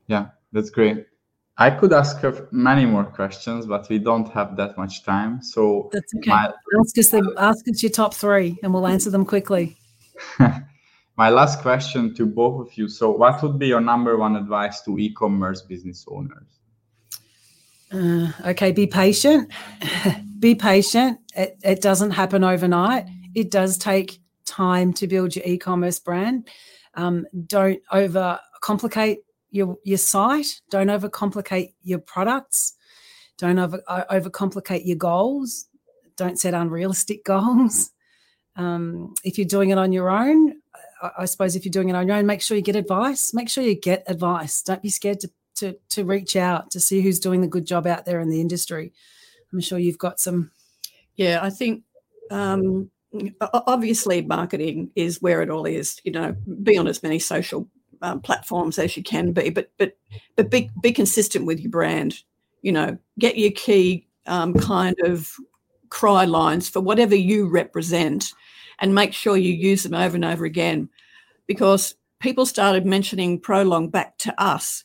Yeah, 0.07 0.28
that's 0.51 0.69
great. 0.69 1.05
I 1.57 1.69
could 1.69 1.93
ask 1.93 2.17
her 2.19 2.47
many 2.51 2.86
more 2.86 3.03
questions, 3.03 3.67
but 3.67 3.88
we 3.89 3.99
don't 3.99 4.28
have 4.30 4.55
that 4.57 4.78
much 4.78 5.03
time. 5.03 5.43
So 5.43 5.89
that's 5.91 6.13
okay. 6.15 6.30
My, 6.30 6.51
ask 6.80 6.97
us 6.97 7.09
the, 7.09 7.34
ask 7.38 7.67
us 7.67 7.84
your 7.84 7.91
top 7.91 8.15
three, 8.15 8.57
and 8.63 8.74
we'll 8.74 8.88
answer 8.88 9.11
them 9.11 9.26
quickly. 9.26 9.78
my 11.18 11.30
last 11.30 11.62
question 11.62 12.14
to 12.16 12.26
both 12.26 12.68
of 12.68 12.78
you. 12.78 12.88
So, 12.88 13.12
what 13.12 13.41
would 13.43 13.59
be 13.59 13.68
your 13.68 13.82
number 13.82 14.18
one 14.18 14.36
advice 14.36 14.82
to 14.84 14.97
e-commerce 14.97 15.62
business 15.62 16.05
owners? 16.07 16.59
Uh, 17.91 18.32
okay, 18.45 18.72
be 18.72 18.88
patient. 18.88 19.51
be 20.39 20.55
patient. 20.55 21.20
It, 21.36 21.57
it 21.64 21.82
doesn't 21.82 22.12
happen 22.12 22.43
overnight. 22.43 23.05
It 23.36 23.51
does 23.51 23.78
take 23.78 24.22
time 24.45 24.93
to 24.93 25.07
build 25.07 25.36
your 25.36 25.45
e-commerce 25.45 25.99
brand. 25.99 26.47
Um, 26.95 27.26
don't 27.47 27.82
overcomplicate 27.91 29.18
your 29.49 29.78
your 29.84 29.97
site. 29.97 30.62
Don't 30.70 30.88
overcomplicate 30.88 31.74
your 31.84 31.99
products. 31.99 32.74
Don't 33.38 33.59
over 33.59 33.82
overcomplicate 33.89 34.86
your 34.86 34.97
goals. 34.97 35.68
Don't 36.16 36.39
set 36.39 36.53
unrealistic 36.53 37.24
goals. 37.26 37.91
Um, 38.55 39.14
if 39.24 39.38
you're 39.38 39.47
doing 39.47 39.70
it 39.70 39.78
on 39.78 39.93
your 39.93 40.09
own, 40.09 40.61
I 41.18 41.26
suppose 41.26 41.56
if 41.56 41.66
you're 41.66 41.72
doing 41.72 41.89
it 41.89 41.95
on 41.95 42.08
your 42.08 42.18
own, 42.18 42.26
make 42.26 42.41
sure 42.41 42.56
you 42.56 42.64
get 42.64 42.76
advice. 42.76 43.34
Make 43.34 43.49
sure 43.49 43.64
you 43.64 43.76
get 43.76 44.04
advice. 44.08 44.62
Don't 44.62 44.82
be 44.82 44.89
scared 44.89 45.20
to 45.22 45.30
to 45.56 45.78
to 45.89 46.06
reach 46.06 46.36
out 46.36 46.72
to 46.72 46.80
see 46.80 47.02
who's 47.02 47.20
doing 47.20 47.41
the 47.41 47.47
good 47.47 47.66
job 47.66 47.88
out 47.88 48.06
there 48.06 48.20
in 48.20 48.30
the 48.30 48.41
industry. 48.41 48.93
I'm 49.52 49.60
sure 49.60 49.80
you've 49.80 49.97
got 49.97 50.20
some. 50.20 50.52
Yeah, 51.16 51.39
I 51.41 51.49
think 51.49 51.84
um, 52.30 52.89
obviously 53.41 54.22
marketing 54.22 54.91
is 54.95 55.22
where 55.22 55.41
it 55.41 55.49
all 55.49 55.66
is. 55.66 55.99
You 56.04 56.12
know, 56.12 56.36
be 56.64 56.78
on 56.78 56.88
as 56.88 57.04
many 57.04 57.20
social 57.20 57.68
um, 58.02 58.22
platforms 58.22 58.80
as 58.80 58.95
you 58.97 59.04
can 59.04 59.32
be, 59.32 59.49
but 59.49 59.72
but 59.78 59.97
but 60.36 60.49
be 60.49 60.70
be 60.82 60.91
consistent 60.91 61.45
with 61.45 61.60
your 61.60 61.72
brand. 61.72 62.22
You 62.62 62.72
know, 62.72 62.97
get 63.20 63.38
your 63.38 63.52
key 63.52 64.08
um, 64.28 64.54
kind 64.54 64.95
of 65.04 65.36
cry 65.89 66.26
lines 66.26 66.70
for 66.70 66.80
whatever 66.80 67.16
you 67.16 67.47
represent 67.47 68.34
and 68.82 68.93
make 68.93 69.13
sure 69.13 69.38
you 69.38 69.53
use 69.53 69.84
them 69.84 69.93
over 69.93 70.15
and 70.15 70.25
over 70.25 70.43
again 70.43 70.89
because 71.47 71.95
people 72.19 72.45
started 72.45 72.86
mentioning 72.86 73.39
Prolong 73.39 73.89
back 73.89 74.17
to 74.19 74.41
us 74.41 74.84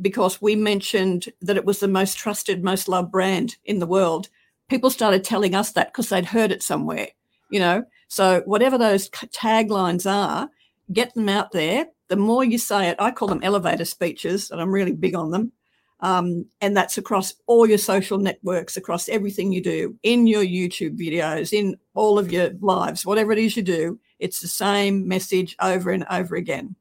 because 0.00 0.40
we 0.40 0.54
mentioned 0.54 1.26
that 1.40 1.56
it 1.56 1.64
was 1.64 1.80
the 1.80 1.88
most 1.88 2.16
trusted, 2.16 2.62
most 2.62 2.88
loved 2.88 3.10
brand 3.10 3.56
in 3.64 3.78
the 3.78 3.86
world. 3.86 4.28
People 4.68 4.90
started 4.90 5.24
telling 5.24 5.54
us 5.54 5.72
that 5.72 5.88
because 5.88 6.08
they'd 6.08 6.26
heard 6.26 6.52
it 6.52 6.62
somewhere, 6.62 7.08
you 7.50 7.58
know. 7.58 7.84
So, 8.08 8.42
whatever 8.46 8.78
those 8.78 9.10
taglines 9.10 10.10
are, 10.10 10.48
get 10.92 11.14
them 11.14 11.28
out 11.28 11.52
there. 11.52 11.86
The 12.08 12.16
more 12.16 12.44
you 12.44 12.58
say 12.58 12.88
it, 12.88 12.96
I 12.98 13.10
call 13.10 13.28
them 13.28 13.42
elevator 13.42 13.84
speeches, 13.84 14.50
and 14.50 14.60
I'm 14.60 14.70
really 14.70 14.92
big 14.92 15.14
on 15.14 15.30
them. 15.30 15.52
Um, 16.00 16.46
and 16.60 16.76
that's 16.76 16.96
across 16.96 17.34
all 17.46 17.66
your 17.66 17.78
social 17.78 18.18
networks, 18.18 18.76
across 18.76 19.08
everything 19.08 19.52
you 19.52 19.60
do, 19.60 19.96
in 20.02 20.26
your 20.26 20.44
YouTube 20.44 20.96
videos, 20.98 21.52
in 21.52 21.76
all 21.94 22.18
of 22.18 22.30
your 22.30 22.50
lives, 22.60 23.04
whatever 23.04 23.32
it 23.32 23.38
is 23.38 23.56
you 23.56 23.62
do, 23.62 23.98
it's 24.18 24.40
the 24.40 24.48
same 24.48 25.08
message 25.08 25.56
over 25.60 25.90
and 25.90 26.04
over 26.10 26.36
again. 26.36 26.76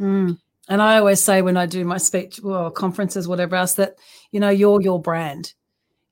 Mm. 0.00 0.38
And 0.68 0.82
I 0.82 0.98
always 0.98 1.20
say 1.20 1.40
when 1.40 1.56
I 1.56 1.66
do 1.66 1.84
my 1.84 1.98
speech 1.98 2.40
or 2.42 2.70
conferences, 2.70 3.26
whatever 3.28 3.56
else, 3.56 3.74
that, 3.74 3.96
you 4.32 4.40
know, 4.40 4.50
you're 4.50 4.82
your 4.82 5.00
brand. 5.00 5.54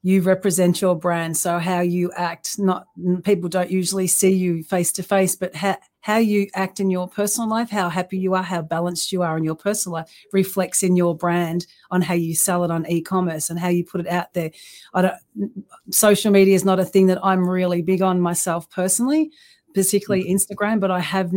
You 0.06 0.22
represent 0.22 0.80
your 0.80 0.94
brand. 0.94 1.36
So 1.36 1.58
how 1.58 1.80
you 1.80 2.12
act, 2.12 2.60
not 2.60 2.86
people 3.24 3.48
don't 3.48 3.72
usually 3.72 4.06
see 4.06 4.32
you 4.32 4.62
face 4.62 4.92
to 4.92 5.02
face, 5.02 5.34
but 5.34 5.52
how, 5.56 5.78
how 5.98 6.18
you 6.18 6.46
act 6.54 6.78
in 6.78 6.90
your 6.90 7.08
personal 7.08 7.50
life, 7.50 7.70
how 7.70 7.88
happy 7.88 8.16
you 8.16 8.34
are, 8.34 8.42
how 8.44 8.62
balanced 8.62 9.10
you 9.10 9.22
are 9.22 9.36
in 9.36 9.42
your 9.42 9.56
personal 9.56 9.94
life 9.94 10.08
reflects 10.32 10.84
in 10.84 10.94
your 10.94 11.16
brand 11.16 11.66
on 11.90 12.02
how 12.02 12.14
you 12.14 12.36
sell 12.36 12.62
it 12.62 12.70
on 12.70 12.86
e-commerce 12.88 13.50
and 13.50 13.58
how 13.58 13.66
you 13.66 13.84
put 13.84 14.00
it 14.00 14.06
out 14.06 14.32
there. 14.32 14.52
I 14.94 15.02
don't 15.02 15.66
social 15.90 16.30
media 16.30 16.54
is 16.54 16.64
not 16.64 16.78
a 16.78 16.84
thing 16.84 17.08
that 17.08 17.18
I'm 17.24 17.48
really 17.48 17.82
big 17.82 18.00
on 18.00 18.20
myself 18.20 18.70
personally, 18.70 19.32
particularly 19.74 20.26
mm-hmm. 20.26 20.36
Instagram, 20.36 20.78
but 20.78 20.92
I 20.92 21.00
have 21.00 21.32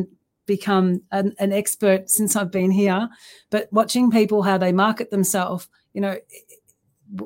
become 0.45 1.01
an, 1.11 1.33
an 1.39 1.51
expert 1.53 2.11
since 2.11 2.35
I've 2.35 2.51
been 2.51 2.69
here. 2.69 3.09
But 3.49 3.67
watching 3.73 4.11
people 4.11 4.43
how 4.43 4.59
they 4.59 4.73
market 4.73 5.09
themselves, 5.09 5.67
you 5.93 6.01
know, 6.01 6.17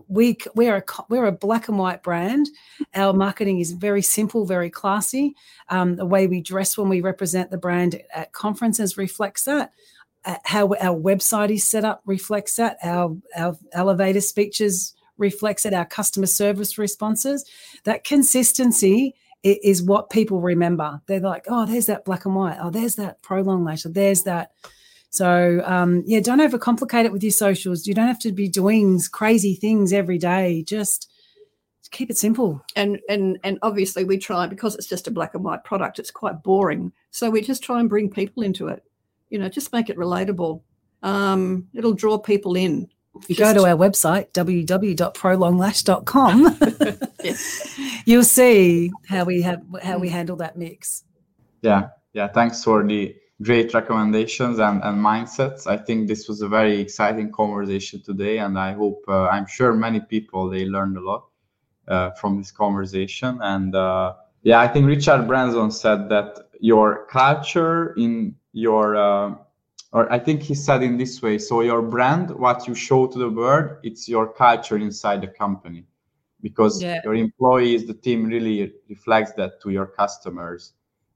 we 0.07 0.37
we're 0.55 0.77
a 0.77 0.83
we're 1.09 1.25
a 1.25 1.31
black 1.31 1.67
and 1.67 1.77
white 1.77 2.03
brand. 2.03 2.49
Our 2.95 3.13
marketing 3.13 3.59
is 3.59 3.71
very 3.71 4.01
simple, 4.01 4.45
very 4.45 4.69
classy. 4.69 5.35
Um, 5.69 5.95
the 5.95 6.05
way 6.05 6.27
we 6.27 6.41
dress 6.41 6.77
when 6.77 6.89
we 6.89 7.01
represent 7.01 7.51
the 7.51 7.57
brand 7.57 8.01
at 8.13 8.33
conferences 8.33 8.97
reflects 8.97 9.43
that. 9.45 9.71
Uh, 10.25 10.37
how 10.45 10.67
our 10.75 10.97
website 10.97 11.49
is 11.49 11.65
set 11.65 11.83
up 11.83 12.01
reflects 12.05 12.55
that. 12.55 12.77
Our 12.83 13.17
our 13.35 13.57
elevator 13.73 14.21
speeches 14.21 14.95
reflects 15.17 15.65
it. 15.65 15.73
Our 15.73 15.85
customer 15.85 16.27
service 16.27 16.77
responses. 16.77 17.45
That 17.83 18.03
consistency 18.03 19.15
is 19.43 19.83
what 19.83 20.09
people 20.09 20.39
remember. 20.39 21.01
They're 21.05 21.19
like, 21.19 21.45
oh, 21.49 21.65
there's 21.65 21.87
that 21.87 22.05
black 22.05 22.25
and 22.25 22.35
white. 22.35 22.57
Oh, 22.61 22.69
there's 22.69 22.95
that 22.95 23.21
prolong 23.21 23.65
later. 23.65 23.89
There's 23.89 24.23
that 24.23 24.51
so 25.13 25.61
um, 25.63 26.03
yeah, 26.07 26.19
don't 26.21 26.39
overcomplicate 26.39 27.05
it 27.05 27.11
with 27.11 27.21
your 27.21 27.31
socials. 27.31 27.85
You 27.85 27.93
don't 27.93 28.07
have 28.07 28.17
to 28.19 28.31
be 28.31 28.47
doing 28.47 28.99
crazy 29.11 29.53
things 29.53 29.93
every 29.93 30.17
day. 30.17 30.63
Just 30.63 31.07
keep 31.91 32.09
it 32.09 32.17
simple. 32.17 32.65
And 32.75 32.99
and 33.07 33.37
and 33.43 33.59
obviously 33.61 34.05
we 34.05 34.17
try 34.17 34.47
because 34.47 34.73
it's 34.75 34.87
just 34.87 35.07
a 35.07 35.11
black 35.11 35.35
and 35.35 35.43
white 35.43 35.63
product. 35.63 35.99
It's 35.99 36.09
quite 36.09 36.41
boring. 36.41 36.91
So 37.11 37.29
we 37.29 37.41
just 37.41 37.61
try 37.61 37.79
and 37.79 37.87
bring 37.87 38.09
people 38.09 38.41
into 38.41 38.69
it. 38.69 38.83
You 39.29 39.37
know, 39.37 39.49
just 39.49 39.71
make 39.71 39.91
it 39.91 39.97
relatable. 39.97 40.63
Um, 41.03 41.67
it'll 41.75 41.93
draw 41.93 42.17
people 42.17 42.55
in. 42.55 42.89
If 43.15 43.29
you 43.29 43.35
just... 43.35 43.53
go 43.53 43.61
to 43.61 43.67
our 43.69 43.77
website 43.77 44.31
www.prolonglash.com, 44.31 46.57
yes. 47.23 47.79
you'll 48.07 48.23
see 48.23 48.91
how 49.07 49.25
we 49.25 49.43
have 49.43 49.61
how 49.83 49.99
we 49.99 50.09
handle 50.09 50.37
that 50.37 50.57
mix. 50.57 51.03
Yeah, 51.61 51.89
yeah. 52.13 52.29
Thanks 52.29 52.63
for 52.63 52.83
the 52.83 53.15
great 53.41 53.73
recommendations 53.73 54.59
and, 54.59 54.81
and 54.83 55.03
mindsets. 55.03 55.67
I 55.67 55.77
think 55.77 56.07
this 56.07 56.27
was 56.27 56.41
a 56.41 56.47
very 56.47 56.79
exciting 56.79 57.31
conversation 57.31 58.01
today, 58.01 58.39
and 58.39 58.57
I 58.57 58.73
hope 58.73 59.03
uh, 59.07 59.27
I'm 59.27 59.47
sure 59.47 59.73
many 59.73 59.99
people 59.99 60.49
they 60.49 60.65
learned 60.65 60.97
a 60.97 61.01
lot 61.01 61.25
uh, 61.87 62.11
from 62.11 62.37
this 62.37 62.51
conversation. 62.51 63.39
And 63.41 63.75
uh, 63.75 64.13
yeah, 64.43 64.59
I 64.59 64.67
think 64.67 64.85
Richard 64.85 65.27
Branson 65.27 65.71
said 65.71 66.09
that 66.09 66.49
your 66.59 67.05
culture 67.07 67.93
in 67.93 68.35
your 68.53 68.95
uh, 68.95 69.35
or 69.91 70.11
I 70.11 70.17
think 70.17 70.41
he 70.41 70.55
said 70.55 70.81
in 70.81 70.97
this 70.97 71.21
way. 71.21 71.37
So 71.37 71.61
your 71.61 71.81
brand, 71.81 72.31
what 72.31 72.67
you 72.67 72.73
show 72.73 73.07
to 73.07 73.19
the 73.19 73.29
world, 73.29 73.77
it's 73.83 74.09
your 74.09 74.27
culture 74.27 74.77
inside 74.77 75.21
the 75.21 75.27
company, 75.27 75.85
because 76.41 76.81
yeah. 76.81 76.99
your 77.03 77.13
employees, 77.13 77.85
the 77.85 77.93
team 77.93 78.25
really 78.25 78.73
reflects 78.89 79.33
that 79.33 79.61
to 79.61 79.69
your 79.69 79.85
customers 79.85 80.73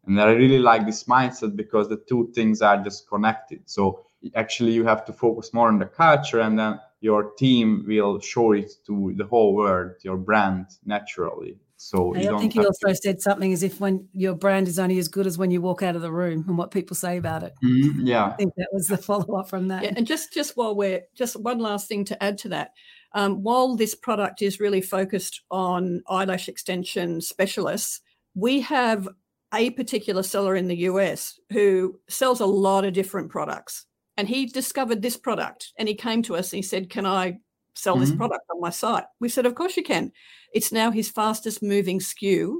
and 0.08 0.22
I 0.22 0.32
really 0.32 0.60
like 0.60 0.86
this 0.86 1.04
mindset 1.04 1.56
because 1.56 1.90
the 1.90 1.98
two 1.98 2.32
things 2.34 2.62
are 2.62 2.82
just 2.82 3.08
connected. 3.10 3.62
So 3.66 4.06
actually, 4.36 4.72
you 4.72 4.86
have 4.86 5.06
to 5.06 5.14
focus 5.14 5.54
more 5.54 5.68
on 5.68 5.80
the 5.80 5.86
culture, 5.86 6.40
and 6.40 6.58
then 6.58 6.80
your 7.02 7.32
team 7.32 7.86
will 7.88 8.20
show 8.20 8.54
it 8.54 8.72
to 8.88 9.14
the 9.18 9.26
whole 9.26 9.54
world, 9.54 9.92
your 10.02 10.18
brand 10.18 10.68
naturally. 10.86 11.60
So 11.80 12.16
I 12.16 12.40
think 12.40 12.56
you 12.56 12.66
also 12.66 12.88
to... 12.88 12.96
said 12.96 13.22
something 13.22 13.54
as 13.54 13.62
if 13.62 13.80
when 13.80 14.08
your 14.14 14.34
brand 14.34 14.68
is 14.68 14.80
only 14.80 14.98
as 14.98 15.08
good 15.08 15.28
as 15.28 15.38
when 15.38 15.52
you 15.52 15.62
walk 15.62 15.84
out 15.84 15.96
of 15.96 16.02
the 16.02 16.12
room 16.12 16.44
and 16.48 16.58
what 16.58 16.72
people 16.72 16.96
say 16.96 17.18
about 17.18 17.44
it. 17.44 17.54
Mm-hmm, 17.64 18.08
yeah, 18.08 18.26
I 18.26 18.32
think 18.32 18.54
that 18.58 18.70
was 18.72 18.88
the 18.88 18.98
follow 19.10 19.40
up 19.40 19.48
from 19.48 19.68
that. 19.68 19.84
Yeah, 19.84 19.94
and 19.96 20.08
just 20.08 20.34
just 20.34 20.58
while 20.58 20.76
we're 20.76 21.04
just 21.16 21.36
one 21.36 21.60
last 21.60 21.88
thing 21.88 22.04
to 22.06 22.24
add 22.24 22.38
to 22.40 22.50
that. 22.50 22.72
Um, 23.14 23.44
while 23.44 23.76
this 23.76 23.96
product 23.96 24.42
is 24.42 24.60
really 24.60 24.82
focused 24.82 25.42
on 25.50 26.02
eyelash 26.10 26.50
extension 26.50 27.22
specialists, 27.22 28.02
we 28.36 28.62
have 28.62 29.08
a 29.54 29.70
particular 29.72 30.24
seller 30.24 30.56
in 30.56 30.68
the 30.68 30.78
US 30.78 31.40
who 31.52 32.00
sells 32.10 32.40
a 32.40 32.46
lot 32.46 32.86
of 32.86 32.94
different 32.94 33.30
products. 33.30 33.86
And 34.18 34.28
he 34.28 34.46
discovered 34.46 35.02
this 35.02 35.18
product 35.18 35.74
and 35.78 35.88
he 35.88 35.96
came 35.96 36.24
to 36.24 36.36
us 36.36 36.52
and 36.52 36.58
he 36.58 36.64
said, 36.64 36.90
Can 36.90 37.06
I 37.06 37.40
sell 37.76 37.96
mm-hmm. 37.96 38.02
this 38.02 38.16
product 38.16 38.44
on 38.52 38.60
my 38.60 38.72
site? 38.72 39.06
We 39.20 39.30
said, 39.30 39.46
Of 39.46 39.56
course 39.56 39.78
you 39.78 39.84
can. 39.84 40.12
It's 40.54 40.72
now 40.72 40.92
his 40.92 41.10
fastest 41.10 41.62
moving 41.62 42.00
SKU. 42.00 42.58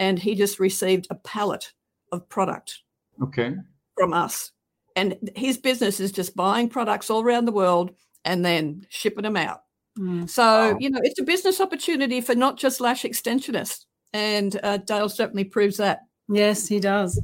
And 0.00 0.18
he 0.18 0.34
just 0.34 0.58
received 0.58 1.06
a 1.10 1.14
pallet 1.14 1.72
of 2.10 2.28
product 2.28 2.80
okay. 3.22 3.54
from 3.96 4.12
us. 4.12 4.50
And 4.96 5.30
his 5.36 5.56
business 5.56 6.00
is 6.00 6.10
just 6.10 6.34
buying 6.34 6.68
products 6.68 7.10
all 7.10 7.22
around 7.22 7.44
the 7.44 7.52
world 7.52 7.92
and 8.24 8.44
then 8.44 8.86
shipping 8.88 9.22
them 9.22 9.36
out. 9.36 9.60
Mm. 9.98 10.28
So, 10.28 10.72
wow. 10.72 10.78
you 10.80 10.90
know, 10.90 11.00
it's 11.02 11.20
a 11.20 11.24
business 11.24 11.60
opportunity 11.60 12.20
for 12.20 12.34
not 12.34 12.58
just 12.58 12.80
lash 12.80 13.04
extensionists. 13.04 13.86
And 14.12 14.58
uh, 14.62 14.78
Dale 14.78 15.08
certainly 15.08 15.44
proves 15.44 15.76
that. 15.76 16.00
Yes, 16.28 16.66
he 16.66 16.80
does. 16.80 17.20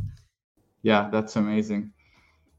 Yeah, 0.82 1.08
that's 1.10 1.36
amazing. 1.36 1.92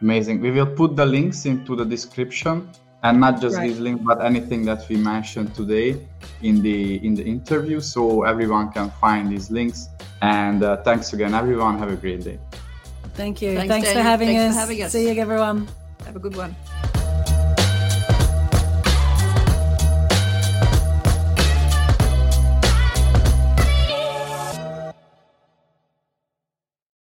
Amazing. 0.01 0.39
We 0.39 0.51
will 0.51 0.67
put 0.67 0.95
the 0.95 1.05
links 1.05 1.45
into 1.45 1.75
the 1.75 1.85
description 1.85 2.69
and 3.03 3.19
not 3.19 3.41
just 3.41 3.57
right. 3.57 3.69
this 3.69 3.79
link 3.79 4.03
but 4.03 4.23
anything 4.23 4.63
that 4.65 4.87
we 4.89 4.97
mentioned 4.97 5.53
today 5.53 6.05
in 6.41 6.61
the 6.61 7.05
in 7.05 7.13
the 7.13 7.23
interview. 7.23 7.81
So 7.81 8.23
everyone 8.23 8.71
can 8.71 8.89
find 9.01 9.29
these 9.31 9.51
links. 9.51 9.89
And 10.21 10.63
uh, 10.63 10.77
thanks 10.83 11.11
again 11.11 11.33
everyone. 11.33 11.77
Have 11.77 11.91
a 11.91 11.97
great 11.97 12.23
day. 12.23 12.39
Thank 13.15 13.41
you. 13.41 13.55
Thanks, 13.55 13.69
thanks 13.69 13.93
for, 13.93 14.01
having, 14.01 14.27
thanks 14.27 14.55
for 14.55 14.59
having 14.59 14.83
us. 14.83 14.91
See 14.91 15.09
you 15.09 15.21
everyone. 15.21 15.67
Have 16.05 16.15
a 16.15 16.19
good 16.19 16.35
one 16.35 16.55